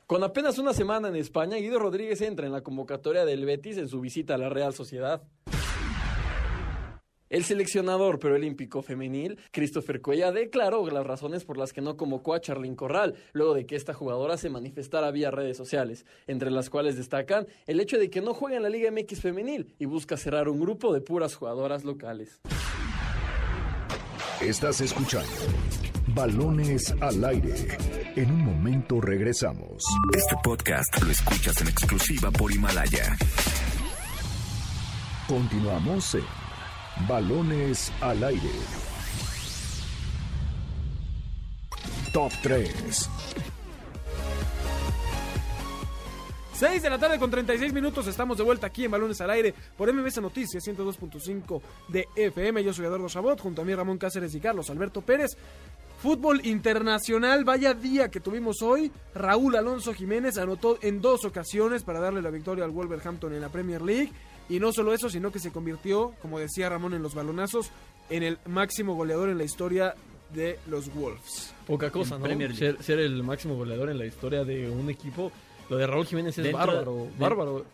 Con 0.08 0.24
apenas 0.24 0.56
una 0.56 0.72
semana 0.72 1.08
en 1.08 1.16
España, 1.16 1.58
Guido 1.58 1.78
Rodríguez 1.78 2.22
entra 2.22 2.46
en 2.46 2.52
la 2.52 2.62
convocatoria 2.62 3.26
del 3.26 3.44
Betis 3.44 3.76
en 3.76 3.88
su 3.88 4.00
visita 4.00 4.36
a 4.36 4.38
la 4.38 4.48
Real 4.48 4.72
Sociedad. 4.72 5.22
El 7.28 7.44
seleccionador 7.44 8.18
preolímpico 8.18 8.80
femenil, 8.80 9.38
Christopher 9.50 10.00
Cuella, 10.00 10.32
declaró 10.32 10.88
las 10.88 11.06
razones 11.06 11.44
por 11.44 11.58
las 11.58 11.74
que 11.74 11.82
no 11.82 11.98
convocó 11.98 12.32
a 12.32 12.40
Charlyn 12.40 12.74
Corral, 12.74 13.16
luego 13.34 13.52
de 13.52 13.66
que 13.66 13.76
esta 13.76 13.92
jugadora 13.92 14.38
se 14.38 14.48
manifestara 14.48 15.10
vía 15.10 15.30
redes 15.30 15.58
sociales, 15.58 16.06
entre 16.26 16.50
las 16.50 16.70
cuales 16.70 16.96
destacan 16.96 17.46
el 17.66 17.78
hecho 17.78 17.98
de 17.98 18.08
que 18.08 18.22
no 18.22 18.32
juega 18.32 18.56
en 18.56 18.62
la 18.62 18.70
Liga 18.70 18.90
MX 18.90 19.20
femenil 19.20 19.74
y 19.78 19.84
busca 19.84 20.16
cerrar 20.16 20.48
un 20.48 20.58
grupo 20.58 20.94
de 20.94 21.02
puras 21.02 21.34
jugadoras 21.34 21.84
locales. 21.84 22.40
Estás 24.40 24.80
escuchando 24.80 25.28
Balones 26.18 26.92
al 27.00 27.24
aire. 27.26 27.54
En 28.16 28.32
un 28.32 28.44
momento 28.44 29.00
regresamos. 29.00 29.84
Este 30.16 30.34
podcast 30.42 31.00
lo 31.00 31.12
escuchas 31.12 31.60
en 31.60 31.68
exclusiva 31.68 32.32
por 32.32 32.52
Himalaya. 32.52 33.16
Continuamos 35.28 36.16
en 36.16 36.24
Balones 37.06 37.92
al 38.00 38.24
aire. 38.24 38.50
Top 42.12 42.32
3. 42.42 43.10
6 46.54 46.82
de 46.82 46.90
la 46.90 46.98
tarde 46.98 47.20
con 47.20 47.30
36 47.30 47.72
minutos. 47.72 48.08
Estamos 48.08 48.36
de 48.36 48.42
vuelta 48.42 48.66
aquí 48.66 48.86
en 48.86 48.90
Balones 48.90 49.20
al 49.20 49.30
Aire 49.30 49.54
por 49.76 49.92
MBS 49.92 50.20
Noticias 50.20 50.66
102.5 50.66 51.62
de 51.86 52.08
FM. 52.16 52.64
Yo 52.64 52.74
soy 52.74 52.86
Eduardo 52.86 53.08
Chabot, 53.08 53.40
junto 53.40 53.62
a 53.62 53.64
mí 53.64 53.72
Ramón 53.72 53.98
Cáceres 53.98 54.34
y 54.34 54.40
Carlos 54.40 54.68
Alberto 54.68 55.00
Pérez. 55.00 55.36
Fútbol 56.02 56.46
internacional, 56.46 57.44
vaya 57.44 57.74
día 57.74 58.08
que 58.08 58.20
tuvimos 58.20 58.62
hoy. 58.62 58.92
Raúl 59.14 59.56
Alonso 59.56 59.92
Jiménez 59.92 60.38
anotó 60.38 60.78
en 60.80 61.00
dos 61.00 61.24
ocasiones 61.24 61.82
para 61.82 61.98
darle 61.98 62.22
la 62.22 62.30
victoria 62.30 62.64
al 62.64 62.70
Wolverhampton 62.70 63.34
en 63.34 63.40
la 63.40 63.48
Premier 63.48 63.82
League. 63.82 64.12
Y 64.48 64.60
no 64.60 64.72
solo 64.72 64.94
eso, 64.94 65.10
sino 65.10 65.32
que 65.32 65.40
se 65.40 65.50
convirtió, 65.50 66.14
como 66.22 66.38
decía 66.38 66.68
Ramón 66.68 66.94
en 66.94 67.02
los 67.02 67.14
balonazos, 67.14 67.70
en 68.10 68.22
el 68.22 68.38
máximo 68.46 68.94
goleador 68.94 69.28
en 69.28 69.38
la 69.38 69.44
historia 69.44 69.94
de 70.32 70.58
los 70.68 70.94
Wolves. 70.94 71.52
Poca 71.66 71.90
cosa, 71.90 72.14
En 72.14 72.20
¿no? 72.20 72.26
Premier 72.26 72.50
League. 72.50 72.76
Ser, 72.76 72.82
ser 72.82 72.98
el 73.00 73.22
máximo 73.24 73.56
goleador 73.56 73.90
en 73.90 73.98
la 73.98 74.06
historia 74.06 74.44
de 74.44 74.70
un 74.70 74.88
equipo. 74.90 75.32
Lo 75.68 75.76
de 75.76 75.86
Raúl 75.86 76.06
Jiménez 76.06 76.38
es 76.38 76.44
Dentro- 76.44 76.58
bárbaro, 76.66 76.94
de- 76.94 77.10
bárbaro. 77.18 77.66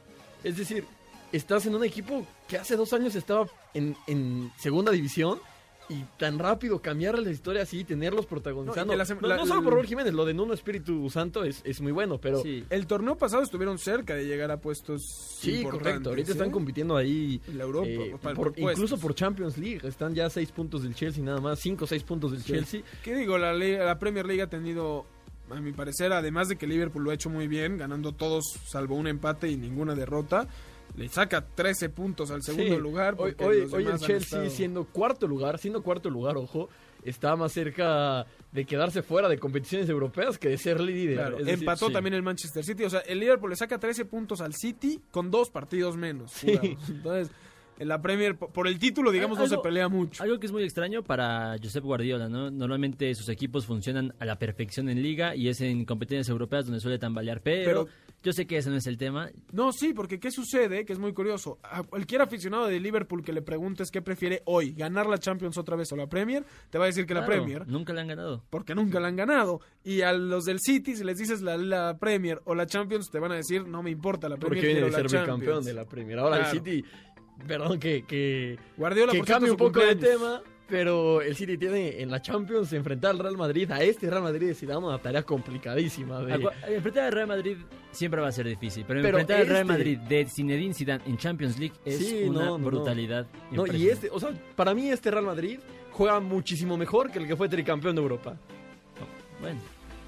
Es 0.42 0.56
decir, 0.56 0.84
estás 1.30 1.66
en 1.66 1.74
un 1.74 1.84
equipo 1.84 2.26
que 2.48 2.56
hace 2.58 2.74
dos 2.76 2.92
años 2.94 3.14
estaba 3.14 3.46
en, 3.74 3.96
en 4.06 4.50
segunda 4.58 4.90
división 4.90 5.38
y 5.88 6.02
tan 6.18 6.38
rápido 6.38 6.80
cambiar 6.80 7.18
la 7.18 7.30
historia 7.30 7.62
así, 7.62 7.84
tenerlos 7.84 8.24
protagonizando. 8.26 8.92
No, 8.94 8.96
la 8.96 9.04
solo 9.46 9.62
por 9.62 9.74
Raúl 9.74 9.86
Jiménez, 9.86 10.14
lo 10.14 10.24
de 10.24 10.32
Nuno 10.32 10.54
Espíritu 10.54 11.10
Santo 11.10 11.44
es, 11.44 11.60
es 11.64 11.80
muy 11.80 11.92
bueno, 11.92 12.18
pero 12.18 12.38
sí, 12.42 12.60
Sí. 12.60 12.66
El 12.70 12.86
torneo 12.86 13.16
pasado 13.18 13.42
estuvieron 13.42 13.78
cerca 13.78 14.14
de 14.14 14.24
llegar 14.26 14.50
a 14.50 14.60
puestos 14.60 15.02
importantes, 15.44 15.70
correcto. 15.70 16.08
Ahorita 16.10 16.32
están 16.32 16.48
¿eh? 16.48 16.52
compitiendo 16.52 16.96
ahí. 16.96 17.40
La 17.54 17.64
Europa, 17.64 17.88
eh, 17.88 18.16
por- 18.22 18.52
por 18.54 18.70
incluso 18.72 18.98
por 18.98 19.14
Champions 19.14 19.58
League. 19.58 19.80
Están 19.86 20.14
ya 20.14 20.30
seis 20.30 20.50
puntos 20.52 20.82
del 20.84 20.94
Chelsea 20.94 21.22
nada 21.22 21.40
más, 21.40 21.58
cinco 21.60 21.84
o 21.84 21.86
seis 21.88 22.02
puntos 22.02 22.32
del 22.32 22.42
Chelsea. 22.44 22.82
¿Qué 23.02 23.14
digo? 23.14 23.36
La, 23.38 23.52
la 23.52 23.98
Premier 23.98 24.24
League 24.26 24.42
ha 24.42 24.48
tenido, 24.48 25.04
a 25.50 25.60
mi 25.60 25.72
parecer, 25.72 26.12
además 26.12 26.48
de 26.48 26.56
que 26.56 26.66
Liverpool 26.66 27.04
lo 27.04 27.10
ha 27.10 27.14
hecho 27.14 27.28
muy 27.28 27.46
bien, 27.48 27.76
ganando 27.76 28.12
todos 28.12 28.44
salvo 28.66 28.94
un 28.94 29.06
empate 29.06 29.48
y 29.50 29.56
ninguna 29.56 29.94
derrota, 29.94 30.48
le 30.96 31.08
saca 31.08 31.44
13 31.44 31.88
puntos 31.88 32.30
al 32.30 32.42
segundo 32.42 32.74
Sí. 32.76 32.80
lugar. 32.80 33.14
Hoy, 33.18 33.34
hoy- 33.40 33.62
el 33.86 33.98
Chelsea 33.98 34.16
estado- 34.16 34.50
siendo 34.50 34.84
cuarto 34.84 35.26
lugar, 35.26 35.58
siendo 35.58 35.82
cuarto 35.82 36.08
lugar, 36.10 36.36
ojo, 36.36 36.68
está 37.02 37.34
más 37.36 37.52
cerca 37.52 38.24
de 38.52 38.64
quedarse 38.64 39.02
fuera 39.02 39.28
de 39.28 39.38
competiciones 39.38 39.88
europeas 39.88 40.38
que 40.38 40.48
de 40.48 40.58
ser 40.58 40.80
líder. 40.80 41.16
Claro, 41.16 41.38
Es 41.38 41.46
decir, 41.46 41.60
empató 41.64 41.88
sí. 41.88 41.92
también 41.92 42.14
el 42.14 42.22
Manchester 42.22 42.64
City. 42.64 42.84
O 42.84 42.90
sea, 42.90 43.00
el 43.00 43.18
Liverpool 43.20 43.50
le 43.50 43.56
saca 43.56 43.78
13 43.78 44.04
puntos 44.04 44.40
al 44.40 44.54
City 44.54 45.00
con 45.10 45.30
dos 45.30 45.50
partidos 45.50 45.96
menos. 45.96 46.32
jugados. 46.40 46.88
Entonces, 46.88 47.30
en 47.78 47.88
la 47.88 48.00
Premier, 48.00 48.36
por- 48.36 48.68
el 48.68 48.78
título, 48.78 49.10
digamos, 49.10 49.38
no 49.38 49.46
se 49.46 49.58
pelea 49.58 49.88
mucho. 49.88 50.22
Algo 50.22 50.38
que 50.38 50.46
es 50.46 50.52
muy 50.52 50.62
extraño 50.62 51.02
para 51.02 51.56
Josep 51.62 51.82
Guardiola, 51.84 52.28
¿no? 52.28 52.50
Normalmente 52.50 53.14
sus 53.14 53.28
equipos 53.28 53.66
funcionan 53.66 54.14
a 54.18 54.24
la 54.24 54.38
perfección 54.38 54.88
en 54.88 55.02
liga 55.02 55.34
y 55.36 55.48
es 55.48 55.60
en 55.60 55.84
competencias 55.84 56.28
europeas 56.28 56.66
donde 56.66 56.80
suele 56.80 56.98
tambalear, 56.98 57.40
pero, 57.42 57.84
Pero- 57.84 57.88
yo 58.22 58.32
sé 58.32 58.46
que 58.46 58.56
ese 58.56 58.70
no 58.70 58.76
es 58.76 58.86
el 58.86 58.96
tema. 58.96 59.28
No, 59.52 59.70
sí, 59.72 59.92
porque 59.92 60.18
¿qué 60.18 60.30
sucede? 60.30 60.86
Que 60.86 60.94
es 60.94 60.98
muy 60.98 61.12
curioso. 61.12 61.58
A 61.62 61.82
cualquier 61.82 62.22
aficionado 62.22 62.66
de 62.66 62.80
Liverpool 62.80 63.22
que 63.22 63.32
le 63.34 63.42
preguntes 63.42 63.90
qué 63.90 64.00
prefiere 64.00 64.40
hoy, 64.46 64.72
ganar 64.72 65.06
la 65.06 65.18
Champions 65.18 65.58
otra 65.58 65.76
vez 65.76 65.92
o 65.92 65.96
la 65.96 66.06
Premier, 66.06 66.42
te 66.70 66.78
va 66.78 66.84
a 66.84 66.86
decir 66.86 67.04
que 67.04 67.12
la 67.12 67.26
Premier. 67.26 67.66
Nunca 67.68 67.92
le 67.92 68.00
han 68.00 68.08
ganado. 68.08 68.42
porque 68.48 68.74
nunca 68.74 68.98
la 69.00 69.08
han 69.08 69.16
ganado. 69.16 69.60
Y 69.84 70.00
a 70.00 70.12
los 70.14 70.44
del 70.46 70.58
City, 70.60 70.96
si 70.96 71.04
les 71.04 71.18
dices 71.18 71.42
la, 71.42 71.58
la 71.58 71.98
Premier 71.98 72.40
o 72.44 72.54
la 72.54 72.66
Champions, 72.66 73.10
te 73.10 73.18
van 73.18 73.32
a 73.32 73.34
decir, 73.34 73.66
no 73.66 73.82
me 73.82 73.90
importa 73.90 74.28
la 74.28 74.36
Premier, 74.36 74.60
Porque 74.62 74.66
viene 74.74 74.80
de 74.86 74.92
ser 74.92 75.12
la 75.12 75.20
bicampeón 75.22 75.64
de 75.64 75.74
la 75.74 75.84
Premier. 75.84 76.18
Ahora 76.18 76.36
Claro. 76.38 76.50
el 76.52 76.58
City, 76.64 76.84
perdón 77.46 77.78
que, 77.78 78.04
que, 78.04 78.58
Guardiola, 78.76 79.12
que 79.12 79.20
cambie 79.22 79.50
un 79.50 79.56
poco 79.56 79.80
de 79.80 79.88
cumpleaños. 79.92 80.20
tema, 80.20 80.42
pero 80.66 81.20
el 81.20 81.36
City 81.36 81.58
tiene 81.58 82.00
en 82.00 82.10
la 82.10 82.22
Champions 82.22 82.72
enfrentar 82.72 83.10
al 83.10 83.18
Real 83.18 83.36
Madrid, 83.36 83.70
a 83.70 83.82
este 83.82 84.08
Real 84.08 84.22
Madrid 84.22 84.46
de 84.48 84.54
Zidane, 84.54 84.78
una 84.86 84.98
tarea 84.98 85.22
complicadísima. 85.22 86.20
de- 86.22 86.34
Acu- 86.34 86.52
Enfrentar 86.68 87.04
al 87.04 87.12
Real 87.12 87.26
Madrid 87.28 87.56
siempre 87.90 88.20
va 88.20 88.28
a 88.28 88.32
ser 88.32 88.46
difícil, 88.48 88.84
pero, 88.86 89.02
Pero 89.02 89.18
enfrentar 89.18 89.40
al 89.42 89.46
Real 89.46 89.60
este- 89.62 89.72
Madrid 89.72 89.98
de 89.98 90.26
Zinedine 90.26 90.72
Zidane 90.74 91.02
en 91.06 91.16
Champions 91.18 91.58
League 91.58 91.74
es 91.84 91.98
Sí, 91.98 92.22
una 92.24 92.40
no, 92.40 92.44
no, 92.46 92.58
no. 92.58 92.64
brutalidad. 92.66 93.26
No, 93.50 93.66
y 93.66 93.88
este, 93.88 94.08
o 94.10 94.18
sea, 94.18 94.30
para 94.56 94.72
mí 94.74 94.88
este 94.88 95.10
Real 95.10 95.24
Madrid 95.26 95.58
juega 95.92 96.18
muchísimo 96.20 96.76
mejor 96.78 97.10
que 97.10 97.18
el 97.18 97.26
que 97.26 97.36
fue 97.36 97.48
tricampeón 97.48 97.94
de 97.96 98.02
Europa. 98.02 98.36
Bueno, 99.40 99.60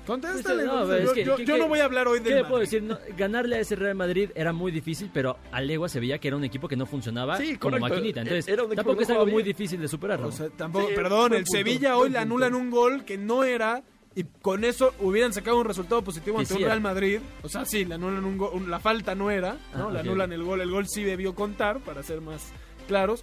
Contéstale, 0.07 0.65
No, 0.65 0.71
contéstale. 0.73 1.01
es 1.03 1.09
yo, 1.09 1.15
que- 1.15 1.25
yo- 1.25 1.37
que- 1.37 1.45
yo 1.45 1.55
que- 1.55 1.61
no 1.61 1.69
voy 1.69 1.81
a 1.81 1.85
hablar 1.85 2.09
hoy 2.09 2.19
¿qué 2.21 2.25
del 2.31 2.35
le 2.39 2.41
puedo 2.45 2.55
Madrid. 2.63 2.67
decir? 2.71 2.83
No, 2.83 2.99
ganarle 3.17 3.57
a 3.57 3.61
ese 3.61 3.77
Real 3.77 3.95
Madrid 3.97 4.31
era 4.35 4.53
muy 4.53 4.71
difícil, 4.73 5.11
pero 5.13 5.37
a 5.53 5.61
legua 5.61 5.89
se 5.89 6.01
veía 6.01 6.19
que 6.19 6.29
era 6.29 6.37
un 6.37 6.45
equipo 6.45 6.69
que 6.69 6.77
no 6.77 6.87
funcionaba 6.87 7.37
Sí, 7.39 7.57
como 7.57 7.73
correcto. 7.79 7.89
maquinita. 7.97 8.21
Entonces, 8.23 8.49
Era 8.49 8.63
un 8.63 8.69
equipo 8.69 8.77
tampoco 8.77 8.97
que 8.99 9.03
es 9.03 9.09
no 9.09 9.15
algo 9.21 9.27
muy 9.33 9.43
difícil 9.43 9.81
de 9.81 9.89
superar. 9.89 10.21
¿no? 10.21 10.29
O 10.29 10.33
sea, 10.33 10.49
tampoco, 10.51 10.89
Sí, 10.89 10.95
perdón, 10.95 11.33
el 11.35 11.45
punto, 11.45 11.51
Sevilla 11.53 11.97
hoy 11.97 12.11
le 12.11 12.19
anulan 12.19 12.55
un 12.55 12.71
gol 12.71 13.05
que 13.05 13.19
no 13.19 13.43
era 13.45 13.83
y 14.15 14.25
con 14.41 14.65
eso 14.65 14.95
hubieran 15.01 15.33
sacado 15.33 15.59
un 15.59 15.65
resultado 15.67 16.03
positivo 16.03 16.39
ante 16.39 16.55
sí 16.55 16.61
un. 16.61 16.67
Real 16.67 16.81
Madrid. 16.81 17.19
O 17.43 17.49
sea, 17.49 17.65
sí, 17.67 17.85
le 17.85 17.97
anulan 17.97 18.25
un 18.25 18.39
gol, 18.39 18.51
un- 18.55 18.71
la 18.71 18.81
falta 18.81 19.15
no 19.15 19.31
era, 19.31 19.57
¿no? 19.75 19.89
Ah, 19.89 19.93
le 19.93 19.99
anulan 20.01 20.33
el 20.33 20.43
gol, 20.43 20.61
el 20.61 20.71
gol 20.71 20.87
sí 20.89 21.03
debió 21.03 21.35
contar 21.35 21.81
para 21.81 22.03
ser 22.03 22.21
más 22.21 22.53
claros. 22.89 23.23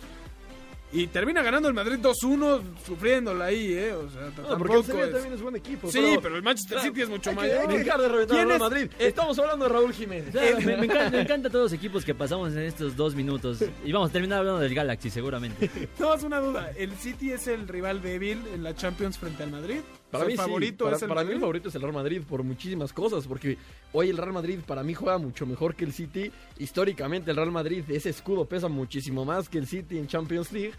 Y 0.94 1.08
termina 1.08 1.42
ganando 1.42 1.68
el 1.68 1.74
Madrid 1.74 1.98
2-1 2.00 2.62
sufriéndola 2.86 3.46
ahí, 3.46 3.74
¿eh? 3.74 3.94
O 3.94 4.10
sea, 4.12 4.32
No, 4.48 4.58
porque 4.60 4.76
el 4.78 4.84
Sevilla 4.84 5.06
es... 5.06 5.12
también 5.12 5.34
es 5.34 5.42
buen 5.42 5.56
equipo. 5.56 5.92
Sí, 5.92 6.18
pero 6.22 6.36
el 6.36 6.44
Manchester 6.44 6.78
Claro, 6.78 6.90
City 6.94 7.02
es 7.02 7.10
mucho 7.10 7.30
hay 7.32 7.36
mayor. 7.36 7.58
Hay 7.62 7.68
que 7.68 7.78
dejar 7.80 8.00
de 8.02 8.08
reventar 8.10 8.38
¿Quién 8.38 8.40
al 8.52 8.56
es- 8.56 8.60
Real 8.60 8.72
Madrid. 8.72 8.92
Estamos 9.00 9.40
hablando 9.40 9.66
de 9.66 9.72
Raúl 9.74 9.92
Jiménez. 9.94 10.30
Claro, 10.32 10.58
me, 10.62 10.78
me 10.78 10.86
encanta, 10.86 11.10
me 11.10 11.22
encanta 11.22 11.50
todos 11.50 11.64
los 11.72 11.74
equipos 11.74 12.06
que 12.06 12.14
pasamos 12.14 12.54
en 12.54 12.60
estos 12.60 12.96
dos 12.96 13.16
minutos. 13.16 13.64
Y 13.84 13.92
vamos 13.92 14.12
a 14.12 14.14
terminar 14.14 14.40
hablando 14.40 14.60
del 14.62 14.76
Galaxy, 14.76 15.10
seguramente. 15.10 15.70
No, 16.00 16.14
es 16.14 16.24
una 16.24 16.40
duda. 16.40 16.72
¿El 16.78 16.92
City 16.98 17.32
es 17.32 17.48
el 17.48 17.68
rival 17.68 18.02
débil 18.02 18.42
en 18.54 18.62
la 18.64 18.76
Champions 18.76 19.18
frente 19.18 19.42
al 19.44 19.52
Madrid? 19.52 19.80
Para 20.14 20.26
O 20.26 20.28
sea, 20.28 20.28
mí 20.28 20.34
el 20.34 20.38
favorito 20.38 20.86
sí. 20.86 20.86
Para, 20.86 20.96
es 20.96 21.02
el 21.02 21.10
para 21.10 21.24
mí 21.24 21.32
el 21.32 21.40
favorito 21.40 21.70
es 21.70 21.76
el 21.76 21.82
Real 21.82 21.94
Madrid 21.94 22.22
por 22.30 22.44
muchísimas 22.44 22.94
cosas, 22.94 23.26
porque 23.26 23.58
hoy 23.94 24.10
el 24.10 24.18
Real 24.18 24.32
Madrid 24.32 24.60
para 24.64 24.84
mí 24.84 24.94
juega 24.94 25.18
mucho 25.18 25.48
mejor 25.48 25.74
que 25.74 25.86
el 25.86 25.92
City. 25.92 26.32
Históricamente 26.60 27.32
el 27.32 27.38
Real 27.38 27.52
Madrid 27.52 27.84
ese 27.90 28.12
escudo 28.12 28.46
pesa 28.46 28.68
muchísimo 28.68 29.26
más 29.26 29.50
que 29.50 29.58
el 29.58 29.66
City 29.66 29.98
en 29.98 30.06
Champions 30.06 30.52
League. 30.52 30.74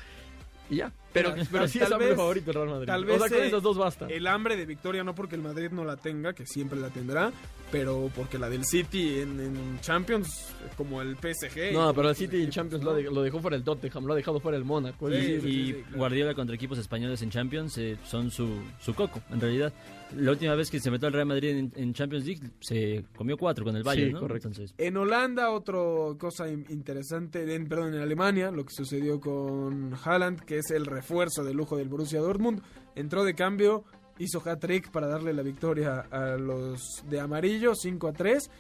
Y 0.71 0.77
ya, 0.77 0.93
Pero, 1.15 1.35
pero 1.51 1.67
sí 1.69 1.79
tal 1.79 1.87
es 1.89 1.93
amplio 1.93 2.09
vez- 2.11 2.17
favorito 2.19 2.51
el 2.51 2.55
Real 2.57 2.69
Madrid. 2.69 2.87
Tal 2.87 3.03
o 3.05 3.07
vez 3.07 3.19
sea, 3.23 3.29
con 3.31 3.39
eh, 3.39 3.47
esas 3.47 3.63
dos 3.63 3.79
basta. 3.79 4.07
el 4.09 4.27
hambre 4.27 4.57
de 4.57 4.67
victoria 4.67 5.03
no 5.03 5.15
porque 5.15 5.37
el 5.37 5.41
Madrid 5.43 5.71
no 5.71 5.85
la 5.87 5.97
tenga, 5.97 6.33
que 6.35 6.45
siempre 6.45 6.79
la 6.79 6.91
tendrá, 6.91 7.33
pero 7.73 8.11
porque 8.15 8.39
la 8.39 8.51
del 8.51 8.65
City 8.67 9.21
en, 9.21 9.41
en 9.41 9.81
Champions, 9.81 10.53
como 10.77 11.01
el 11.01 11.17
PSG. 11.17 11.73
No, 11.73 11.95
pero 11.95 12.11
el 12.11 12.17
City 12.17 12.43
en 12.43 12.51
Champions 12.51 12.85
lo, 12.85 12.95
de- 12.95 13.05
lo 13.05 13.23
dejó 13.23 13.41
fuera 13.41 13.57
el 13.57 13.65
Tottenham, 13.65 14.05
lo 14.05 14.13
ha 14.13 14.17
dejado 14.17 14.41
fuera 14.41 14.59
el 14.59 14.65
Mónaco. 14.65 15.09
Sí, 15.09 15.15
Y, 15.17 15.19
y 15.19 15.41
sí, 15.41 15.41
sí, 15.67 15.73
claro. 15.83 15.97
Guardiola 15.97 16.35
contra 16.35 16.55
equipos 16.55 16.79
españoles 16.79 17.23
en 17.23 17.31
Champions 17.31 17.79
eh, 17.79 17.97
son 18.05 18.31
su, 18.31 18.49
su 18.81 18.93
coco, 18.95 19.23
en 19.31 19.41
realidad. 19.41 19.73
La 20.17 20.31
última 20.31 20.55
vez 20.55 20.71
que 20.71 20.79
se 20.79 20.93
metió 20.93 21.09
al 21.09 21.15
Real 21.15 21.27
Madrid 21.27 21.49
en, 21.51 21.73
en 21.75 21.93
Champions 21.93 22.25
League 22.25 22.43
se 22.61 23.05
comió 23.17 23.37
cuatro 23.37 23.65
con 23.65 23.75
el 23.75 23.83
Bayern, 23.83 24.09
Sí, 24.09 24.13
¿no? 24.15 24.21
correcto. 24.21 24.49
Entonces, 24.49 24.75
En 24.79 24.97
Holanda, 24.97 25.51
otra 25.51 25.79
cosa 26.19 26.47
in- 26.49 26.67
interesante, 26.69 27.53
en, 27.53 27.67
perdón, 27.67 27.95
en 27.95 28.01
Alemania, 28.01 28.53
lo 28.53 28.65
que 28.65 28.73
sucedió 28.75 29.21
con 29.21 29.93
Haaland, 30.05 30.41
que 30.45 30.59
es 30.59 30.71
el 30.71 30.87
refuerzo 31.09 31.45
de 31.45 31.53
lujo 31.53 31.77
del 31.77 31.89
Borussia 31.91 32.21
Dortmund, 32.21 32.63
entró 32.95 33.25
de 33.25 33.35
cambio, 33.35 33.85
hizo 34.19 34.41
hat-trick 34.45 34.91
para 34.91 35.07
darle 35.07 35.35
la 35.35 35.43
victoria 35.43 36.01
a 36.11 36.37
los 36.39 37.05
de 37.11 37.21
amarillo, 37.21 37.75
5 37.75 38.09
a 38.09 38.13
3. 38.15 38.51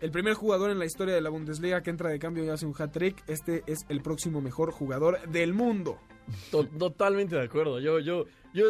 El 0.00 0.10
primer 0.10 0.34
jugador 0.34 0.70
en 0.70 0.78
la 0.78 0.84
historia 0.84 1.14
de 1.14 1.22
la 1.22 1.30
Bundesliga 1.30 1.80
que 1.82 1.88
entra 1.88 2.10
de 2.10 2.18
cambio 2.18 2.44
y 2.44 2.50
hace 2.50 2.66
un 2.66 2.74
hat-trick, 2.78 3.24
este 3.28 3.62
es 3.66 3.86
el 3.88 4.02
próximo 4.02 4.42
mejor 4.42 4.72
jugador 4.72 5.26
del 5.30 5.54
mundo. 5.54 5.98
to- 6.50 6.66
totalmente 6.66 7.34
de 7.34 7.44
acuerdo. 7.44 7.80
Yo, 7.80 7.98
yo, 8.00 8.24
yo, 8.52 8.64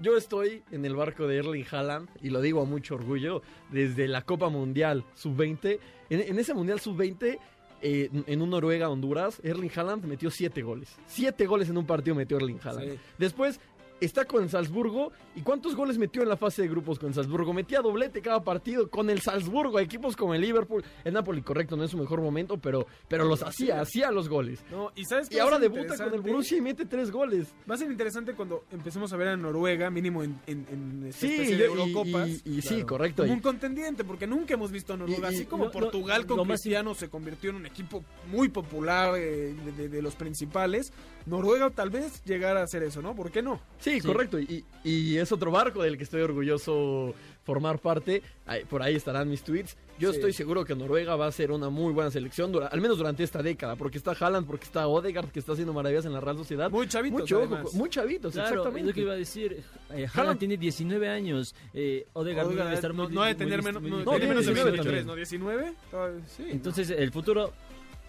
yo 0.00 0.16
estoy 0.16 0.62
en 0.70 0.84
el 0.84 0.94
barco 0.94 1.26
de 1.26 1.38
Erling 1.38 1.64
Haaland 1.68 2.08
y 2.22 2.30
lo 2.30 2.40
digo 2.40 2.62
a 2.62 2.64
mucho 2.64 2.94
orgullo 2.94 3.42
desde 3.72 4.06
la 4.06 4.22
Copa 4.22 4.50
Mundial 4.50 5.04
Sub-20. 5.14 5.80
En, 6.10 6.20
en 6.20 6.38
ese 6.38 6.54
Mundial 6.54 6.78
Sub-20, 6.78 7.38
eh, 7.82 8.10
en 8.26 8.42
un 8.42 8.50
Noruega-Honduras, 8.50 9.40
Erling 9.42 9.70
Haaland 9.74 10.04
metió 10.04 10.30
siete 10.30 10.62
goles. 10.62 10.96
Siete 11.06 11.46
goles 11.46 11.68
en 11.68 11.78
un 11.78 11.86
partido 11.86 12.14
metió 12.14 12.36
Erling 12.36 12.60
Haaland. 12.62 12.92
Sí. 12.92 12.98
Después 13.18 13.60
está 14.00 14.24
con 14.24 14.42
el 14.42 14.50
Salzburgo. 14.50 15.12
¿Y 15.34 15.42
cuántos 15.42 15.74
goles 15.76 15.98
metió 15.98 16.22
en 16.22 16.28
la 16.28 16.36
fase 16.36 16.62
de 16.62 16.68
grupos 16.68 16.98
con 16.98 17.14
Salzburgo? 17.14 17.52
Metía 17.52 17.80
doblete 17.80 18.20
cada 18.20 18.42
partido 18.42 18.88
con 18.90 19.10
el 19.10 19.20
Salzburgo. 19.20 19.78
Equipos 19.78 20.16
como 20.16 20.34
el 20.34 20.40
Liverpool. 20.40 20.84
El 21.04 21.14
Napoli, 21.14 21.42
correcto, 21.42 21.76
no 21.76 21.84
es 21.84 21.90
su 21.90 21.98
mejor 21.98 22.20
momento, 22.20 22.58
pero, 22.58 22.86
pero 23.08 23.24
los 23.24 23.42
hacía, 23.42 23.80
hacía 23.80 24.10
los 24.10 24.28
goles. 24.28 24.64
No, 24.70 24.90
y 24.96 25.04
sabes 25.04 25.28
ahora 25.40 25.58
debuta 25.58 25.96
con 25.96 26.12
el? 26.14 26.20
Borussia 26.20 26.58
y 26.58 26.60
mete 26.60 26.84
tres 26.86 27.10
goles. 27.10 27.48
Va 27.70 27.74
a 27.74 27.78
ser 27.78 27.90
interesante 27.90 28.34
cuando 28.34 28.64
empecemos 28.72 29.12
a 29.12 29.16
ver 29.16 29.28
a 29.28 29.36
Noruega, 29.36 29.90
mínimo 29.90 30.22
en, 30.22 30.38
en, 30.46 30.66
en 30.70 31.06
esta 31.08 31.20
Sí, 31.26 31.32
especie 31.34 31.56
de 31.56 31.62
y- 31.62 31.66
Eurocopas. 31.66 32.28
y- 32.44 32.62
sí, 32.62 32.82
correcto, 32.82 33.22
Como 33.22 33.34
un 33.34 33.40
contendiente, 33.40 34.04
porque 34.04 34.26
nunca 34.26 34.54
hemos 34.54 34.70
visto 34.70 34.92
a 34.94 34.96
Noruega. 34.96 35.28
Así 35.28 35.44
como 35.46 35.70
Portugal 35.70 36.26
con 36.26 36.36
lo 36.38 36.44
más 36.44 36.60
Cristiano 36.60 36.94
se 36.94 37.08
convirtió 37.08 37.50
en 37.50 37.56
un 37.56 37.66
equipo 37.66 38.04
muy 38.30 38.48
popular 38.48 39.14
eh, 39.16 39.54
de, 39.64 39.72
de- 39.72 39.88
de 39.88 40.02
los 40.02 40.14
principales. 40.16 40.92
Noruega 41.28 41.70
tal 41.70 41.90
vez 41.90 42.22
llegara 42.24 42.60
a 42.60 42.64
hacer 42.64 42.82
eso, 42.82 43.02
¿no? 43.02 43.14
¿Por 43.14 43.30
qué 43.30 43.42
no? 43.42 43.60
Sí, 43.78 44.00
correcto. 44.00 44.38
Y, 44.38 44.64
y 44.84 45.16
es 45.18 45.30
otro 45.32 45.50
barco 45.50 45.82
del 45.82 45.96
que 45.96 46.04
estoy 46.04 46.22
orgulloso 46.22 47.14
formar 47.44 47.78
parte. 47.78 48.22
Por 48.68 48.82
ahí 48.82 48.94
estarán 48.96 49.28
mis 49.30 49.42
tweets. 49.42 49.76
Yo 49.98 50.10
Sí. 50.10 50.16
estoy 50.16 50.32
seguro 50.32 50.64
que 50.64 50.74
Noruega 50.76 51.16
va 51.16 51.26
a 51.26 51.32
ser 51.32 51.50
una 51.50 51.70
muy 51.70 51.92
buena 51.92 52.10
selección, 52.10 52.52
dura- 52.52 52.66
al 52.68 52.80
menos 52.80 52.98
durante 52.98 53.24
esta 53.24 53.42
década, 53.42 53.74
porque 53.74 53.98
está 53.98 54.12
Haaland, 54.12 54.46
porque 54.46 54.64
está 54.64 54.86
Odegaard, 54.86 55.30
que 55.32 55.40
está 55.40 55.52
haciendo 55.52 55.72
maravillas 55.72 56.04
en 56.04 56.12
la 56.12 56.20
Real 56.20 56.36
Sociedad. 56.36 56.70
Muy 56.70 56.86
chavitos, 56.86 57.20
Mucho 57.20 57.38
además. 57.38 57.74
muy 57.74 57.88
chavitos, 57.90 58.32
claro, 58.32 58.46
es 58.48 58.52
exactamente. 58.52 58.88
lo 58.88 58.94
que 58.94 59.00
iba 59.00 59.12
a 59.12 59.16
decir. 59.16 59.52
Eh, 59.54 59.62
Haaland 59.90 60.10
Haaland- 60.14 60.38
tiene 60.38 60.56
19 60.56 61.08
años. 61.08 61.54
Eh, 61.74 62.06
Odegaard, 62.12 62.46
Odegaard 62.48 62.66
debe 62.68 62.74
estar 62.76 62.94
no, 62.94 63.04
muy- 63.04 63.12
no 63.14 63.22
ha 63.22 63.26
de 63.28 63.34
muy 63.34 63.38
tener 63.38 63.62
menos, 63.62 63.82
no, 63.82 63.88
tiene 64.12 64.26
menos 64.28 64.46
de 64.46 64.52
19 64.52 64.70
23, 64.70 64.84
también. 64.84 65.06
¿no? 65.06 65.14
19. 65.16 65.72
Todavía- 65.90 66.26
sí, 66.28 66.42
no. 66.44 66.50
Entonces, 66.50 66.90
el 66.90 67.10
futuro. 67.12 67.52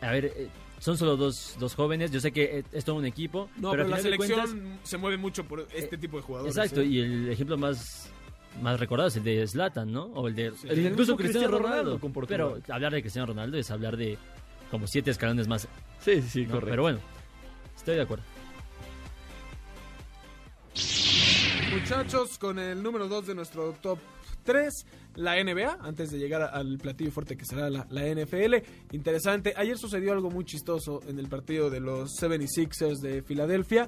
A 0.01 0.11
ver, 0.11 0.25
eh, 0.25 0.47
son 0.79 0.97
solo 0.97 1.15
dos, 1.17 1.55
dos 1.59 1.75
jóvenes. 1.75 2.11
Yo 2.11 2.19
sé 2.19 2.31
que 2.31 2.59
eh, 2.59 2.63
es 2.71 2.83
todo 2.85 2.95
un 2.95 3.05
equipo. 3.05 3.49
No, 3.57 3.71
pero, 3.71 3.87
la 3.87 3.99
selección 3.99 4.39
cuentas- 4.47 4.79
se 4.83 4.97
mueve 4.97 5.17
mucho 5.17 5.43
por 5.45 5.67
este 5.73 5.97
tipo 5.97 6.17
de 6.17 6.23
jugadores. 6.23 6.55
Exacto, 6.55 6.81
¿eh? 6.81 6.85
y 6.85 6.99
el 6.99 7.29
ejemplo 7.29 7.57
más, 7.57 8.09
más 8.61 8.79
recordado 8.79 9.09
es 9.09 9.15
el 9.17 9.23
de 9.23 9.45
Zlatan, 9.47 9.91
¿no? 9.91 10.03
O 10.05 10.27
el 10.27 10.35
de 10.35 10.51
Sí. 10.51 10.67
el 10.69 10.79
El 10.79 10.91
incluso 10.91 11.15
Cristiano, 11.15 11.47
Cristiano 11.47 11.69
Ronaldo. 11.97 12.25
Pero 12.27 12.59
hablar 12.69 12.93
de 12.93 13.01
Cristiano 13.01 13.25
Ronaldo 13.27 13.57
es 13.57 13.69
hablar 13.71 13.97
de 13.97 14.17
como 14.71 14.87
siete 14.87 15.11
escalones 15.11 15.47
más. 15.47 15.67
Sí, 15.99 16.21
sí, 16.21 16.29
sí, 16.29 16.41
¿no? 16.45 16.51
correcto. 16.53 16.69
Pero 16.69 16.81
bueno, 16.83 16.99
estoy 17.75 17.95
de 17.95 18.01
acuerdo. 18.01 18.23
Muchachos, 21.71 22.37
con 22.37 22.57
el 22.59 22.81
número 22.81 23.07
2 23.07 23.27
de 23.27 23.35
nuestro 23.35 23.73
top 23.81 23.99
3, 24.49 24.85
la 25.17 25.35
NBA, 25.35 25.77
antes 25.81 26.09
de 26.09 26.17
llegar 26.17 26.41
al 26.41 26.79
platillo 26.79 27.11
fuerte 27.11 27.37
que 27.37 27.45
será 27.45 27.69
la, 27.69 27.85
NFL. 27.85 28.55
Interesante, 28.93 29.53
ayer 29.55 29.77
sucedió 29.77 30.11
algo 30.11 30.31
muy 30.31 30.43
chistoso 30.43 31.01
en 31.07 31.19
el 31.19 31.29
partido 31.29 31.69
de 31.69 31.79
los 31.79 32.19
76ers 32.19 32.99
de 32.99 33.21
Filadelfia. 33.21 33.87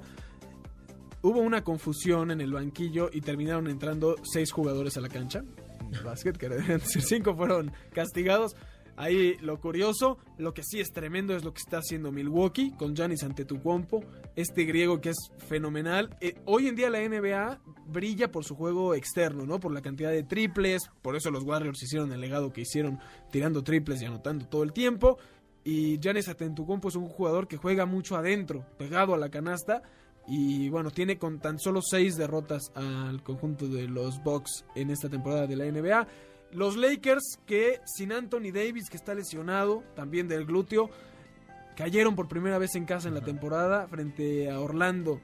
Hubo 1.23 1.39
una 1.39 1.63
confusión 1.63 2.29
en 2.29 2.41
el 2.41 2.53
banquillo 2.53 3.09
y 3.11 3.21
terminaron 3.21 3.69
entrando 3.69 4.17
seis 4.21 4.51
jugadores 4.51 4.97
a 4.97 5.01
la 5.01 5.09
cancha. 5.09 5.43
Básquet, 6.05 6.37
que 6.37 6.79
cinco, 6.85 7.35
fueron 7.35 7.71
castigados. 7.91 8.55
Ahí 9.01 9.35
lo 9.41 9.59
curioso, 9.59 10.19
lo 10.37 10.53
que 10.53 10.61
sí 10.61 10.79
es 10.79 10.91
tremendo 10.91 11.35
es 11.35 11.43
lo 11.43 11.55
que 11.55 11.61
está 11.61 11.79
haciendo 11.79 12.11
Milwaukee 12.11 12.69
con 12.77 12.95
Giannis 12.95 13.23
Antetokounmpo, 13.23 14.03
este 14.35 14.63
griego 14.63 15.01
que 15.01 15.09
es 15.09 15.31
fenomenal. 15.47 16.15
Eh, 16.21 16.35
hoy 16.45 16.67
en 16.67 16.75
día 16.75 16.91
la 16.91 16.99
NBA 16.99 17.61
brilla 17.87 18.31
por 18.31 18.45
su 18.45 18.55
juego 18.55 18.93
externo, 18.93 19.47
¿no? 19.47 19.59
Por 19.59 19.73
la 19.73 19.81
cantidad 19.81 20.11
de 20.11 20.21
triples, 20.21 20.91
por 21.01 21.15
eso 21.15 21.31
los 21.31 21.43
Warriors 21.43 21.81
hicieron 21.81 22.11
el 22.11 22.21
legado 22.21 22.53
que 22.53 22.61
hicieron 22.61 22.99
tirando 23.31 23.63
triples 23.63 24.03
y 24.03 24.05
anotando 24.05 24.45
todo 24.45 24.61
el 24.61 24.71
tiempo. 24.71 25.17
Y 25.63 25.97
Giannis 25.97 26.29
Antetokounmpo 26.29 26.89
es 26.89 26.95
un 26.95 27.09
jugador 27.09 27.47
que 27.47 27.57
juega 27.57 27.87
mucho 27.87 28.15
adentro, 28.15 28.67
pegado 28.77 29.15
a 29.15 29.17
la 29.17 29.29
canasta. 29.29 29.81
Y 30.27 30.69
bueno, 30.69 30.91
tiene 30.91 31.17
con 31.17 31.39
tan 31.39 31.57
solo 31.57 31.81
seis 31.81 32.17
derrotas 32.17 32.71
al 32.75 33.23
conjunto 33.23 33.67
de 33.67 33.87
los 33.87 34.21
Bucks 34.21 34.63
en 34.75 34.91
esta 34.91 35.09
temporada 35.09 35.47
de 35.47 35.55
la 35.55 35.65
NBA. 35.65 36.07
Los 36.53 36.75
Lakers 36.75 37.39
que 37.45 37.79
sin 37.85 38.11
Anthony 38.11 38.51
Davis 38.53 38.89
que 38.89 38.97
está 38.97 39.13
lesionado 39.13 39.83
también 39.95 40.27
del 40.27 40.45
glúteo 40.45 40.89
cayeron 41.75 42.15
por 42.15 42.27
primera 42.27 42.57
vez 42.57 42.75
en 42.75 42.85
casa 42.85 43.07
en 43.07 43.13
la 43.13 43.21
temporada 43.21 43.87
frente 43.87 44.49
a 44.51 44.59
Orlando 44.59 45.21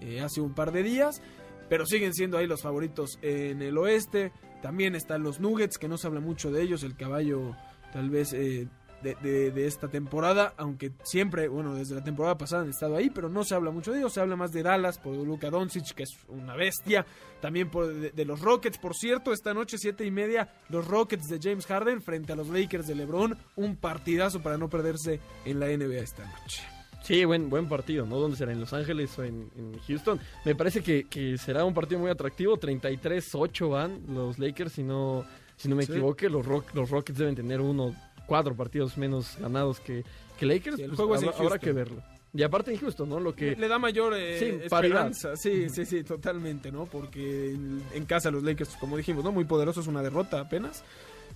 eh, 0.00 0.20
hace 0.20 0.40
un 0.40 0.54
par 0.54 0.70
de 0.70 0.82
días, 0.82 1.20
pero 1.68 1.84
siguen 1.84 2.14
siendo 2.14 2.38
ahí 2.38 2.46
los 2.46 2.62
favoritos 2.62 3.18
en 3.22 3.62
el 3.62 3.76
oeste. 3.76 4.32
También 4.62 4.94
están 4.94 5.22
los 5.22 5.40
Nuggets 5.40 5.78
que 5.78 5.88
no 5.88 5.98
se 5.98 6.06
habla 6.06 6.20
mucho 6.20 6.50
de 6.50 6.62
ellos, 6.62 6.82
el 6.82 6.96
caballo 6.96 7.56
tal 7.92 8.10
vez 8.10 8.32
eh, 8.32 8.68
de, 9.02 9.14
de- 9.22 9.50
de 9.50 9.66
esta 9.66 9.88
temporada, 9.88 10.54
aunque 10.56 10.92
siempre, 11.04 11.48
bueno, 11.48 11.74
desde 11.74 11.94
la 11.94 12.02
temporada 12.04 12.36
pasada 12.38 12.62
han 12.62 12.70
estado 12.70 12.96
ahí, 12.96 13.10
pero 13.10 13.28
no 13.28 13.44
se 13.44 13.54
habla 13.54 13.70
mucho 13.70 13.92
de 13.92 13.98
ellos, 13.98 14.12
se 14.12 14.20
habla 14.20 14.36
más 14.36 14.52
de 14.52 14.62
Dallas 14.62 14.98
por 14.98 15.14
Luka 15.14 15.50
Doncic, 15.50 15.92
que 15.94 16.02
es 16.02 16.16
una 16.28 16.54
bestia, 16.56 17.06
también 17.40 17.70
por, 17.70 17.86
de, 17.92 18.10
de 18.10 18.24
los 18.24 18.40
Rockets, 18.40 18.78
por 18.78 18.94
cierto, 18.94 19.32
esta 19.32 19.54
noche 19.54 19.78
siete 19.78 20.04
y 20.04 20.10
media, 20.10 20.52
los 20.68 20.86
Rockets 20.88 21.28
de 21.28 21.38
James 21.42 21.66
Harden 21.66 22.02
frente 22.02 22.32
a 22.32 22.36
los 22.36 22.48
Lakers 22.48 22.86
de 22.86 22.94
LeBron, 22.96 23.36
un 23.56 23.76
partidazo 23.76 24.40
para 24.42 24.58
no 24.58 24.68
perderse 24.68 25.20
en 25.44 25.60
la 25.60 25.66
NBA 25.68 25.98
esta 26.02 26.24
noche. 26.26 26.62
Sí, 27.04 27.24
buen, 27.24 27.48
buen 27.48 27.68
partido, 27.68 28.04
¿no? 28.04 28.16
¿Dónde 28.18 28.36
será? 28.36 28.52
¿En 28.52 28.60
Los 28.60 28.72
Ángeles 28.72 29.16
o 29.18 29.22
en, 29.22 29.48
en 29.56 29.78
Houston? 29.86 30.18
Me 30.44 30.54
parece 30.56 30.82
que, 30.82 31.04
que 31.04 31.38
será 31.38 31.64
un 31.64 31.72
partido 31.72 32.00
muy 32.00 32.10
atractivo. 32.10 32.58
33-8 32.58 33.70
van 33.70 34.02
los 34.08 34.38
Lakers, 34.38 34.72
si 34.72 34.82
no, 34.82 35.24
si 35.56 35.68
no 35.68 35.76
me 35.76 35.84
Sí. 35.86 35.92
equivoque. 35.92 36.28
Los, 36.28 36.44
Rock- 36.44 36.74
los 36.74 36.90
Rockets 36.90 37.18
deben 37.18 37.34
tener 37.36 37.60
uno, 37.60 37.94
cuatro 38.28 38.54
partidos 38.54 38.96
menos 38.96 39.36
ganados 39.40 39.80
que, 39.80 40.04
que 40.38 40.46
Lakers. 40.46 40.76
Sí, 40.76 40.82
el 40.82 40.88
Pues 40.90 40.96
juego 40.98 41.14
es 41.16 41.24
habrá, 41.24 41.58
que 41.58 41.72
verlo. 41.72 42.00
Y 42.34 42.42
aparte 42.42 42.70
en 42.70 42.76
Houston, 42.78 43.08
¿no? 43.08 43.18
Lo 43.18 43.34
que... 43.34 43.52
Le, 43.52 43.56
le 43.56 43.68
da 43.68 43.78
mayor 43.78 44.12
eh, 44.14 44.38
Sí, 44.38 44.44
esperanza, 44.62 45.34
sí, 45.34 45.70
sí, 45.70 45.86
sí, 45.86 46.04
totalmente, 46.04 46.70
¿no? 46.70 46.84
Porque 46.84 47.52
en, 47.54 47.82
en 47.94 48.04
casa 48.04 48.30
los 48.30 48.42
Lakers, 48.42 48.76
como 48.76 48.98
dijimos, 48.98 49.24
¿no? 49.24 49.32
Muy 49.32 49.44
poderosos, 49.46 49.86
una 49.86 50.02
derrota 50.02 50.38
apenas. 50.38 50.84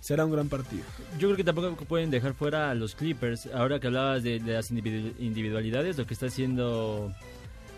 Será 0.01 0.25
un 0.27 0.33
gran 0.33 0.49
partido. 0.49 0.83
Yo 1.19 1.29
creo 1.29 1.37
que 1.37 1.45
tampoco 1.45 1.85
pueden 1.87 2.11
dejar 2.11 2.35
fuera 2.35 2.71
a 2.71 2.75
los 2.75 2.95
Clippers. 2.95 3.47
Ahora 3.55 3.81
que 3.81 3.87
hablabas 3.87 4.23
de, 4.23 4.39
de 4.41 4.53
las 4.53 4.71
individu- 4.71 5.15
individualidades, 5.19 5.97
lo 5.97 6.07
que 6.07 6.13
está 6.15 6.27
haciendo 6.27 7.13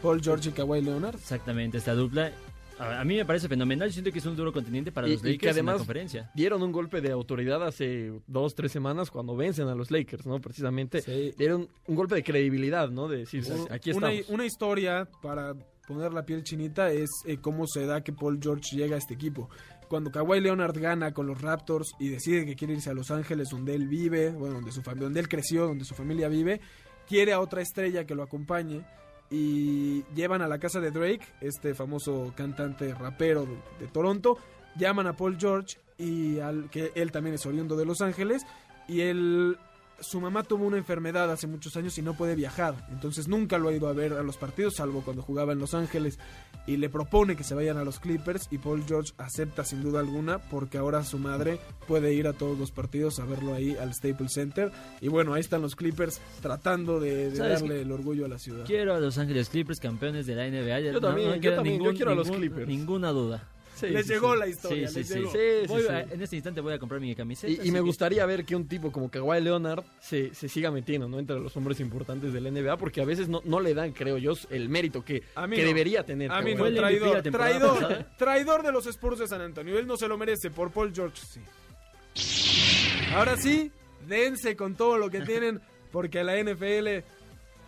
Paul 0.02 0.22
George 0.22 0.48
y 0.48 0.52
Kawhi 0.52 0.80
Leonard. 0.82 1.14
exactamente 1.16 1.78
esta 1.78 1.94
dupla. 1.94 2.32
A, 2.78 3.00
a 3.00 3.04
mí 3.04 3.16
me 3.16 3.24
parece 3.24 3.48
fenomenal. 3.48 3.88
Yo 3.88 3.92
siento 3.92 4.10
que 4.12 4.18
es 4.18 4.26
un 4.26 4.34
duro 4.36 4.52
contendiente 4.52 4.90
para 4.92 5.08
Y- 5.08 5.12
los 5.12 5.20
y 5.20 5.24
que 5.24 5.30
Lakers 5.32 5.42
en 5.58 5.66
la 5.66 5.70
además- 5.72 5.76
conferencia. 5.78 6.30
Dieron 6.34 6.62
un 6.62 6.72
golpe 6.72 7.00
de 7.00 7.10
autoridad 7.12 7.64
hace 7.64 8.12
dos, 8.26 8.54
tres 8.54 8.72
semanas 8.72 9.10
cuando 9.10 9.36
vencen 9.36 9.68
a 9.68 9.74
los 9.74 9.90
Lakers, 9.90 10.26
¿no? 10.26 10.40
Precisamente 10.40 11.00
Sí. 11.02 11.32
dieron 11.38 11.68
un 11.86 11.94
golpe 11.94 12.14
de 12.16 12.22
credibilidad, 12.24 12.90
¿no? 12.90 13.08
De 13.08 13.18
decir, 13.18 13.44
Un- 13.50 13.72
aquí 13.72 13.90
una, 13.92 14.10
estamos. 14.12 14.30
una 14.34 14.46
historia 14.46 15.08
para 15.22 15.54
poner 15.86 16.12
la 16.12 16.24
piel 16.24 16.42
chinita 16.42 16.90
es 16.90 17.10
eh, 17.26 17.36
cómo 17.40 17.66
se 17.66 17.86
da 17.86 18.02
que 18.02 18.12
Paul 18.12 18.38
George 18.42 18.74
llega 18.76 18.96
a 18.96 18.98
este 18.98 19.14
equipo. 19.14 19.48
Cuando 19.88 20.10
Kawhi 20.10 20.40
Leonard 20.40 20.76
gana 20.80 21.12
con 21.12 21.26
los 21.26 21.42
Raptors 21.42 21.94
y 22.00 22.08
decide 22.08 22.46
que 22.46 22.56
quiere 22.56 22.72
irse 22.72 22.88
a 22.90 22.94
Los 22.94 23.10
Ángeles, 23.10 23.48
donde 23.50 23.74
él 23.74 23.86
vive, 23.86 24.30
bueno, 24.30 24.54
donde, 24.54 24.72
su 24.72 24.80
donde 24.82 25.20
él 25.20 25.28
creció, 25.28 25.66
donde 25.66 25.84
su 25.84 25.94
familia 25.94 26.28
vive, 26.28 26.60
quiere 27.06 27.34
a 27.34 27.40
otra 27.40 27.60
estrella 27.60 28.06
que 28.06 28.14
lo 28.14 28.22
acompañe 28.22 28.82
y 29.30 30.02
llevan 30.14 30.42
a 30.42 30.48
la 30.48 30.58
casa 30.58 30.80
de 30.80 30.90
Drake, 30.90 31.26
este 31.40 31.74
famoso 31.74 32.32
cantante 32.36 32.94
rapero 32.94 33.46
de, 33.78 33.86
Toronto, 33.88 34.38
llaman 34.76 35.06
a 35.06 35.14
Paul 35.14 35.36
George 35.38 35.78
y 35.98 36.38
al 36.38 36.70
que 36.70 36.92
él 36.94 37.10
también 37.12 37.34
es 37.34 37.46
oriundo 37.46 37.76
de 37.76 37.84
Los 37.84 38.00
Ángeles. 38.00 38.44
Y 38.86 39.00
él 39.00 39.58
su 40.01 40.20
mamá 40.20 40.42
tuvo 40.42 40.66
una 40.66 40.76
enfermedad 40.76 41.30
hace 41.30 41.47
muchos 41.47 41.76
años 41.76 41.97
y 41.99 42.03
no 42.03 42.14
puede 42.14 42.34
viajar. 42.34 42.86
Entonces 42.90 43.28
nunca 43.28 43.59
lo 43.59 43.68
ha 43.68 43.72
ido 43.72 43.88
a 43.88 43.92
ver 43.92 44.12
a 44.12 44.22
los 44.22 44.36
partidos, 44.36 44.74
salvo 44.76 45.03
cuando 45.03 45.22
jugaba 45.22 45.53
en 45.53 45.59
Los 45.59 45.74
Ángeles. 45.74 46.18
Y 46.66 46.78
le 46.78 46.88
propone 46.88 47.36
que 47.36 47.45
se 47.45 47.55
vayan 47.55 47.76
a 47.76 47.84
los 47.84 48.01
Clippers. 48.01 48.49
Y 48.51 48.59
Paul 48.59 48.84
George 48.86 49.12
acepta 49.18 49.64
sin 49.64 49.82
duda 49.82 50.01
alguna, 50.01 50.38
porque 50.38 50.78
ahora 50.78 51.05
su 51.05 51.18
madre 51.18 51.59
puede 51.86 52.14
ir 52.14 52.26
a 52.26 52.32
todos 52.32 52.59
los 52.59 52.70
partidos 52.70 53.18
a 53.18 53.24
verlo 53.24 53.55
ahí 53.55 53.76
al 53.76 53.92
Staples 53.95 54.32
Center. 54.32 54.72
Y 55.01 55.09
bueno, 55.09 55.34
ahí 55.34 55.40
están 55.40 55.62
los 55.62 55.76
Clippers 55.76 56.20
tratando 56.40 57.01
de, 57.01 57.30
de 57.30 57.36
¿Sabes 57.36 57.61
darle 57.61 57.82
el 57.82 57.92
orgullo 57.92 58.24
a 58.24 58.28
la 58.28 58.38
ciudad. 58.38 58.64
Quiero 58.64 58.95
a 58.95 59.01
Los 59.01 59.18
Ángeles 59.18 59.49
Clippers 59.49 59.78
campeones 59.78 60.26
de 60.26 60.34
la 60.34 60.49
NBA. 60.49 60.92
Yo 60.92 61.01
también, 61.01 61.30
no 61.30 61.36
yo 61.36 61.55
también, 61.55 61.82
yo 61.82 61.95
quiero 61.95 62.12
a 62.12 62.14
los 62.14 62.30
Clippers. 62.30 62.66
Ninguna 62.66 63.11
duda. 63.11 63.53
Sí, 63.74 63.88
Les 63.88 64.06
sí, 64.06 64.12
llegó 64.12 64.32
sí. 64.34 64.38
la 64.38 64.46
historia, 64.46 64.88
Sí, 64.88 64.94
les 64.98 65.08
sí, 65.08 65.14
llegó. 65.14 65.32
Voy 65.68 65.82
sí. 65.82 65.88
a- 65.88 66.00
en 66.02 66.22
este 66.22 66.36
instante 66.36 66.60
voy 66.60 66.74
a 66.74 66.78
comprar 66.78 67.00
mi 67.00 67.14
camiseta. 67.14 67.52
Y, 67.64 67.70
me 67.72 67.78
que- 67.78 67.80
gustaría 67.80 68.24
ver 68.24 68.44
que 68.44 68.54
un 68.54 68.68
tipo 68.68 68.92
como 68.92 69.10
Kawhi 69.10 69.40
Leonard 69.40 69.82
se, 70.00 70.32
se 70.34 70.48
siga 70.48 70.70
metiendo 70.70 71.08
¿no? 71.08 71.18
entre 71.18 71.40
los 71.40 71.56
hombres 71.56 71.80
importantes 71.80 72.32
de 72.32 72.40
la 72.40 72.50
NBA, 72.50 72.76
porque 72.76 73.00
a 73.00 73.04
veces 73.04 73.28
no, 73.28 73.42
no 73.44 73.58
le 73.60 73.74
dan, 73.74 73.92
creo 73.92 74.16
yo, 74.18 74.32
el 74.50 74.68
mérito 74.68 75.04
que, 75.04 75.24
A 75.34 75.46
mí 75.46 75.56
que 75.56 75.62
no. 75.62 75.68
debería 75.68 76.04
tener. 76.04 76.30
A 76.30 76.40
mí 76.40 76.54
no, 76.54 76.64
traidor, 76.72 77.22
traidor, 77.22 78.06
traidor 78.16 78.62
de 78.62 78.70
los 78.72 78.86
Spurs 78.86 79.18
de 79.18 79.26
San 79.26 79.40
Antonio. 79.40 79.78
Él 79.78 79.86
no 79.86 79.96
se 79.96 80.06
lo 80.06 80.16
merece, 80.16 80.50
por 80.50 80.70
Paul 80.70 80.92
George 80.94 81.20
sí. 81.26 81.40
Ahora 83.14 83.36
sí, 83.36 83.70
dense 84.06 84.56
con 84.56 84.74
todo 84.76 84.98
lo 84.98 85.10
que 85.10 85.20
tienen, 85.22 85.60
porque 85.92 86.22
la 86.24 86.36
NFL, 86.38 87.02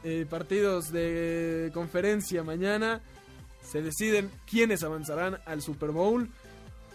eh, 0.04 0.26
partidos 0.28 0.92
de 0.92 1.70
conferencia 1.74 2.42
mañana, 2.42 3.00
se 3.66 3.82
deciden 3.82 4.30
quiénes 4.50 4.82
avanzarán 4.82 5.38
al 5.46 5.60
Super 5.62 5.90
Bowl. 5.90 6.28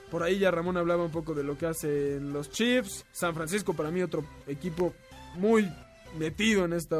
Por 0.10 0.24
ahí 0.24 0.40
ya 0.40 0.52
Ramón 0.52 0.78
hablaba 0.78 1.04
un 1.06 1.12
poco 1.12 1.34
de 1.34 1.44
lo 1.44 1.58
que 1.58 1.68
hacen 1.68 2.34
los 2.34 2.50
Chiefs. 2.50 3.06
San 3.12 3.34
Francisco 3.34 3.74
para 3.74 3.92
mí 3.92 4.02
otro 4.02 4.24
equipo 4.48 4.94
muy 5.36 5.70
metido 6.18 6.66
en 6.66 6.74
esta, 6.74 6.98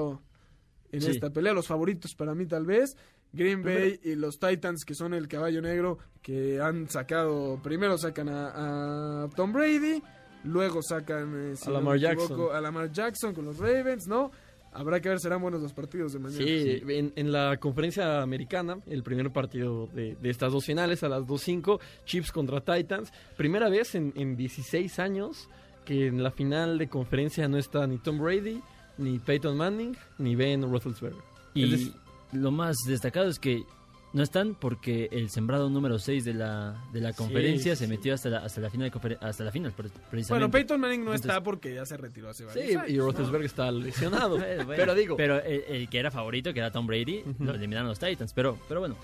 en 0.92 1.02
Sí. 1.02 1.12
esta 1.12 1.30
pelea. 1.30 1.54
Los 1.54 1.68
favoritos 1.68 2.14
para 2.16 2.34
mí 2.36 2.46
tal 2.46 2.66
vez. 2.66 2.96
Green 3.34 3.64
Bay 3.64 3.98
y 4.04 4.16
los 4.16 4.40
Titans 4.40 4.84
que 4.86 4.94
son 4.94 5.14
el 5.14 5.30
caballo 5.30 5.62
negro 5.62 5.98
que 6.22 6.60
han 6.60 6.90
sacado, 6.90 7.60
primero 7.64 7.98
sacan 7.98 8.28
a, 8.28 9.24
a 9.24 9.30
Tom 9.30 9.54
Brady, 9.54 10.04
luego 10.44 10.82
sacan 10.84 11.52
eh, 11.52 11.56
si 11.56 11.70
A 11.70 11.74
Lamar 11.74 11.96
equivoco, 11.96 12.28
Jackson. 12.28 12.56
a 12.58 12.60
Lamar 12.62 12.92
Jackson 12.92 13.34
con 13.34 13.46
los 13.46 13.58
Ravens, 13.58 14.06
¿no? 14.08 14.32
Habrá 14.74 15.02
que 15.02 15.10
ver, 15.10 15.20
serán 15.20 15.42
buenos 15.42 15.62
los 15.62 15.74
partidos 15.74 16.14
de 16.14 16.20
mañana. 16.20 16.44
Sí, 16.46 16.82
en, 16.88 17.12
en 17.16 17.32
la 17.32 17.58
conferencia 17.58 18.22
americana, 18.22 18.80
el 18.88 19.04
primer 19.04 19.32
partido 19.32 19.88
de, 19.88 20.16
de 20.16 20.30
estas 20.30 20.54
dos 20.54 20.66
finales 20.66 21.04
a 21.04 21.10
las 21.10 21.24
2-5, 21.24 21.80
Chiefs 22.06 22.32
contra 22.32 22.62
Titans. 22.62 23.12
Primera 23.36 23.70
vez 23.70 23.96
en, 23.96 24.14
en 24.16 24.38
16 24.38 25.00
años 25.00 25.50
que 25.84 26.08
en 26.08 26.24
la 26.24 26.32
final 26.32 26.78
de 26.78 26.88
conferencia 26.88 27.48
no 27.48 27.58
está 27.58 27.86
ni 27.86 27.98
Tom 27.98 28.20
Brady, 28.20 28.62
ni 28.98 29.20
Peyton 29.20 29.58
Manning, 29.58 29.98
ni 30.20 30.36
Ben 30.36 30.62
Roethlisberger. 30.62 31.22
Y 31.54 31.92
lo 32.32 32.52
más 32.52 32.78
destacado 32.88 33.28
es 33.28 33.40
que 33.40 33.64
no 34.14 34.24
están 34.24 34.56
porque 34.56 35.08
el 35.12 35.30
sembrado 35.30 35.70
número 35.70 35.98
6 36.00 36.26
de 36.26 36.34
la, 36.34 36.84
de 36.92 37.00
la 37.02 37.14
conferencia 37.14 37.76
sí, 37.76 37.80
se 37.80 37.86
sí. 37.86 37.90
metió 37.90 38.14
hasta 38.14 38.30
la, 38.30 38.40
hasta 38.40 38.60
la 38.62 38.70
final 38.70 38.92
hasta 39.22 39.44
la 39.44 39.52
final 39.52 39.72
pre- 39.72 39.90
precisamente. 39.90 40.30
Bueno, 40.34 40.52
Peyton 40.52 40.80
Manning 40.82 41.00
no 41.06 41.12
Entonces- 41.14 41.30
está 41.32 41.42
porque 41.44 41.74
ya 41.76 41.86
se 41.86 41.96
retiró 41.98 42.30
hace 42.30 42.44
varios 42.46 42.66
sí, 42.66 42.74
años. 42.76 42.90
y 42.90 42.98
¿no? 42.98 43.04
Roethlisberger 43.06 43.46
está 43.46 43.72
lesionado. 43.72 44.38
Bueno, 44.38 44.66
bueno, 44.66 44.74
pero 44.76 44.96
digo, 44.96 45.16
pero 45.16 45.42
el, 45.42 45.64
el 45.68 45.90
que 45.90 46.00
era 46.00 46.12
favorito, 46.12 46.54
que 46.54 46.60
era 46.60 46.72
Tom 46.72 46.88
Brady, 46.88 47.24
lo 47.40 47.54
eliminaron 47.54 47.88
los 47.88 48.00
Titans. 48.00 48.34
Pero, 48.34 48.58
pero 48.68 48.80
bueno, 48.82 48.96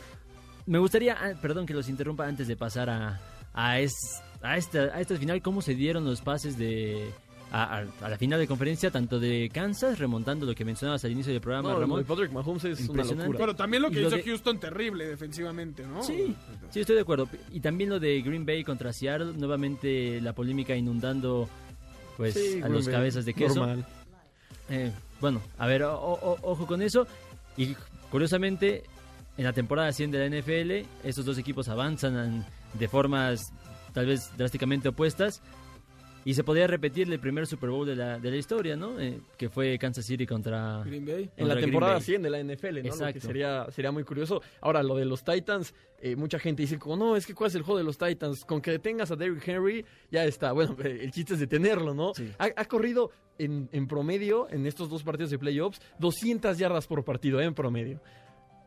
me 0.65 0.77
gustaría, 0.79 1.13
ah, 1.19 1.33
perdón 1.41 1.65
que 1.65 1.73
los 1.73 1.87
interrumpa 1.89 2.27
antes 2.27 2.47
de 2.47 2.55
pasar 2.57 2.89
a, 2.89 3.19
a, 3.53 3.79
es- 3.79 4.21
a, 4.41 4.57
esta, 4.57 4.79
a 4.93 4.99
esta 4.99 5.15
final, 5.15 5.41
cómo 5.41 5.61
se 5.61 5.73
dieron 5.75 6.03
los 6.05 6.21
pases 6.21 6.57
de 6.57 7.09
a, 7.51 7.77
a- 7.79 7.85
a 8.05 8.09
la 8.09 8.17
final 8.17 8.39
de 8.39 8.47
conferencia, 8.47 8.91
tanto 8.91 9.19
de 9.19 9.49
Kansas, 9.53 9.97
remontando 9.99 10.45
lo 10.45 10.53
que 10.53 10.65
mencionabas 10.65 11.03
al 11.05 11.11
inicio 11.11 11.31
del 11.31 11.41
programa, 11.41 11.69
no, 11.69 11.75
lo 11.75 11.81
Ramón. 11.81 11.99
de 11.99 12.05
Patrick 12.05 12.31
Mahomes 12.31 12.63
es 12.65 12.89
una 12.89 13.03
locura. 13.03 13.37
Bueno, 13.37 13.55
también 13.55 13.83
lo 13.83 13.89
que 13.89 14.01
hizo 14.01 14.09
de- 14.15 14.23
Houston 14.23 14.59
terrible 14.59 15.07
defensivamente, 15.07 15.85
¿no? 15.87 16.03
Sí, 16.03 16.35
sí, 16.71 16.79
estoy 16.81 16.95
de 16.95 17.01
acuerdo. 17.01 17.29
Y 17.51 17.59
también 17.61 17.89
lo 17.89 17.99
de 17.99 18.21
Green 18.21 18.45
Bay 18.45 18.63
contra 18.63 18.91
Seattle, 18.91 19.33
nuevamente 19.37 20.19
la 20.21 20.33
polémica 20.33 20.75
inundando 20.75 21.47
pues 22.17 22.33
Sí, 22.33 22.61
a 22.63 22.67
los 22.67 22.85
Bay, 22.85 22.95
cabezas 22.95 23.25
de 23.25 23.33
queso. 23.33 23.59
Normal. 23.59 23.85
Eh, 24.69 24.91
bueno, 25.21 25.41
a 25.57 25.67
ver, 25.67 25.83
o- 25.83 25.93
o- 25.99 26.37
ojo 26.41 26.65
con 26.67 26.81
eso. 26.81 27.07
Y 27.55 27.75
curiosamente, 28.11 28.83
en 29.37 29.43
la 29.45 29.53
temporada 29.53 29.91
100 29.91 30.11
de 30.11 30.17
la 30.19 30.25
NFL, 30.25 30.85
estos 31.03 31.23
dos 31.25 31.37
equipos 31.37 31.69
avanzan 31.69 32.17
en- 32.17 32.45
de 32.73 32.87
formas 32.87 33.53
tal 33.93 34.05
vez 34.07 34.31
drásticamente 34.37 34.89
opuestas. 34.89 35.41
Y 36.27 36.33
se 36.33 36.43
podría 36.43 36.67
repetir 36.67 37.09
el 37.09 37.21
primer 37.21 37.47
Super 37.47 37.69
Bowl 37.69 37.87
de 37.87 37.95
la, 37.95 38.19
de 38.19 38.29
la 38.29 38.35
historia, 38.35 38.75
¿no? 38.75 38.99
Eh, 38.99 39.21
que 39.37 39.47
fue 39.47 39.79
Kansas 39.79 40.05
City 40.05 40.25
contra... 40.25 40.83
Green 40.83 41.05
Bay. 41.05 41.29
En 41.37 41.47
la 41.47 41.53
Green 41.53 41.67
temporada 41.67 41.93
Bay. 41.93 42.01
100 42.01 42.21
de 42.21 42.29
la 42.29 42.43
NFL, 42.43 42.65
¿no? 42.67 42.75
Lo 42.75 42.81
que 42.81 42.87
Exacto. 42.89 43.19
sería, 43.21 43.65
sería 43.71 43.91
muy 43.93 44.03
curioso. 44.03 44.41
Ahora, 44.59 44.83
lo 44.83 44.97
de 44.97 45.05
los 45.05 45.23
Titans, 45.23 45.73
eh, 46.01 46.17
mucha 46.17 46.37
gente 46.37 46.63
dice 46.63 46.77
como, 46.77 46.97
no, 46.97 47.15
es 47.15 47.25
que 47.25 47.33
cuál 47.33 47.47
es 47.47 47.55
el 47.55 47.61
juego 47.61 47.77
de 47.77 47.85
los 47.85 47.97
Titans, 47.97 48.43
con 48.43 48.59
que 48.59 48.71
detengas 48.71 49.09
a 49.09 49.15
Derrick 49.15 49.47
Henry, 49.47 49.85
ya 50.11 50.25
está. 50.25 50.51
Bueno, 50.51 50.75
el 50.83 51.09
chiste 51.11 51.35
es 51.35 51.39
detenerlo, 51.39 51.93
¿no? 51.93 52.13
Sí. 52.13 52.29
Ha, 52.39 52.49
ha 52.57 52.65
corrido 52.65 53.09
en, 53.37 53.69
en 53.71 53.87
promedio, 53.87 54.49
en 54.49 54.65
estos 54.65 54.89
dos 54.89 55.03
partidos 55.03 55.31
de 55.31 55.39
playoffs, 55.39 55.79
200 55.99 56.57
yardas 56.57 56.87
por 56.87 57.05
partido, 57.05 57.39
¿eh? 57.39 57.45
en 57.45 57.53
promedio. 57.53 58.01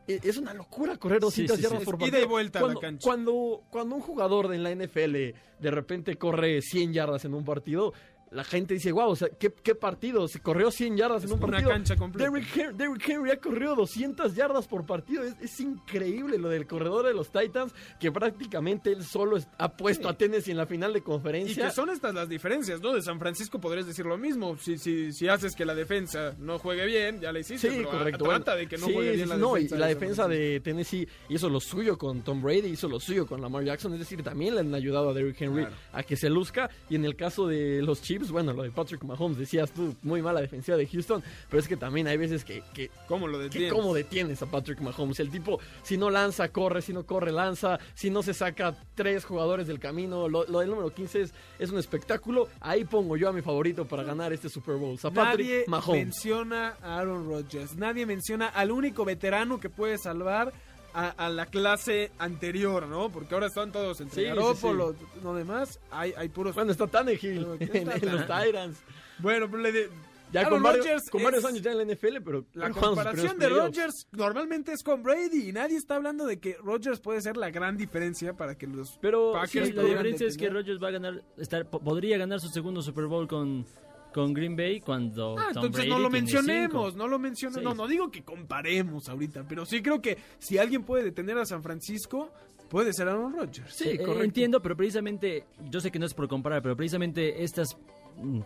Eh, 0.07 0.19
Es 0.23 0.37
una 0.37 0.53
locura 0.53 0.97
correr 0.97 1.19
200 1.19 1.55
sí, 1.55 1.61
yardas 1.63 1.79
sí. 1.79 1.85
por 1.85 1.97
partido. 1.97 2.17
ida 2.17 2.25
y 2.25 2.27
vuelta 2.27 2.59
a 2.59 2.61
la 2.61 2.65
cuando, 2.67 2.79
cancha. 2.81 3.03
Cuando, 3.07 3.61
cuando 3.69 3.95
un 3.95 4.01
jugador 4.01 4.53
en 4.53 4.63
la 4.63 4.73
NFL 4.73 5.13
de 5.59 5.71
repente 5.71 6.15
corre 6.17 6.61
100 6.61 6.93
yardas 6.93 7.25
en 7.25 7.33
un 7.33 7.45
partido, 7.45 7.93
la 8.31 8.43
gente 8.45 8.73
dice, 8.75 8.91
wow, 8.93 9.09
o 9.09 9.15
sea, 9.15 9.27
¿qué, 9.29 9.51
qué 9.53 9.75
partido? 9.75 10.27
Se 10.27 10.39
corrió 10.39 10.71
100 10.71 10.95
yardas 10.97 11.23
en 11.25 11.31
un 11.33 11.37
una 11.43 11.47
partido. 11.51 11.69
cancha 11.69 11.95
completa. 11.97 12.29
Derrick, 12.31 12.55
Hen- 12.55 12.77
Derrick 12.77 13.09
Henry 13.09 13.31
ha 13.31 13.37
corrido 13.37 13.75
200 13.75 14.33
yardas 14.35 14.67
por 14.67 14.85
partido. 14.85 15.23
Es, 15.23 15.35
es 15.41 15.59
increíble 15.59 16.37
lo 16.37 16.47
del 16.49 16.65
corredor 16.65 17.05
de 17.05 17.13
los 17.13 17.29
Titans, 17.31 17.73
que 17.99 18.11
prácticamente 18.11 18.91
él 18.93 19.03
solo 19.03 19.37
ha 19.57 19.75
puesto 19.75 20.07
a 20.07 20.17
Tennessee 20.17 20.51
en 20.51 20.57
la 20.57 20.65
final 20.65 20.93
de 20.93 20.99
Y 20.99 21.01
conferencia. 21.01 21.65
que 21.67 21.71
son 21.73 21.89
estas 21.89 22.13
las 22.13 22.29
diferencias, 22.29 22.79
¿no? 22.81 22.93
De 22.93 23.01
San 23.01 23.19
Francisco 23.19 23.59
podrías 23.59 23.85
decir 23.85 24.05
lo 24.05 24.17
mismo. 24.17 24.55
Si, 24.57 24.77
si, 24.77 25.11
si 25.11 25.27
haces 25.27 25.55
que 25.55 25.65
la 25.65 25.75
defensa 25.75 26.33
no 26.39 26.57
juegue 26.57 26.85
bien, 26.85 27.19
ya 27.19 27.31
la 27.33 27.39
hiciste. 27.39 27.69
Sí, 27.69 27.75
pero 27.79 27.89
correcto. 27.89 28.23
Trata 28.23 28.55
de 28.55 28.67
que 28.67 28.77
no 28.77 28.87
Sí, 28.87 28.93
juegue 28.93 29.11
bien 29.11 29.27
la 29.29 29.37
no, 29.37 29.55
defensa. 29.55 29.75
y 29.75 29.79
la 29.79 29.87
de 29.87 29.93
defensa 29.95 30.27
de 30.29 30.59
Tennessee 30.61 31.07
hizo 31.27 31.49
lo 31.49 31.59
suyo 31.59 31.97
con 31.97 32.21
Tom 32.21 32.41
Brady, 32.41 32.67
hizo 32.69 32.87
lo 32.87 32.99
suyo 32.99 33.27
con 33.27 33.41
Lamar 33.41 33.65
Jackson. 33.65 33.91
Es 33.93 33.99
decir, 33.99 34.23
también 34.23 34.53
le 34.55 34.61
han 34.61 34.73
ayudado 34.73 35.09
a 35.09 35.13
Derrick 35.13 35.41
Henry 35.41 35.63
Claro. 35.63 35.75
a 35.91 36.03
que 36.03 36.15
se 36.15 36.29
luzca. 36.29 36.69
Y 36.89 36.95
en 36.95 37.03
el 37.03 37.15
caso 37.17 37.45
de 37.45 37.81
los 37.81 38.01
Chiefs, 38.01 38.20
bueno, 38.29 38.53
lo 38.53 38.61
de 38.63 38.71
Patrick 38.71 39.03
Mahomes, 39.03 39.37
decías 39.37 39.71
tú, 39.71 39.95
muy 40.03 40.21
mala 40.21 40.41
defensiva 40.41 40.77
de 40.77 40.85
Houston. 40.85 41.23
Pero 41.49 41.59
es 41.61 41.67
que 41.67 41.77
también 41.77 42.07
hay 42.07 42.17
veces 42.17 42.43
que, 42.43 42.61
que 42.73 42.91
¿Cómo 43.07 43.27
lo 43.27 43.37
¿Qué- 43.37 43.43
detienes? 43.45 43.73
¿Cómo 43.73 43.93
detienes 43.93 44.41
a 44.41 44.45
Patrick 44.45 44.79
Mahomes? 44.81 45.19
El 45.19 45.31
tipo, 45.31 45.59
si 45.81 45.97
no 45.97 46.09
lanza, 46.09 46.49
corre, 46.49 46.81
si 46.81 46.93
no 46.93 47.05
corre, 47.05 47.31
lanza, 47.31 47.79
si 47.95 48.09
no 48.09 48.21
se 48.21 48.33
saca 48.33 48.75
tres 48.93 49.25
jugadores 49.25 49.65
del 49.67 49.79
camino, 49.79 50.27
lo, 50.27 50.45
lo 50.45 50.59
del 50.59 50.69
número 50.69 50.93
15 50.93 51.21
es, 51.21 51.33
es 51.57 51.71
un 51.71 51.79
espectáculo. 51.79 52.47
Ahí 52.59 52.83
pongo 52.83 53.15
yo 53.17 53.29
a 53.29 53.33
mi 53.33 53.41
favorito 53.41 53.85
para 53.85 54.03
ganar 54.03 54.33
este 54.33 54.49
Super 54.49 54.75
Bowl, 54.75 54.97
a 55.01 55.09
Patrick 55.09 55.47
Nadie 55.47 55.63
Mahomes. 55.67 56.05
menciona 56.05 56.75
a 56.81 56.99
Aaron 56.99 57.27
Rodgers. 57.27 57.75
Nadie 57.77 58.05
menciona 58.05 58.47
al 58.49 58.71
único 58.71 59.05
veterano 59.05 59.59
que 59.59 59.69
puede 59.69 59.97
salvar 59.97 60.51
a, 60.93 61.09
a 61.09 61.29
la 61.29 61.45
clase 61.45 62.11
anterior, 62.19 62.87
¿no? 62.87 63.09
Porque 63.09 63.33
ahora 63.33 63.47
están 63.47 63.71
todos 63.71 64.01
entre 64.01 64.15
Sí, 64.15 64.21
sí, 64.21 64.27
Garoppolo, 64.27 64.95
no 65.23 65.33
demás. 65.35 65.79
Hay, 65.91 66.13
hay 66.17 66.29
puros. 66.29 66.55
Bueno, 66.55 66.71
está 66.71 66.87
Tannehill 66.87 67.47
está 67.59 67.95
en 67.95 68.11
los 68.11 68.27
Tyrants. 68.27 68.79
Bueno, 69.19 69.47
pero 69.49 69.61
le 69.63 69.71
de- 69.71 69.89
Ya 70.31 70.39
Aaron 70.41 70.53
con, 70.53 70.63
varios, 70.63 70.85
Rodgers 70.85 71.09
con 71.09 71.23
varios 71.23 71.43
años 71.45 71.61
ya 71.61 71.71
en 71.73 71.77
la 71.79 71.93
NFL, 71.93 72.17
pero 72.23 72.45
La 72.53 72.69
comparación 72.71 73.37
de. 73.37 73.49
Rodgers 73.49 74.07
normalmente 74.13 74.71
es 74.71 74.81
con 74.83 75.03
Brady 75.03 75.49
y 75.49 75.51
nadie 75.51 75.75
está 75.77 75.95
hablando 75.97 76.25
de 76.25 76.39
que 76.39 76.55
Rodgers 76.63 76.99
puede 77.01 77.19
ser 77.21 77.35
la 77.35 77.49
gran 77.51 77.75
diferencia 77.77 78.33
para 78.33 78.57
que 78.57 78.65
los 78.67 78.97
Pero 79.01 79.33
Packers 79.33 79.51
Sí, 79.67 79.71
sí, 79.71 79.73
la 79.73 79.83
diferencia 79.83 80.27
es 80.27 80.37
que. 80.37 80.49
Rodgers 80.49 80.81
va 80.81 80.87
a 80.87 80.91
ganar, 80.91 81.21
estar, 81.37 81.69
po- 81.69 81.79
podría 81.81 82.17
ganar 82.17 82.39
su 82.39 82.47
segundo 82.47 82.81
Super 82.81 83.05
Bowl 83.07 83.27
con, 83.27 83.65
con 84.13 84.33
Green 84.33 84.55
Bay 84.55 84.79
cuando 84.81 85.35
Ah, 85.37 85.49
Tom 85.53 85.65
entonces 85.65 85.71
Brady 85.85 85.89
no 85.89 85.99
lo 85.99 86.09
mencionemos, 86.09 86.85
cinco. 86.91 86.97
no 86.97 87.07
lo 87.07 87.19
mencionemos. 87.19 87.61
Sí. 87.61 87.63
No, 87.63 87.73
no 87.75 87.87
digo 87.87 88.09
que 88.11 88.23
comparemos 88.23 89.07
ahorita, 89.09 89.45
pero 89.47 89.65
sí 89.65 89.81
creo 89.81 90.01
que 90.01 90.17
si 90.39 90.57
alguien 90.57 90.83
puede 90.83 91.03
detener 91.03 91.37
a 91.37 91.45
San 91.45 91.63
Francisco, 91.63 92.29
puede 92.69 92.93
ser 92.93 93.07
Aaron 93.09 93.33
Rodgers. 93.33 93.73
Sí, 93.73 93.89
Eh, 93.89 93.97
correcto. 93.97 94.23
Entiendo, 94.23 94.61
pero 94.61 94.75
precisamente, 94.77 95.45
yo 95.69 95.79
sé 95.79 95.91
que 95.91 95.99
no 95.99 96.05
es 96.05 96.13
por 96.13 96.27
comparar, 96.27 96.61
pero 96.61 96.75
precisamente 96.75 97.43
estas 97.43 97.77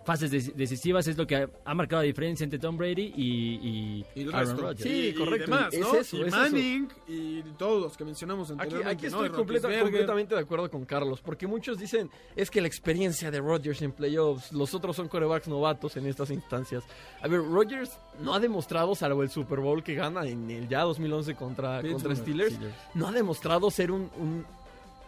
fases 0.05 0.31
dec- 0.31 0.53
decisivas 0.53 1.07
es 1.07 1.17
lo 1.17 1.25
que 1.27 1.35
ha, 1.35 1.49
ha 1.65 1.73
marcado 1.73 2.01
la 2.01 2.05
diferencia 2.07 2.43
entre 2.43 2.59
Tom 2.59 2.77
Brady 2.77 3.13
y, 3.15 4.03
y 4.15 4.21
Y 4.21 4.29
Aaron. 4.33 4.57
Rodgers. 4.57 4.81
Sí, 4.81 5.07
y 5.09 5.13
correcto, 5.13 5.51
demás, 5.51 5.73
es 5.73 5.79
¿no? 5.81 5.95
eso, 5.95 6.17
y 6.17 6.21
es 6.21 6.27
eso. 6.27 6.37
Manning 6.37 6.87
y 7.07 7.41
todos 7.57 7.81
los 7.83 7.97
que 7.97 8.05
mencionamos 8.05 8.49
Aquí, 8.51 8.59
anteriormente. 8.61 9.07
aquí 9.07 9.13
¿no? 9.15 9.23
estoy 9.23 9.37
completa- 9.37 9.79
completamente 9.81 10.35
de 10.35 10.41
acuerdo 10.41 10.69
con 10.71 10.85
Carlos, 10.85 11.21
porque 11.21 11.47
muchos 11.47 11.77
dicen 11.77 12.09
es 12.35 12.49
que 12.49 12.61
la 12.61 12.67
experiencia 12.67 13.31
de 13.31 13.39
Rodgers 13.41 13.81
en 13.81 13.91
playoffs, 13.91 14.51
los 14.53 14.73
otros 14.73 14.95
son 14.95 15.07
corebacks 15.07 15.47
novatos 15.47 15.97
en 15.97 16.05
estas 16.07 16.29
instancias. 16.29 16.83
A 17.21 17.27
ver, 17.27 17.39
Rodgers 17.41 17.97
no 18.21 18.33
ha 18.33 18.39
demostrado, 18.39 18.95
salvo 18.95 19.23
el 19.23 19.29
Super 19.29 19.59
Bowl 19.59 19.83
que 19.83 19.95
gana 19.95 20.25
en 20.25 20.49
el 20.49 20.67
ya 20.67 20.81
2011 20.81 21.35
contra, 21.35 21.81
contra 21.81 22.15
Steelers, 22.15 22.53
Steelers. 22.53 22.75
no 22.93 23.07
ha 23.07 23.11
demostrado 23.11 23.69
ser 23.71 23.91
un, 23.91 24.09
un 24.17 24.45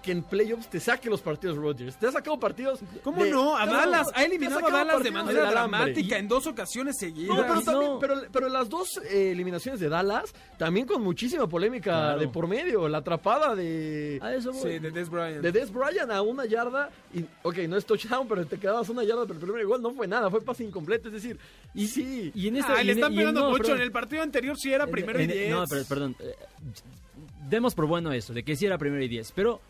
que 0.08 0.14
en 0.14 0.24
playoffs 0.24 0.70
te 0.70 0.80
saque 0.80 1.10
los 1.10 1.20
partidos 1.22 1.58
Rodgers. 1.58 1.97
Te 1.97 2.08
ha 2.08 2.12
sacado 2.14 2.39
partidos. 2.39 2.80
¿Cómo 3.03 3.24
de- 3.26 3.30
no? 3.30 3.58
A 3.58 3.66
no, 3.66 3.74
Dallas. 3.74 4.08
no, 4.08 4.14
Ha 4.16 4.24
eliminado 4.24 4.60
te 4.60 4.64
a 4.64 4.68
sacado 4.70 4.86
Dallas 4.88 5.03
de 5.03 5.12
manera 5.12 5.51
dramática 5.51 6.18
en 6.18 6.28
dos 6.30 6.47
ocasiones 6.47 6.97
seguidas. 6.97 7.36
No, 7.36 7.41
pero, 7.43 7.55
No. 7.55 7.62
también- 7.62 7.91
pero, 7.99 8.16
pero 8.32 8.47
las 8.49 8.70
dos 8.70 9.01
eh, 9.10 9.32
eliminaciones 9.32 9.82
de 9.82 9.89
Dallas, 9.89 10.34
también 10.58 10.88
con 10.88 11.01
muchísima 11.01 11.45
polémica 11.47 11.91
Claro. 11.91 12.20
de 12.22 12.28
por 12.30 12.47
medio. 12.47 12.88
La 12.88 12.99
atrapada 12.99 13.53
de, 13.53 14.18
A 14.22 14.34
eso. 14.34 14.53
Sí, 14.53 14.80
de 14.80 14.91
Des 14.91 15.10
Bryant. 15.10 15.41
de 15.41 15.51
Des 15.51 15.72
Bryant 15.74 16.10
a 16.10 16.22
una 16.22 16.45
yarda. 16.45 16.89
Y, 17.14 17.26
ok, 17.43 17.58
no 17.68 17.76
es 17.76 17.86
touchdown, 17.86 18.28
pero 18.30 18.45
te 18.45 18.58
quedabas 18.58 18.88
una 18.88 19.03
yarda, 19.03 19.24
pero 19.24 19.34
el 19.34 19.39
primer 19.45 19.62
igual 19.62 19.82
no 19.82 19.91
fue 19.93 20.08
nada, 20.08 20.30
fue 20.30 20.39
pase 20.41 20.64
incompleto. 20.64 21.10
Es 21.10 21.16
decir, 21.16 21.38
y 21.74 21.86
sí. 21.88 22.32
Y 22.34 22.47
en 22.47 22.55
este, 22.55 22.72
Ah, 22.72 22.82
y 22.82 22.86
le 22.86 22.93
están 22.93 23.12
y 23.12 23.16
en- 23.16 23.20
pegando 23.20 23.41
no, 23.41 23.49
mucho. 23.49 23.64
perdón. 23.64 23.78
En 23.78 23.84
el 23.84 23.91
partido 23.91 24.24
anterior 24.24 24.58
sí 24.58 24.72
era 24.72 24.86
En- 24.86 24.91
primero 24.91 25.20
y 25.20 25.24
en- 25.24 25.32
diez. 25.32 25.49
No, 25.51 25.66
pero, 25.68 25.84
perdón. 25.84 26.16
eh, 26.20 26.34
demos 27.49 27.76
por 27.76 27.86
bueno 27.88 28.12
eso, 28.12 28.34
de 28.34 28.43
que 28.43 28.55
sí 28.55 28.66
era 28.66 28.78
primero 28.78 29.03
y 29.03 29.08
diez. 29.08 29.32
Pero 29.36 29.62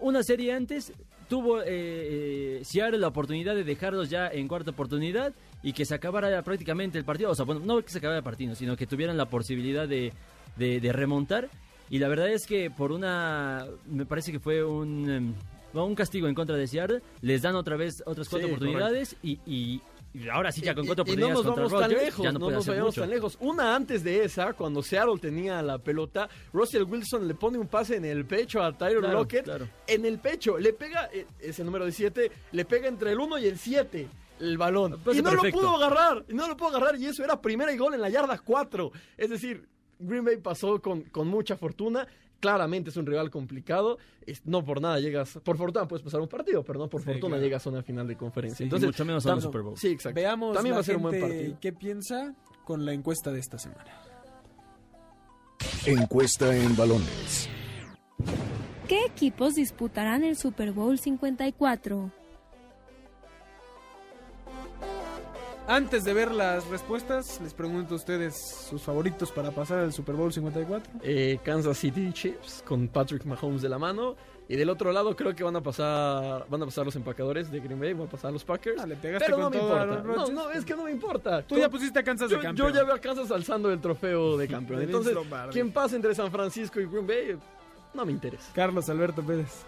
una 0.00 0.22
serie 0.22 0.52
antes 0.52 0.92
tuvo 1.28 1.60
eh, 1.62 1.66
eh, 1.66 2.60
Seattle 2.64 2.98
la 2.98 3.08
oportunidad 3.08 3.54
de 3.54 3.64
dejarlos 3.64 4.10
ya 4.10 4.28
en 4.28 4.46
cuarta 4.48 4.70
oportunidad 4.72 5.32
y 5.62 5.72
que 5.72 5.84
se 5.84 5.94
acabara 5.94 6.42
prácticamente 6.42 6.98
el 6.98 7.04
partido. 7.04 7.30
O 7.30 7.34
sea, 7.34 7.44
bueno, 7.44 7.62
no 7.64 7.80
que 7.82 7.90
se 7.90 7.98
acabara 7.98 8.18
el 8.18 8.24
partido, 8.24 8.54
sino 8.54 8.76
que 8.76 8.86
tuvieran 8.86 9.16
la 9.16 9.26
posibilidad 9.30 9.88
de, 9.88 10.12
de- 10.56 10.80
de 10.80 10.92
remontar. 10.92 11.48
Y 11.90 11.98
la 11.98 12.08
verdad 12.08 12.28
es 12.30 12.46
que 12.46 12.70
por 12.70 12.92
una. 12.92 13.66
Me 13.86 14.04
parece 14.06 14.32
que 14.32 14.38
fue 14.40 14.64
un. 14.64 15.10
em, 15.10 15.34
un 15.74 15.94
castigo 15.94 16.28
en 16.28 16.34
contra 16.34 16.56
de 16.56 16.66
Seattle. 16.66 17.02
Les 17.20 17.42
dan 17.42 17.56
otra 17.56 17.76
vez 17.76 18.02
otras 18.06 18.28
cuatro 18.28 18.48
Sí, 18.48 18.54
oportunidades 18.54 19.16
y, 19.22 19.38
y- 19.46 19.80
y 20.14 20.28
ahora 20.28 20.52
sí 20.52 20.60
ya 20.60 20.74
con 20.74 20.86
cuatro 20.86 21.04
y, 21.08 21.12
y 21.12 21.16
no 21.16 21.26
oportunidades 21.26 21.44
nos 21.44 21.56
vamos 21.72 21.80
tan 21.82 21.90
lejos, 21.90 22.24
no, 22.32 22.50
nos 22.50 22.66
vayamos 22.66 22.88
mucho. 22.88 23.00
tan 23.00 23.10
lejos. 23.10 23.36
Una 23.40 23.74
antes 23.74 24.04
de 24.04 24.24
esa, 24.24 24.52
cuando 24.52 24.82
Seattle 24.82 25.18
tenía 25.20 25.60
la 25.60 25.78
pelota, 25.78 26.28
Russell 26.52 26.84
Wilson 26.84 27.26
le 27.26 27.34
pone 27.34 27.58
un 27.58 27.66
pase 27.66 27.96
en 27.96 28.04
el 28.04 28.24
pecho 28.24 28.62
a 28.62 28.72
Tyron 28.78 29.02
Claro, 29.02 29.18
Lockett. 29.18 29.44
claro. 29.44 29.68
En 29.86 30.04
el 30.06 30.18
pecho, 30.20 30.56
le 30.58 30.72
pega, 30.72 31.10
eh, 31.12 31.26
ese 31.40 31.64
número 31.64 31.84
17, 31.84 32.30
le 32.52 32.64
pega 32.64 32.86
entre 32.88 33.10
el 33.12 33.18
1 33.18 33.38
y 33.40 33.46
el 33.46 33.58
7 33.58 34.08
el 34.40 34.58
balón. 34.58 35.00
Pase 35.04 35.18
y 35.18 35.22
no 35.22 35.30
perfecto. 35.30 35.60
lo 35.60 35.66
pudo 35.68 35.76
agarrar, 35.84 36.24
y 36.28 36.34
no 36.34 36.48
lo 36.48 36.56
pudo 36.56 36.68
agarrar, 36.68 36.96
y 36.96 37.06
eso 37.06 37.24
era 37.24 37.40
primera 37.40 37.72
y 37.72 37.76
gol 37.76 37.94
en 37.94 38.00
la 38.00 38.08
yarda 38.08 38.38
4. 38.38 38.92
Es 39.16 39.30
decir, 39.30 39.66
Green 39.98 40.24
Bay 40.24 40.36
pasó 40.38 40.80
con, 40.80 41.02
con 41.02 41.28
mucha 41.28 41.56
fortuna. 41.56 42.06
Claramente 42.44 42.90
es 42.90 42.96
un 42.98 43.06
rival 43.06 43.30
complicado. 43.30 43.96
Es- 44.26 44.44
no 44.44 44.62
por 44.62 44.78
nada 44.82 45.00
llegas. 45.00 45.38
Por 45.42 45.56
fortuna 45.56 45.88
puedes 45.88 46.02
pasar 46.04 46.20
un 46.20 46.28
partido, 46.28 46.62
pero 46.62 46.78
no 46.78 46.90
por 46.90 47.00
Sí, 47.00 47.06
fortuna 47.06 47.28
claro. 47.36 47.42
llegas 47.42 47.66
a 47.66 47.70
una 47.70 47.82
final 47.82 48.06
de 48.06 48.16
conferencia. 48.18 48.58
Sí, 48.58 48.64
Entonces, 48.64 48.86
mucho 48.88 49.04
menos 49.06 49.24
a 49.24 49.34
un 49.34 49.40
Super 49.40 49.62
Bowl. 49.62 49.78
Sí, 49.78 49.88
exacto. 49.88 50.20
Veamos 50.20 50.52
También 50.52 50.72
la 50.72 50.76
va 50.76 50.80
a 50.82 50.84
ser 50.84 50.96
un 50.96 51.02
buen 51.04 51.20
partido. 51.20 51.56
qué 51.58 51.72
piensa 51.72 52.34
con 52.64 52.84
la 52.84 52.92
encuesta 52.92 53.32
de 53.32 53.40
esta 53.40 53.58
semana. 53.58 53.86
Encuesta 55.86 56.54
en 56.54 56.76
balones. 56.76 57.48
¿Qué 58.88 59.06
equipos 59.06 59.54
disputarán 59.54 60.22
el 60.24 60.36
Super 60.36 60.72
Bowl 60.72 60.98
54? 60.98 62.10
Antes 65.66 66.04
de 66.04 66.12
ver 66.12 66.30
las 66.30 66.66
respuestas, 66.68 67.40
les 67.40 67.54
pregunto 67.54 67.94
a 67.94 67.96
ustedes 67.96 68.66
sus 68.68 68.82
favoritos 68.82 69.32
para 69.32 69.50
pasar 69.50 69.78
al 69.78 69.92
Super 69.94 70.14
Bowl 70.14 70.30
54. 70.30 71.00
eh, 71.02 71.38
Kansas 71.42 71.78
City 71.78 72.12
Chiefs 72.12 72.62
con 72.66 72.88
Patrick 72.88 73.24
Mahomes 73.24 73.62
de 73.62 73.68
la 73.70 73.78
mano. 73.78 74.14
Y 74.46 74.56
del 74.56 74.68
otro 74.68 74.92
lado 74.92 75.16
creo 75.16 75.34
que 75.34 75.42
van 75.42 75.56
a 75.56 75.62
pasar 75.62 76.44
van 76.50 76.62
a 76.62 76.66
pasar 76.66 76.84
los 76.84 76.94
empacadores 76.96 77.50
de 77.50 77.60
Green 77.60 77.80
Bay, 77.80 77.94
van 77.94 78.08
a 78.08 78.10
pasar 78.10 78.30
los 78.30 78.44
Packers. 78.44 78.78
Ah, 78.78 78.86
le 78.86 78.96
pegaste 78.96 79.24
pero 79.24 79.36
con 79.36 79.44
no 79.44 79.50
me 79.50 79.56
todo 79.56 79.94
importa. 79.94 80.02
No, 80.02 80.28
no, 80.28 80.50
es 80.50 80.66
que 80.66 80.76
no 80.76 80.82
me 80.82 80.90
importa. 80.90 81.42
Tú 81.46 81.56
ya 81.56 81.70
pusiste 81.70 81.98
a 81.98 82.02
Kansas 82.02 82.28
yo, 82.30 82.36
de 82.36 82.42
yo 82.42 82.48
campeón. 82.48 82.72
ya 82.74 82.84
veo 82.84 82.94
a 82.94 82.98
Kansas 82.98 83.30
alzando 83.30 83.72
el 83.72 83.80
trofeo 83.80 84.36
de 84.36 84.46
campeón. 84.46 84.82
Entonces, 84.82 85.16
quien 85.50 85.72
pase 85.72 85.96
entre 85.96 86.14
San 86.14 86.30
Francisco 86.30 86.78
y 86.78 86.84
Green 86.84 87.06
Bay 87.06 87.38
no 87.94 88.04
me 88.04 88.12
interesa. 88.12 88.52
Carlos 88.54 88.86
Alberto 88.90 89.22
Pérez. 89.22 89.64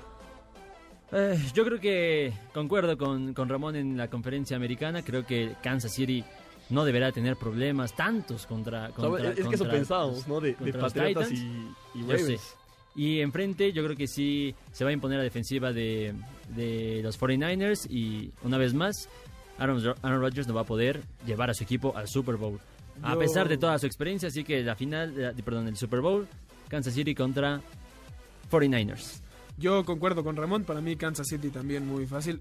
Eh, 1.13 1.39
yo 1.55 1.65
creo 1.65 1.81
que 1.81 2.33
concuerdo 2.53 2.99
con, 2.99 3.33
con 3.33 3.49
Ramón 3.49 3.77
en 3.77 3.97
la 3.97 4.09
conferencia 4.09 4.57
americana. 4.57 5.03
Creo 5.03 5.25
que 5.25 5.55
Kansas 5.63 5.93
City 5.93 6.25
no 6.71 6.85
deberá 6.85 7.13
tener 7.13 7.37
problemas 7.37 7.95
tantos 7.95 8.47
contra. 8.47 8.91
Contra 8.91 9.31
es 9.31 9.47
que 9.47 9.55
eso 9.55 9.69
pensábamos, 9.69 10.27
¿no? 10.27 10.41
De, 10.41 10.55
de 10.55 10.73
Patriotas 10.73 11.31
y, 11.31 11.35
Titans. 11.35 11.75
y 11.95 12.01
Yo 12.01 12.07
Ravens. 12.13 12.41
sé. 12.41 12.57
Y 12.97 13.21
enfrente 13.21 13.73
yo 13.73 13.85
creo 13.85 13.95
que 13.95 14.07
sí 14.07 14.55
se 14.73 14.83
va 14.83 14.91
a 14.91 14.93
imponer 14.93 15.19
la 15.19 15.25
defensiva 15.25 15.71
de, 15.71 16.15
de 16.49 17.01
los 17.03 17.21
49ers 17.21 17.87
y 17.91 18.33
una 18.43 18.57
vez 18.57 18.73
más 18.73 19.11
Aaron, 19.59 19.83
Aaron 20.01 20.21
Rodgers 20.21 20.49
no 20.49 20.55
va 20.55 20.63
a 20.63 20.65
poder 20.65 21.03
llevar 21.27 21.51
a 21.51 21.55
su 21.55 21.63
equipo 21.63 21.95
al 21.95 22.09
Super 22.09 22.37
Bowl. 22.37 22.59
A 23.03 23.15
pesar 23.17 23.49
de 23.49 23.59
toda 23.59 23.79
su 23.79 23.85
experiencia, 23.85 24.29
así 24.29 24.43
que 24.43 24.63
la 24.63 24.75
final, 24.75 25.15
eh, 25.19 25.43
perdón, 25.45 25.69
el 25.69 25.77
Super 25.77 26.01
Bowl, 26.01 26.27
Kansas 26.69 26.95
City 26.95 27.15
contra 27.15 27.61
49ers. 28.51 29.21
Yo 29.59 29.85
concuerdo 29.85 30.23
con 30.23 30.37
Ramón, 30.37 30.65
para 30.65 30.81
mí 30.81 30.97
Kansas 30.97 31.27
City 31.29 31.49
también 31.51 31.87
muy 31.87 32.07
fácil. 32.07 32.41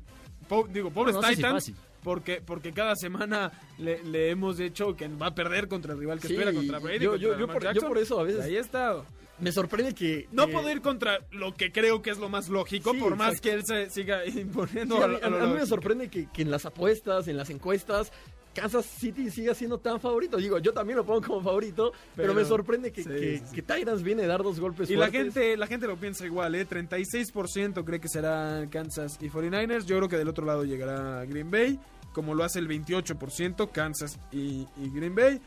Po- 0.49 0.67
digo, 0.71 0.91
pobres 0.91 1.15
No, 1.15 1.21
no 1.21 1.27
si 1.29 1.35
Titans, 1.35 1.53
fácil. 1.53 1.75
porque, 2.03 2.41
porque 2.45 2.71
cada 2.73 2.95
semana 2.95 3.51
le, 3.77 4.03
le 4.03 4.29
hemos 4.29 4.57
dicho 4.57 4.95
que 4.95 5.07
va 5.07 5.27
a 5.27 5.35
perder 5.35 5.67
contra 5.67 5.93
el 5.93 5.99
rival 5.99 6.19
que 6.19 6.27
Sí, 6.27 6.33
espera, 6.33 6.53
contra 6.53 6.79
Brady, 6.79 6.99
yo- 7.03 7.11
contra 7.11 7.27
yo- 7.29 7.37
yo 7.39 7.47
por- 7.47 7.73
yo 7.73 7.81
por 7.87 7.97
eso 7.97 8.19
a 8.19 8.23
veces- 8.23 8.41
Ahí 8.41 8.55
he 8.57 8.59
estado. 8.59 9.05
Me 9.39 9.51
sorprende 9.51 9.93
que... 9.93 10.27
No 10.31 10.45
que- 10.47 10.53
puedo 10.53 10.69
ir 10.71 10.81
contra 10.81 11.19
lo 11.31 11.53
que 11.53 11.71
creo 11.71 12.01
que 12.01 12.09
es 12.09 12.17
lo 12.19 12.29
más 12.29 12.47
lógico, 12.47 12.93
Sí, 12.93 12.99
por 12.99 13.15
más 13.17 13.33
exacto. 13.35 13.41
que 13.49 13.53
él 13.55 13.65
se 13.65 13.89
siga 13.89 14.25
imponiendo 14.25 14.95
Sí, 14.97 15.01
a, 15.01 15.05
a, 15.05 15.07
mí, 15.09 15.15
a 15.21 15.43
a 15.43 15.47
mí 15.47 15.53
me 15.55 15.65
sorprende 15.65 16.09
que, 16.09 16.29
que 16.31 16.41
en 16.43 16.51
las 16.51 16.65
apuestas, 16.65 17.27
en 17.27 17.35
las 17.37 17.49
encuestas, 17.49 18.11
Kansas 18.55 18.85
City 18.85 19.29
siga 19.29 19.53
siendo 19.53 19.77
tan 19.77 19.99
favorito. 19.99 20.37
Digo, 20.37 20.57
yo 20.59 20.73
también 20.73 20.97
lo 20.97 21.05
pongo 21.05 21.21
como 21.21 21.41
favorito, 21.43 21.91
pero, 22.15 22.29
Pero- 22.29 22.33
me 22.33 22.45
sorprende 22.45 22.91
que, 22.91 23.03
sí, 23.03 23.09
que, 23.09 23.37
sí, 23.39 23.43
sí. 23.49 23.55
que 23.55 23.61
Titans 23.61 24.01
viene 24.01 24.23
a 24.23 24.27
dar 24.27 24.41
dos 24.41 24.59
golpes 24.59 24.89
Y 24.89 24.93
la 24.95 25.09
fuertes. 25.09 25.33
gente, 25.33 25.57
la 25.57 25.67
gente 25.67 25.85
lo 25.87 25.97
piensa 25.97 26.25
igual, 26.25 26.55
¿eh? 26.55 26.65
36% 26.65 27.83
cree 27.85 27.99
que 27.99 28.07
será 28.09 28.65
Kansas 28.71 29.17
y 29.21 29.29
49ers. 29.29 29.85
Yo 29.85 29.97
creo 29.97 30.09
que 30.09 30.17
del 30.17 30.29
otro 30.29 30.45
lado 30.45 30.63
llegará 30.63 31.23
Green 31.25 31.51
Bay, 31.51 31.79
como 32.13 32.33
lo 32.33 32.43
hace 32.43 32.59
el 32.59 32.67
28%, 32.67 33.71
Kansas 33.71 34.17
y, 34.31 34.65
y 34.77 34.89
Green 34.93 35.13
Bay. 35.13 35.41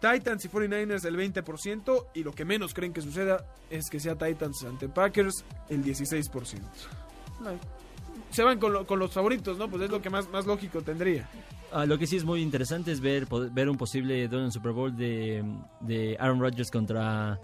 Titans 0.00 0.44
y 0.44 0.48
49ers 0.48 1.04
el 1.04 1.16
20% 1.16 2.06
y 2.14 2.24
lo 2.24 2.32
que 2.32 2.44
menos 2.46 2.72
creen 2.74 2.92
que 2.94 3.02
suceda 3.02 3.44
es 3.68 3.90
que 3.90 4.00
sea 4.00 4.16
Titans 4.16 4.64
ante 4.64 4.88
Packers 4.88 5.44
el 5.68 5.84
16%. 5.84 6.30
Se 8.30 8.42
van 8.42 8.58
con, 8.58 8.72
lo- 8.72 8.86
con 8.86 8.98
los 8.98 9.12
favoritos, 9.12 9.58
¿no? 9.58 9.68
Pues 9.68 9.82
es 9.82 9.90
lo 9.90 10.00
que 10.00 10.08
más, 10.10 10.28
más 10.30 10.46
lógico 10.46 10.80
tendría. 10.82 11.28
Ah, 11.72 11.86
lo 11.86 11.98
que 11.98 12.06
sí 12.06 12.16
es 12.16 12.24
muy 12.24 12.42
interesante 12.42 12.90
es 12.90 13.00
ver, 13.00 13.26
ver 13.52 13.68
un 13.68 13.76
posible 13.76 14.24
en 14.24 14.50
Super 14.50 14.72
Bowl 14.72 14.96
de, 14.96 15.44
de 15.80 16.16
Aaron 16.18 16.40
Rodgers 16.40 16.70
contra, 16.70 17.40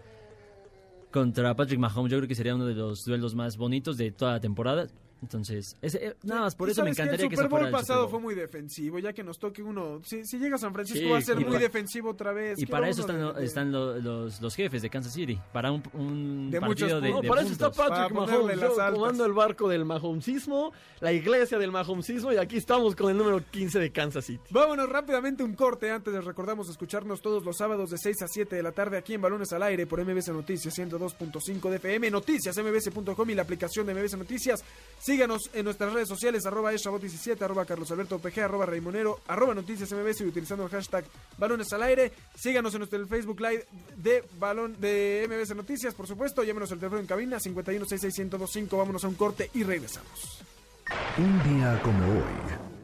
contra 1.12 1.54
Patrick 1.54 1.78
Mahomes. 1.78 2.10
Yo 2.10 2.18
creo 2.18 2.28
que 2.28 2.34
sería 2.34 2.54
uno 2.56 2.66
de 2.66 2.74
los 2.74 3.04
duelos 3.04 3.36
más 3.36 3.56
bonitos 3.56 3.96
de 3.96 4.10
toda 4.10 4.32
la 4.32 4.40
temporada. 4.40 4.88
Entonces, 5.22 5.76
ese- 5.80 6.08
eh, 6.08 6.14
nada 6.24 6.42
más 6.42 6.54
por 6.54 6.68
eso 6.68 6.82
me 6.82 6.88
que 6.88 7.00
encantaría 7.02 7.24
el 7.24 7.30
que, 7.30 7.36
Super 7.36 7.46
se 7.46 7.50
fuera 7.50 7.66
el 7.66 7.72
pasado 7.72 8.00
Super 8.02 8.10
fue 8.10 8.20
muy 8.20 8.34
defensivo, 8.34 8.98
ya 8.98 9.12
que 9.12 9.24
nos 9.24 9.38
toque 9.38 9.62
uno. 9.62 10.00
Si, 10.04 10.24
si 10.24 10.38
llega 10.38 10.56
a 10.56 10.58
San 10.58 10.72
Francisco 10.74 11.00
Sí, 11.04 11.10
va 11.10 11.18
a 11.18 11.22
ser 11.22 11.40
muy 11.40 11.58
defensivo 11.58 12.10
otra 12.10 12.32
vez. 12.32 12.58
Y 12.60 12.66
para 12.66 12.88
eso 12.88 13.00
están, 13.00 13.18
de- 13.18 13.32
de- 13.40 13.44
están 13.46 13.72
lo- 13.72 13.98
los, 13.98 14.40
los 14.40 14.54
jefes 14.54 14.82
de 14.82 14.90
Kansas 14.90 15.12
City. 15.14 15.40
Para 15.52 15.72
un, 15.72 15.82
un 15.94 16.50
De 16.50 16.60
partido 16.60 17.00
de. 17.00 17.10
No, 17.10 17.22
de 17.22 17.28
para 17.28 17.40
eso 17.42 17.52
está. 17.52 17.70
Patrick 17.70 18.12
Mahomes, 18.12 18.58
comando 18.94 19.24
el 19.24 19.32
barco 19.32 19.68
del 19.68 19.84
Mahomesismo, 19.84 20.72
la 21.00 21.12
iglesia 21.12 21.58
del 21.58 21.72
Mahomesismo, 21.72 22.32
y 22.32 22.36
aquí 22.36 22.56
estamos 22.58 22.94
con 22.94 23.10
el 23.10 23.16
número 23.16 23.42
15 23.50 23.78
de 23.78 23.90
Kansas 23.92 24.24
City. 24.26 24.44
Vámonos 24.50 24.88
rápidamente 24.88 25.42
un 25.42 25.54
corte 25.54 25.90
antes 25.90 26.12
les 26.12 26.24
recordamos 26.24 26.68
escucharnos 26.68 27.20
todos 27.22 27.44
los 27.44 27.56
sábados 27.56 27.90
de 27.90 27.98
6 27.98 28.22
a 28.22 28.28
7 28.28 28.54
de 28.56 28.62
la 28.62 28.72
tarde 28.72 28.98
aquí 28.98 29.14
en 29.14 29.22
Balones 29.22 29.52
al 29.52 29.62
Aire 29.62 29.86
por 29.86 29.98
MBS 30.04 30.28
Noticias 30.32 30.74
102.5 30.78 31.70
de 31.70 31.76
FM, 31.76 32.10
noticias 32.10 32.56
mbs.com 32.56 33.30
y 33.30 33.34
la 33.34 33.42
aplicación 33.42 33.86
de 33.86 33.94
MBS 33.94 34.16
Noticias. 34.16 34.62
Síganos 35.06 35.50
en 35.54 35.64
nuestras 35.64 35.92
redes 35.92 36.08
sociales 36.08 36.46
arroba 36.46 36.72
eshabot17, 36.72 37.40
arroba 37.40 37.64
carlos 37.64 37.88
alberto 37.92 38.18
pg, 38.18 38.42
arroba 38.42 38.66
raimonero, 38.66 39.20
arroba 39.28 39.54
noticias 39.54 39.92
mbs 39.92 40.22
y 40.22 40.24
utilizando 40.24 40.64
el 40.64 40.70
hashtag 40.70 41.04
Balones 41.38 41.72
al 41.72 41.84
Aire. 41.84 42.10
Síganos 42.34 42.74
en 42.74 42.80
nuestro 42.80 43.06
Facebook 43.06 43.40
Live 43.40 43.66
de 43.98 44.24
Balón 44.36 44.74
de 44.80 45.24
MBS 45.30 45.54
Noticias, 45.54 45.94
por 45.94 46.08
supuesto. 46.08 46.42
Llámenos 46.42 46.72
al 46.72 46.80
teléfono 46.80 47.00
en 47.00 47.06
cabina 47.06 47.38
5166125. 47.38 48.76
Vámonos 48.76 49.04
a 49.04 49.08
un 49.08 49.14
corte 49.14 49.48
y 49.54 49.62
regresamos. 49.62 50.40
Un 51.18 51.56
día 51.56 51.80
como 51.84 52.04
hoy. 52.04 52.75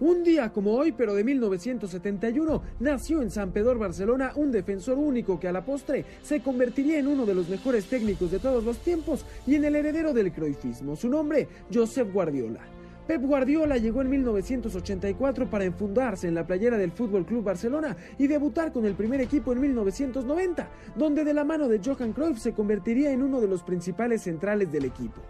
Un 0.00 0.24
día 0.24 0.50
como 0.50 0.72
hoy, 0.72 0.92
pero 0.92 1.14
de 1.14 1.22
1971, 1.22 2.62
nació 2.80 3.20
en 3.20 3.30
San 3.30 3.52
Pedro, 3.52 3.78
Barcelona, 3.78 4.32
un 4.34 4.50
defensor 4.50 4.96
único 4.96 5.38
que 5.38 5.46
a 5.46 5.52
la 5.52 5.62
postre 5.62 6.06
se 6.22 6.40
convertiría 6.40 6.98
en 6.98 7.06
uno 7.06 7.26
de 7.26 7.34
los 7.34 7.50
mejores 7.50 7.84
técnicos 7.84 8.30
de 8.30 8.38
todos 8.38 8.64
los 8.64 8.78
tiempos 8.78 9.26
y 9.46 9.56
en 9.56 9.64
el 9.66 9.76
heredero 9.76 10.14
del 10.14 10.32
croifismo. 10.32 10.96
Su 10.96 11.10
nombre, 11.10 11.46
Josep 11.70 12.10
Guardiola. 12.10 12.60
Pep 13.06 13.20
Guardiola 13.20 13.76
llegó 13.76 14.00
en 14.00 14.08
1984 14.08 15.50
para 15.50 15.64
enfundarse 15.64 16.28
en 16.28 16.34
la 16.34 16.46
playera 16.46 16.78
del 16.78 16.92
Fútbol 16.92 17.26
Club 17.26 17.44
Barcelona 17.44 17.94
y 18.16 18.26
debutar 18.26 18.72
con 18.72 18.86
el 18.86 18.94
primer 18.94 19.20
equipo 19.20 19.52
en 19.52 19.60
1990, 19.60 20.66
donde 20.96 21.24
de 21.24 21.34
la 21.34 21.44
mano 21.44 21.68
de 21.68 21.80
Johan 21.84 22.14
Cruyff 22.14 22.38
se 22.38 22.54
convertiría 22.54 23.10
en 23.10 23.22
uno 23.22 23.38
de 23.38 23.48
los 23.48 23.62
principales 23.64 24.22
centrales 24.22 24.72
del 24.72 24.86
equipo. 24.86 25.20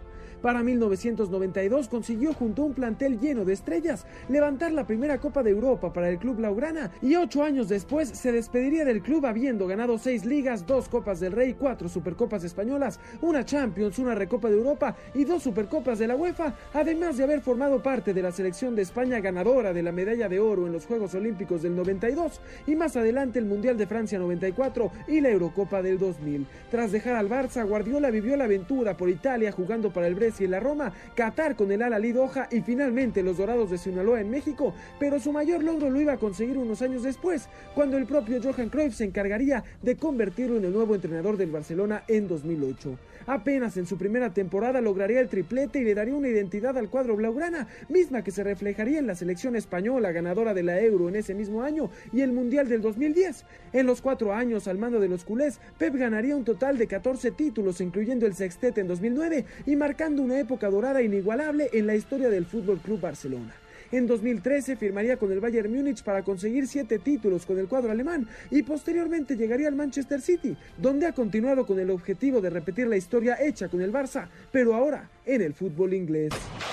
Para 0.41 0.63
1992 0.63 1.87
consiguió 1.87 2.33
junto 2.33 2.63
a 2.63 2.65
un 2.65 2.73
plantel 2.73 3.19
lleno 3.19 3.45
de 3.45 3.53
estrellas 3.53 4.07
levantar 4.27 4.71
la 4.71 4.87
primera 4.87 5.19
Copa 5.19 5.43
de 5.43 5.51
Europa 5.51 5.93
para 5.93 6.09
el 6.09 6.17
club 6.17 6.37
Blaugrana 6.37 6.89
y 7.01 7.15
ocho 7.15 7.43
años 7.43 7.69
después 7.69 8.09
se 8.09 8.31
despediría 8.31 8.83
del 8.83 9.03
club 9.03 9.27
habiendo 9.27 9.67
ganado 9.67 9.99
seis 9.99 10.25
ligas, 10.25 10.65
dos 10.65 10.89
Copas 10.89 11.19
del 11.19 11.33
Rey, 11.33 11.53
cuatro 11.53 11.87
Supercopas 11.87 12.43
españolas, 12.43 12.99
una 13.21 13.45
Champions, 13.45 13.99
una 13.99 14.15
Recopa 14.15 14.49
de 14.49 14.57
Europa 14.57 14.95
y 15.13 15.25
dos 15.25 15.43
Supercopas 15.43 15.99
de 15.99 16.07
la 16.07 16.15
UEFA, 16.15 16.55
además 16.73 17.17
de 17.17 17.23
haber 17.23 17.41
formado 17.41 17.83
parte 17.83 18.11
de 18.11 18.23
la 18.23 18.31
selección 18.31 18.75
de 18.75 18.81
España 18.81 19.19
ganadora 19.19 19.73
de 19.73 19.83
la 19.83 19.91
medalla 19.91 20.27
de 20.27 20.39
oro 20.39 20.65
en 20.65 20.73
los 20.73 20.87
Juegos 20.87 21.13
Olímpicos 21.13 21.61
del 21.61 21.75
92 21.75 22.41
y 22.65 22.75
más 22.75 22.95
adelante 22.95 23.37
el 23.37 23.45
Mundial 23.45 23.77
de 23.77 23.85
Francia 23.85 24.17
94 24.17 24.91
y 25.07 25.21
la 25.21 25.29
Eurocopa 25.29 25.83
del 25.83 25.99
2000. 25.99 26.47
Tras 26.71 26.91
dejar 26.91 27.15
al 27.15 27.29
Barça, 27.29 27.63
Guardiola 27.67 28.09
vivió 28.09 28.35
la 28.35 28.45
aventura 28.45 28.97
por 28.97 29.07
Italia 29.07 29.51
jugando 29.51 29.91
para 29.93 30.07
el 30.07 30.15
Brescia 30.15 30.30
y 30.39 30.47
la 30.47 30.59
Roma, 30.59 30.93
Qatar 31.15 31.55
con 31.55 31.71
el 31.71 31.81
Al 31.81 31.93
Ahly 31.93 32.11
Doha 32.11 32.47
y 32.51 32.61
finalmente 32.61 33.23
los 33.23 33.37
Dorados 33.37 33.71
de 33.71 33.77
Sinaloa 33.77 34.21
en 34.21 34.29
México, 34.29 34.73
pero 34.99 35.19
su 35.19 35.31
mayor 35.31 35.63
logro 35.63 35.89
lo 35.89 35.99
iba 35.99 36.13
a 36.13 36.17
conseguir 36.17 36.57
unos 36.57 36.81
años 36.81 37.03
después, 37.03 37.49
cuando 37.75 37.97
el 37.97 38.05
propio 38.05 38.39
Johan 38.41 38.69
Cruyff 38.69 38.95
se 38.95 39.05
encargaría 39.05 39.63
de 39.81 39.97
convertirlo 39.97 40.57
en 40.57 40.65
el 40.65 40.73
nuevo 40.73 40.95
entrenador 40.95 41.37
del 41.37 41.51
Barcelona 41.51 42.03
en 42.07 42.27
2008. 42.27 42.97
Apenas 43.27 43.77
en 43.77 43.85
su 43.85 43.97
primera 43.97 44.33
temporada 44.33 44.81
lograría 44.81 45.19
el 45.19 45.27
triplete 45.27 45.79
y 45.79 45.83
le 45.83 45.95
daría 45.95 46.15
una 46.15 46.27
identidad 46.27 46.77
al 46.77 46.89
cuadro 46.89 47.15
blaugrana, 47.15 47.67
misma 47.89 48.23
que 48.23 48.31
se 48.31 48.43
reflejaría 48.43 48.99
en 48.99 49.07
la 49.07 49.15
selección 49.15 49.55
española 49.55 50.11
ganadora 50.11 50.53
de 50.53 50.63
la 50.63 50.81
Euro 50.81 51.09
en 51.09 51.15
ese 51.15 51.33
mismo 51.33 51.61
año 51.61 51.89
y 52.11 52.21
el 52.21 52.31
Mundial 52.31 52.67
del 52.67 52.81
2010. 52.81 53.45
En 53.73 53.85
los 53.85 54.01
cuatro 54.01 54.33
años 54.33 54.67
al 54.67 54.77
mando 54.77 54.99
de 54.99 55.07
los 55.07 55.23
culés, 55.23 55.59
Pep 55.77 55.95
ganaría 55.95 56.35
un 56.35 56.43
total 56.43 56.77
de 56.77 56.87
14 56.87 57.31
títulos, 57.31 57.81
incluyendo 57.81 58.25
el 58.25 58.33
sextete 58.33 58.81
en 58.81 58.87
2009 58.87 59.45
y 59.65 59.75
marcando 59.75 60.20
una 60.21 60.39
época 60.39 60.69
dorada 60.69 61.01
inigualable 61.01 61.69
en 61.73 61.87
la 61.87 61.95
historia 61.95 62.29
del 62.29 62.45
Fútbol 62.45 62.79
Club 62.79 63.01
Barcelona. 63.01 63.53
En 63.91 64.07
2013 64.07 64.77
firmaría 64.77 65.17
con 65.17 65.31
el 65.31 65.41
Bayern 65.41 65.73
Múnich 65.73 66.01
para 66.03 66.23
conseguir 66.23 66.67
siete 66.67 66.99
títulos 66.99 67.45
con 67.45 67.59
el 67.59 67.67
cuadro 67.67 67.91
alemán 67.91 68.27
y 68.49 68.63
posteriormente 68.63 69.35
llegaría 69.35 69.67
al 69.67 69.75
Manchester 69.75 70.21
City, 70.21 70.55
donde 70.77 71.07
ha 71.07 71.11
continuado 71.11 71.65
con 71.65 71.77
el 71.77 71.89
objetivo 71.89 72.39
de 72.39 72.49
repetir 72.49 72.87
la 72.87 72.95
historia 72.95 73.37
hecha 73.41 73.67
con 73.67 73.81
el 73.81 73.91
Barça, 73.91 74.27
pero 74.51 74.75
ahora 74.75 75.09
en 75.25 75.41
el 75.41 75.53
fútbol 75.53 75.93
inglés. 75.93 76.31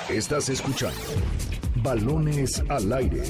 Estás 0.08 0.48
escuchando 0.48 1.00
Balones 1.82 2.62
al 2.68 2.92
aire. 2.92 3.22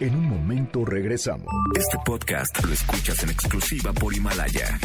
En 0.00 0.14
un 0.14 0.28
momento 0.28 0.84
regresamos. 0.84 1.46
Este 1.76 1.96
podcast 2.04 2.64
lo 2.64 2.72
escuchas 2.72 3.22
en 3.22 3.30
exclusiva 3.30 3.92
por 3.92 4.14
Himalaya. 4.14 4.78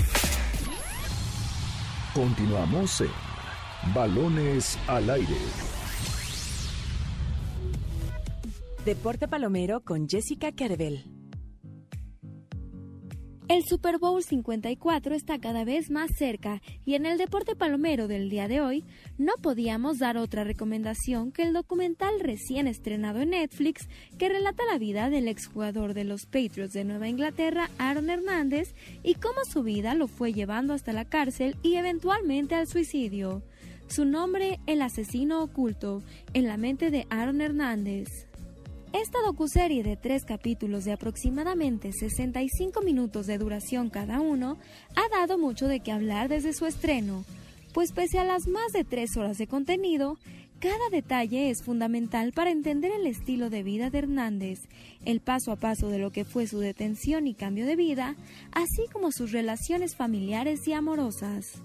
Continuamos 2.13 3.01
en 3.01 3.28
Balones 3.93 4.77
al 4.87 5.09
aire. 5.09 5.35
Deporte 8.85 9.27
Palomero 9.27 9.81
con 9.81 10.07
Jessica 10.07 10.51
Carvel. 10.51 11.05
El 13.47 13.63
Super 13.63 13.97
Bowl 13.97 14.21
54 14.21 15.15
está 15.15 15.39
cada 15.39 15.63
vez 15.63 15.89
más 15.89 16.11
cerca 16.15 16.61
y 16.85 16.93
en 16.93 17.07
el 17.07 17.17
deporte 17.17 17.55
palomero 17.55 18.07
del 18.07 18.29
día 18.29 18.47
de 18.47 18.61
hoy 18.61 18.85
no 19.17 19.33
podíamos 19.41 19.97
dar 19.97 20.17
otra 20.17 20.43
recomendación 20.43 21.31
que 21.31 21.41
el 21.41 21.53
documental 21.53 22.19
recién 22.19 22.67
estrenado 22.67 23.21
en 23.21 23.31
Netflix 23.31 23.87
que 24.19 24.29
relata 24.29 24.65
la 24.65 24.77
vida 24.77 25.09
del 25.09 25.27
exjugador 25.27 25.95
de 25.95 26.03
los 26.03 26.27
Patriots 26.27 26.73
de 26.73 26.83
Nueva 26.83 27.07
Inglaterra, 27.07 27.71
Aaron 27.79 28.11
Hernández, 28.11 28.75
y 29.01 29.15
cómo 29.15 29.39
su 29.51 29.63
vida 29.63 29.95
lo 29.95 30.07
fue 30.07 30.31
llevando 30.31 30.73
hasta 30.73 30.93
la 30.93 31.05
cárcel 31.05 31.55
y 31.63 31.75
eventualmente 31.75 32.53
al 32.53 32.67
suicidio. 32.67 33.41
Su 33.89 34.05
nombre, 34.05 34.59
El 34.67 34.83
asesino 34.83 35.41
oculto, 35.41 36.03
en 36.33 36.45
la 36.45 36.57
mente 36.57 36.91
de 36.91 37.07
Aaron 37.09 37.41
Hernández. 37.41 38.07
Esta 38.93 39.17
docuserie 39.25 39.81
de 39.81 39.97
tres 39.97 40.25
capítulos 40.25 40.85
de 40.85 40.91
aproximadamente 40.91 41.91
65 41.91 42.83
minutos 42.83 43.25
de 43.25 43.39
duración 43.39 43.89
cada 43.89 44.21
uno 44.21 44.59
ha 44.95 45.17
dado 45.17 45.39
mucho 45.39 45.67
de 45.67 45.79
qué 45.79 45.91
hablar 45.91 46.29
desde 46.29 46.53
su 46.53 46.67
estreno, 46.67 47.25
pues 47.73 47.91
pese 47.91 48.19
a 48.19 48.23
las 48.23 48.47
más 48.47 48.71
de 48.73 48.83
tres 48.83 49.17
horas 49.17 49.39
de 49.39 49.47
contenido, 49.47 50.19
cada 50.59 50.89
detalle 50.91 51.49
es 51.49 51.63
fundamental 51.63 52.31
para 52.31 52.51
entender 52.51 52.91
el 52.91 53.07
estilo 53.07 53.49
de 53.49 53.63
vida 53.63 53.89
de 53.89 53.97
Hernández, 53.97 54.59
el 55.03 55.19
paso 55.19 55.51
a 55.51 55.55
paso 55.55 55.89
de 55.89 55.97
lo 55.97 56.11
que 56.11 56.25
fue 56.25 56.45
su 56.45 56.59
detención 56.59 57.25
y 57.25 57.33
cambio 57.33 57.65
de 57.65 57.75
vida, 57.75 58.15
así 58.51 58.83
como 58.93 59.11
sus 59.11 59.31
relaciones 59.31 59.95
familiares 59.95 60.67
y 60.67 60.73
amorosas. 60.73 61.59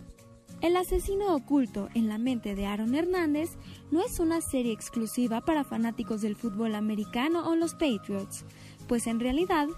El 0.65 0.79
asesino 0.79 1.35
oculto 1.37 1.91
en 1.93 2.09
la 2.09 2.17
mente 2.17 2.55
de 2.55 2.65
Aaron 2.65 2.95
Hernández 2.95 3.51
no 3.91 4.03
es 4.03 4.19
una 4.19 4.41
serie 4.41 4.73
exclusiva 4.73 5.43
para 5.43 5.62
fanáticos 5.62 6.23
del 6.23 6.37
fútbol 6.37 6.75
americano 6.75 7.51
o 7.51 7.55
los 7.55 7.75
Patriots, 7.75 8.47
pues 8.89 9.07
en 9.07 9.21
realidad 9.21 9.69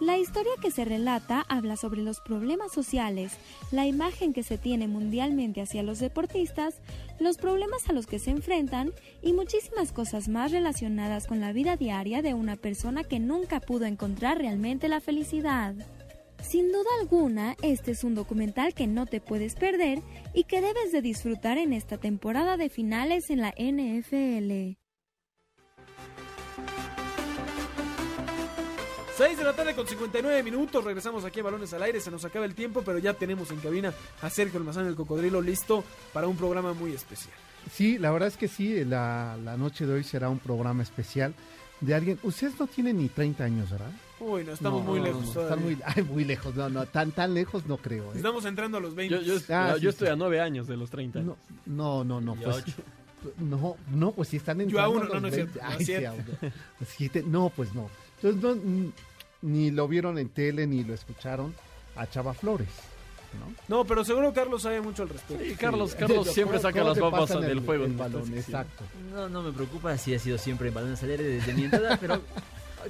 la 0.00 0.18
historia 0.18 0.50
que 0.60 0.72
se 0.72 0.84
relata 0.84 1.46
habla 1.48 1.76
sobre 1.76 2.02
los 2.02 2.18
problemas 2.18 2.72
sociales, 2.72 3.34
la 3.70 3.86
imagen 3.86 4.32
que 4.32 4.42
se 4.42 4.58
tiene 4.58 4.88
mundialmente 4.88 5.60
hacia 5.60 5.84
los 5.84 6.00
deportistas, 6.00 6.82
los 7.20 7.36
problemas 7.36 7.88
a 7.88 7.92
los 7.92 8.08
que 8.08 8.18
se 8.18 8.30
enfrentan 8.30 8.90
y 9.22 9.34
muchísimas 9.34 9.92
cosas 9.92 10.26
más 10.26 10.50
relacionadas 10.50 11.28
con 11.28 11.38
la 11.38 11.52
vida 11.52 11.76
diaria 11.76 12.20
de 12.20 12.34
una 12.34 12.56
persona 12.56 13.04
que 13.04 13.20
nunca 13.20 13.60
pudo 13.60 13.84
encontrar 13.84 14.38
realmente 14.38 14.88
la 14.88 14.98
felicidad. 14.98 15.76
Sin 16.42 16.72
duda 16.72 16.88
alguna, 17.00 17.56
este 17.62 17.92
es 17.92 18.04
un 18.04 18.14
documental 18.14 18.74
que 18.74 18.86
no 18.86 19.06
te 19.06 19.20
puedes 19.20 19.54
perder 19.54 20.02
y 20.34 20.44
que 20.44 20.60
debes 20.60 20.92
de 20.92 21.00
disfrutar 21.00 21.56
en 21.56 21.72
esta 21.72 21.98
temporada 21.98 22.56
de 22.56 22.68
finales 22.68 23.30
en 23.30 23.40
la 23.40 23.50
NFL. 23.56 24.76
6 29.16 29.38
de 29.38 29.44
la 29.44 29.52
tarde 29.52 29.74
con 29.74 29.86
59 29.86 30.42
minutos, 30.42 30.84
regresamos 30.84 31.24
aquí 31.24 31.40
a 31.40 31.44
Balones 31.44 31.72
al 31.74 31.82
Aire, 31.82 32.00
se 32.00 32.10
nos 32.10 32.24
acaba 32.24 32.44
el 32.44 32.54
tiempo, 32.54 32.82
pero 32.84 32.98
ya 32.98 33.14
tenemos 33.14 33.50
en 33.50 33.60
cabina 33.60 33.94
a 34.20 34.28
Sergio 34.28 34.58
Almazán 34.58 34.86
el 34.86 34.96
Cocodrilo 34.96 35.40
listo 35.40 35.84
para 36.12 36.26
un 36.26 36.36
programa 36.36 36.72
muy 36.72 36.92
especial. 36.92 37.34
Sí, 37.70 37.98
la 37.98 38.10
verdad 38.10 38.28
es 38.28 38.36
que 38.36 38.48
sí, 38.48 38.84
la, 38.84 39.38
la 39.42 39.56
noche 39.56 39.86
de 39.86 39.94
hoy 39.94 40.02
será 40.02 40.28
un 40.28 40.38
programa 40.38 40.82
especial 40.82 41.34
de 41.82 41.94
alguien. 41.94 42.18
Ustedes 42.22 42.58
no 42.58 42.66
tienen 42.66 42.96
ni 42.98 43.08
30 43.08 43.44
años, 43.44 43.70
¿verdad? 43.70 43.90
Uy, 44.20 44.44
no, 44.44 44.52
estamos 44.52 44.82
No, 44.84 44.90
muy 44.90 45.00
no, 45.00 45.06
lejos. 45.06 45.24
no, 45.26 45.32
todavía. 45.32 45.54
están 45.54 45.64
muy, 45.64 45.78
ay, 45.84 46.02
muy 46.04 46.24
lejos, 46.24 46.54
no, 46.54 46.68
no, 46.70 46.86
tan, 46.86 47.10
tan 47.12 47.34
lejos 47.34 47.66
no 47.66 47.76
creo. 47.76 48.04
¿eh? 48.12 48.16
Estamos 48.16 48.44
entrando 48.44 48.78
a 48.78 48.80
los 48.80 48.94
20. 48.94 49.14
Yo, 49.14 49.20
yo, 49.38 49.40
Ah, 49.54 49.72
yo 49.74 49.78
sí, 49.80 49.88
estoy 49.88 50.06
sí. 50.08 50.12
a 50.12 50.16
nueve 50.16 50.40
años 50.40 50.66
de 50.68 50.76
los 50.76 50.88
30. 50.90 51.20
No, 51.20 51.36
no, 51.66 52.04
no, 52.04 52.20
no, 52.20 52.34
pues, 52.36 52.64
no, 53.38 53.76
no, 53.90 54.12
pues 54.12 54.28
si 54.28 54.36
están 54.38 54.58
Yo 54.58 54.62
entrando 54.64 54.80
a 54.80 54.88
uno, 54.88 55.04
los 55.04 55.14
no, 55.14 55.20
no 55.20 55.28
es 55.28 55.36
20, 55.36 55.52
cierto, 55.52 55.68
no 55.68 55.68
ay, 55.68 55.80
es 55.80 55.86
sí, 55.86 55.92
cierto. 55.92 56.08
a 56.08 56.14
uno. 56.46 56.52
Siete, 56.86 57.24
no, 57.26 57.50
pues 57.54 57.74
no. 57.74 57.90
Entonces 58.22 58.42
no, 58.64 58.92
ni 59.42 59.70
lo 59.72 59.88
vieron 59.88 60.18
en 60.18 60.28
tele 60.28 60.66
ni 60.68 60.84
lo 60.84 60.94
escucharon 60.94 61.52
a 61.96 62.08
Chava 62.08 62.32
Flores, 62.32 62.68
¿no? 63.38 63.52
No, 63.68 63.84
pero 63.84 64.04
seguro 64.04 64.32
Carlos 64.32 64.62
sabe 64.62 64.80
mucho 64.80 65.02
al 65.02 65.08
respecto. 65.10 65.42
Sí, 65.44 65.54
Carlos, 65.56 65.90
Sí. 65.92 65.96
Carlos 65.98 66.18
¿Cómo- 66.18 66.32
siempre 66.32 66.58
saca 66.58 66.84
las 66.84 66.98
papas 66.98 67.30
del 67.40 67.58
el- 67.58 67.82
en 67.82 67.96
balón, 67.98 68.34
exacto. 68.36 68.84
No, 69.12 69.28
no 69.28 69.42
me 69.42 69.52
preocupa, 69.52 69.96
sí 69.98 70.14
ha 70.14 70.18
sido 70.18 70.38
siempre 70.38 70.68
en 70.68 70.74
balones 70.74 71.02
al 71.02 71.10
aire 71.10 71.24
desde 71.24 71.54
mi 71.54 71.64
entrada, 71.64 71.96
pero 72.00 72.20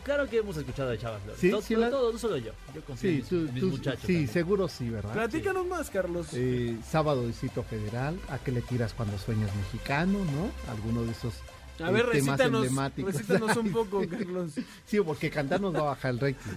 claro 0.04 0.28
que 0.28 0.38
hemos 0.38 0.56
escuchado 0.56 0.90
de 0.90 0.98
Chava 0.98 1.18
Flores. 1.18 1.40
Sí, 1.40 1.50
todo, 1.50 1.62
sí 1.62 1.74
todo, 1.74 1.82
la- 1.84 1.90
todo, 1.90 2.12
no 2.12 2.18
solo 2.18 2.36
yo. 2.38 2.52
Yo 2.74 2.80
confío 2.84 3.10
en 3.10 3.16
Sí, 3.16 3.20
mis, 3.20 3.28
tú- 3.28 3.52
mis 3.52 3.60
tú- 3.62 3.68
muchachos. 3.70 4.00
sí, 4.00 4.06
también. 4.14 4.28
seguro 4.28 4.68
sí, 4.68 4.88
¿verdad? 4.90 5.12
Platícanos 5.12 5.66
más, 5.66 5.90
Carlos. 5.90 6.28
Eh, 6.32 6.76
sábado 6.88 7.26
Distrito 7.26 7.62
Federal, 7.62 8.18
¿a 8.28 8.38
qué 8.38 8.52
le 8.52 8.62
tiras 8.62 8.94
cuando 8.94 9.18
sueñas 9.18 9.50
mexicano, 9.56 10.18
no? 10.18 10.50
Alguno 10.72 11.02
de 11.04 11.12
esos 11.12 11.34
A 11.80 11.90
ver, 11.90 12.02
temas 12.02 12.14
recítanos, 12.14 12.62
emblemáticos. 12.66 13.14
recítanos 13.14 13.56
un 13.56 13.72
poco. 13.72 14.02
Carlos. 14.08 14.52
Sí, 14.84 15.00
porque 15.00 15.30
cantar 15.30 15.60
nos 15.60 15.74
va 15.74 15.80
a 15.80 15.82
bajar 15.82 16.12
el 16.12 16.20
rating. 16.20 16.52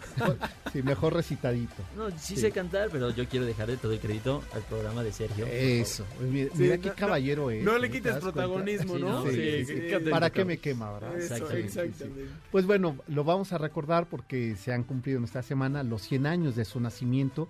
Sí, 0.73 0.81
mejor 0.83 1.13
recitadito. 1.13 1.83
No, 1.95 2.09
sí, 2.11 2.35
Sí. 2.35 2.37
sé 2.37 2.51
cantar, 2.51 2.89
pero 2.91 3.09
yo 3.11 3.27
quiero 3.27 3.45
dejarle 3.45 3.77
todo 3.77 3.93
el 3.93 3.99
crédito 3.99 4.43
al 4.53 4.61
programa 4.63 5.03
de 5.03 5.11
Sergio. 5.13 5.45
Eso. 5.47 6.03
favor. 6.05 6.23
Mira, 6.27 6.49
Sí, 6.53 6.61
mira 6.61 6.75
no- 6.77 6.81
qué 6.83 6.89
no- 6.89 6.95
caballero 6.95 7.51
es. 7.51 7.63
no 7.63 7.77
le 7.77 7.89
quites 7.89 8.15
protagonismo, 8.17 8.95
Sí, 8.95 9.01
¿no? 9.01 9.09
no, 9.09 9.23
Sí, 9.23 9.29
sí, 9.29 9.35
sí, 9.35 9.65
sí, 9.65 9.73
sí. 9.73 9.81
quédate 9.87 10.09
¿Para 10.09 10.29
qué 10.29 10.45
me 10.45 10.57
quema, 10.57 10.91
verdad? 10.93 11.17
Eso, 11.17 11.33
Exactamente, 11.35 11.67
exactamente. 11.85 12.31
Pues 12.51 12.65
bueno, 12.65 12.97
lo 13.07 13.23
vamos 13.23 13.53
a 13.53 13.57
recordar 13.57 14.07
porque 14.09 14.55
se 14.55 14.73
han 14.73 14.83
cumplido 14.83 15.17
en 15.19 15.23
esta 15.25 15.41
semana 15.43 15.83
los 15.83 16.01
100 16.01 16.25
años 16.25 16.55
de 16.55 16.65
su 16.65 16.79
nacimiento. 16.79 17.47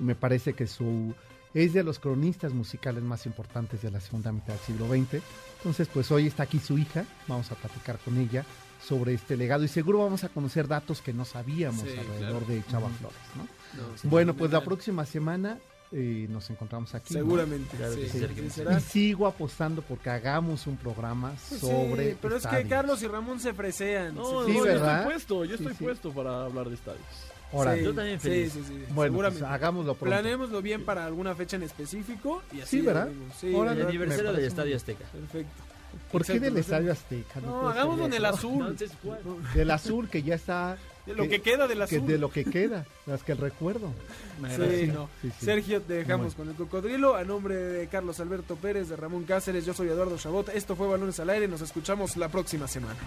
Y 0.00 0.02
me 0.02 0.14
parece 0.16 0.54
que 0.54 0.66
su 0.66 1.14
es 1.54 1.72
de 1.72 1.82
los 1.84 1.98
cronistas 1.98 2.52
musicales 2.52 3.02
más 3.02 3.26
importantes 3.26 3.80
de 3.82 3.90
la 3.90 4.00
segunda 4.00 4.32
mitad 4.32 4.54
del 4.54 4.58
siglo 4.62 4.88
XX. 4.88 5.22
Entonces, 5.58 5.88
pues 5.92 6.10
hoy 6.10 6.26
está 6.26 6.42
aquí 6.42 6.58
su 6.58 6.76
hija. 6.76 7.04
Vamos 7.28 7.50
a 7.52 7.54
platicar 7.54 7.98
con 7.98 8.18
ella 8.18 8.44
sobre 8.84 9.14
este 9.14 9.36
legado 9.36 9.64
y 9.64 9.68
seguro 9.68 10.00
vamos 10.00 10.24
a 10.24 10.28
conocer 10.28 10.68
datos 10.68 11.00
que 11.00 11.12
no 11.14 11.24
sabíamos 11.24 11.82
Sí, 11.88 11.96
alrededor 11.96 12.42
claro. 12.44 12.54
de 12.54 12.64
Chava 12.70 12.88
Flores, 12.90 13.18
¿no? 13.36 13.42
No, 13.80 13.96
sí, 13.96 14.08
Bueno, 14.08 14.34
pues 14.34 14.50
la 14.52 14.62
próxima 14.62 15.06
semana 15.06 15.58
eh, 15.92 16.26
nos 16.28 16.50
encontramos 16.50 16.92
aquí. 16.94 17.14
¿no? 17.14 17.20
Seguramente. 17.20 17.76
Sí, 18.10 18.18
sí, 18.50 18.62
Y 18.76 18.80
sigo 18.80 19.26
apostando 19.26 19.80
porque 19.80 20.10
hagamos 20.10 20.66
un 20.66 20.76
programa 20.76 21.36
sobre. 21.38 22.16
pero 22.20 22.36
es 22.36 22.46
que. 22.46 22.66
Carlos 22.68 23.00
y 23.02 23.06
Ramón 23.06 23.38
se 23.40 23.54
fresean. 23.54 24.14
No, 24.16 24.44
Sí, 24.44 24.52
no, 24.52 24.58
yo 24.58 24.64
¿verdad? 24.64 24.96
estoy 24.98 25.12
puesto, 25.12 25.44
yo 25.44 25.56
Sí, 25.56 25.62
estoy 25.62 25.76
sí. 25.76 25.84
puesto 25.84 26.12
para 26.12 26.44
hablar 26.44 26.68
de 26.68 26.74
estadios. 26.74 27.00
Órale. 27.52 27.78
Sí, 27.78 27.84
Yo 27.84 27.94
también 27.94 28.20
sí, 28.20 28.28
feliz. 28.28 28.52
sí, 28.52 28.62
sí, 28.66 28.84
Bueno, 28.90 29.12
seguramente. 29.12 29.40
pues 29.42 29.52
hagámoslo 29.52 29.94
pronto. 29.94 30.04
Planeémoslo 30.16 30.62
bien 30.62 30.84
para 30.84 31.04
alguna 31.06 31.34
fecha 31.34 31.56
en 31.56 31.62
específico 31.62 32.42
y 32.52 32.60
así. 32.60 32.80
Sí, 32.80 32.86
¿verdad? 32.86 33.02
haremos. 33.04 33.36
Sí, 33.38 33.54
Órale. 33.54 33.76
la 33.76 33.82
El 33.82 33.88
aniversario 33.88 34.32
del 34.32 34.44
Estadio 34.44 34.76
Azteca. 34.76 35.04
Perfecto. 35.12 35.52
¿Por 36.10 36.24
qué 36.24 36.40
del 36.40 36.50
no 36.54 36.56
sé. 36.56 36.60
Estadio 36.62 36.90
Azteca? 36.92 37.40
No, 37.40 37.60
ser 37.62 37.70
hagámoslo 37.78 38.06
en 38.06 38.12
el 38.14 38.24
azul. 38.24 38.52
Entonces, 38.62 38.90
¿cuál? 39.02 39.20
Del 39.54 39.70
azul 39.70 40.08
que 40.08 40.22
ya 40.24 40.34
está. 40.34 40.76
De 41.06 41.14
lo 41.14 41.28
que 41.28 41.40
queda 41.42 41.68
del 41.68 41.78
que 41.78 41.84
azul. 41.84 42.06
de 42.06 42.18
lo 42.18 42.30
que 42.30 42.44
queda, 42.46 42.86
las 43.06 43.22
que 43.22 43.32
el 43.32 43.38
recuerdo. 43.38 43.92
Sí, 44.56 44.86
no. 44.92 45.08
Sí, 45.22 45.30
sí. 45.38 45.44
Sergio, 45.44 45.82
te 45.82 45.92
dejamos 45.94 46.34
Bueno. 46.34 46.54
con 46.56 46.64
el 46.66 46.70
cocodrilo. 46.70 47.14
A 47.14 47.22
nombre 47.24 47.54
de 47.56 47.86
Carlos 47.88 48.18
Alberto 48.20 48.56
Pérez, 48.56 48.88
de 48.88 48.96
Ramón 48.96 49.24
Cáceres, 49.24 49.64
yo 49.66 49.74
soy 49.74 49.88
Eduardo 49.88 50.16
Chabot. 50.16 50.48
Esto 50.48 50.74
fue 50.74 50.88
Balones 50.88 51.20
al 51.20 51.30
Aire. 51.30 51.46
Nos 51.46 51.60
escuchamos 51.60 52.16
la 52.16 52.28
próxima 52.30 52.66
semana. 52.66 52.98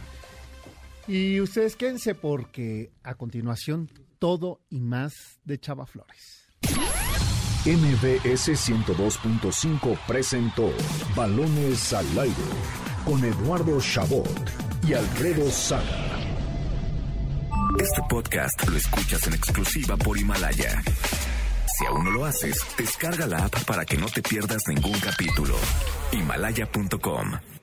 Y 1.08 1.40
ustedes 1.42 1.76
quédense 1.76 2.16
porque 2.16 2.92
a 3.04 3.16
continuación 3.16 3.90
todo 4.20 4.62
y 4.70 4.80
más 4.80 5.40
de 5.44 5.60
Chava 5.60 5.86
Flores. 5.86 6.48
MBS 7.66 8.50
102.5 8.50 10.00
presentó 10.08 10.72
Balones 11.16 11.92
al 11.94 12.20
aire 12.20 12.36
con 13.06 13.24
Eduardo 13.24 13.80
Chabot 13.82 14.30
y 14.88 14.94
Alfredo 14.94 15.50
Saga. 15.52 16.18
Este 17.80 18.02
podcast 18.10 18.68
lo 18.68 18.78
escuchas 18.78 19.28
en 19.28 19.34
exclusiva 19.34 19.98
por 19.98 20.18
Himalaya. 20.18 20.82
Si 21.78 21.86
aún 21.86 22.06
no 22.06 22.12
lo 22.12 22.26
haces, 22.26 22.58
descarga 22.78 23.28
la 23.28 23.46
app 23.46 23.64
para 23.66 23.86
que 23.86 23.98
no 23.98 24.08
te 24.08 24.22
pierdas 24.22 24.64
ningún 24.68 24.98
capítulo. 25.00 25.56
Himalaya.com 26.12 27.57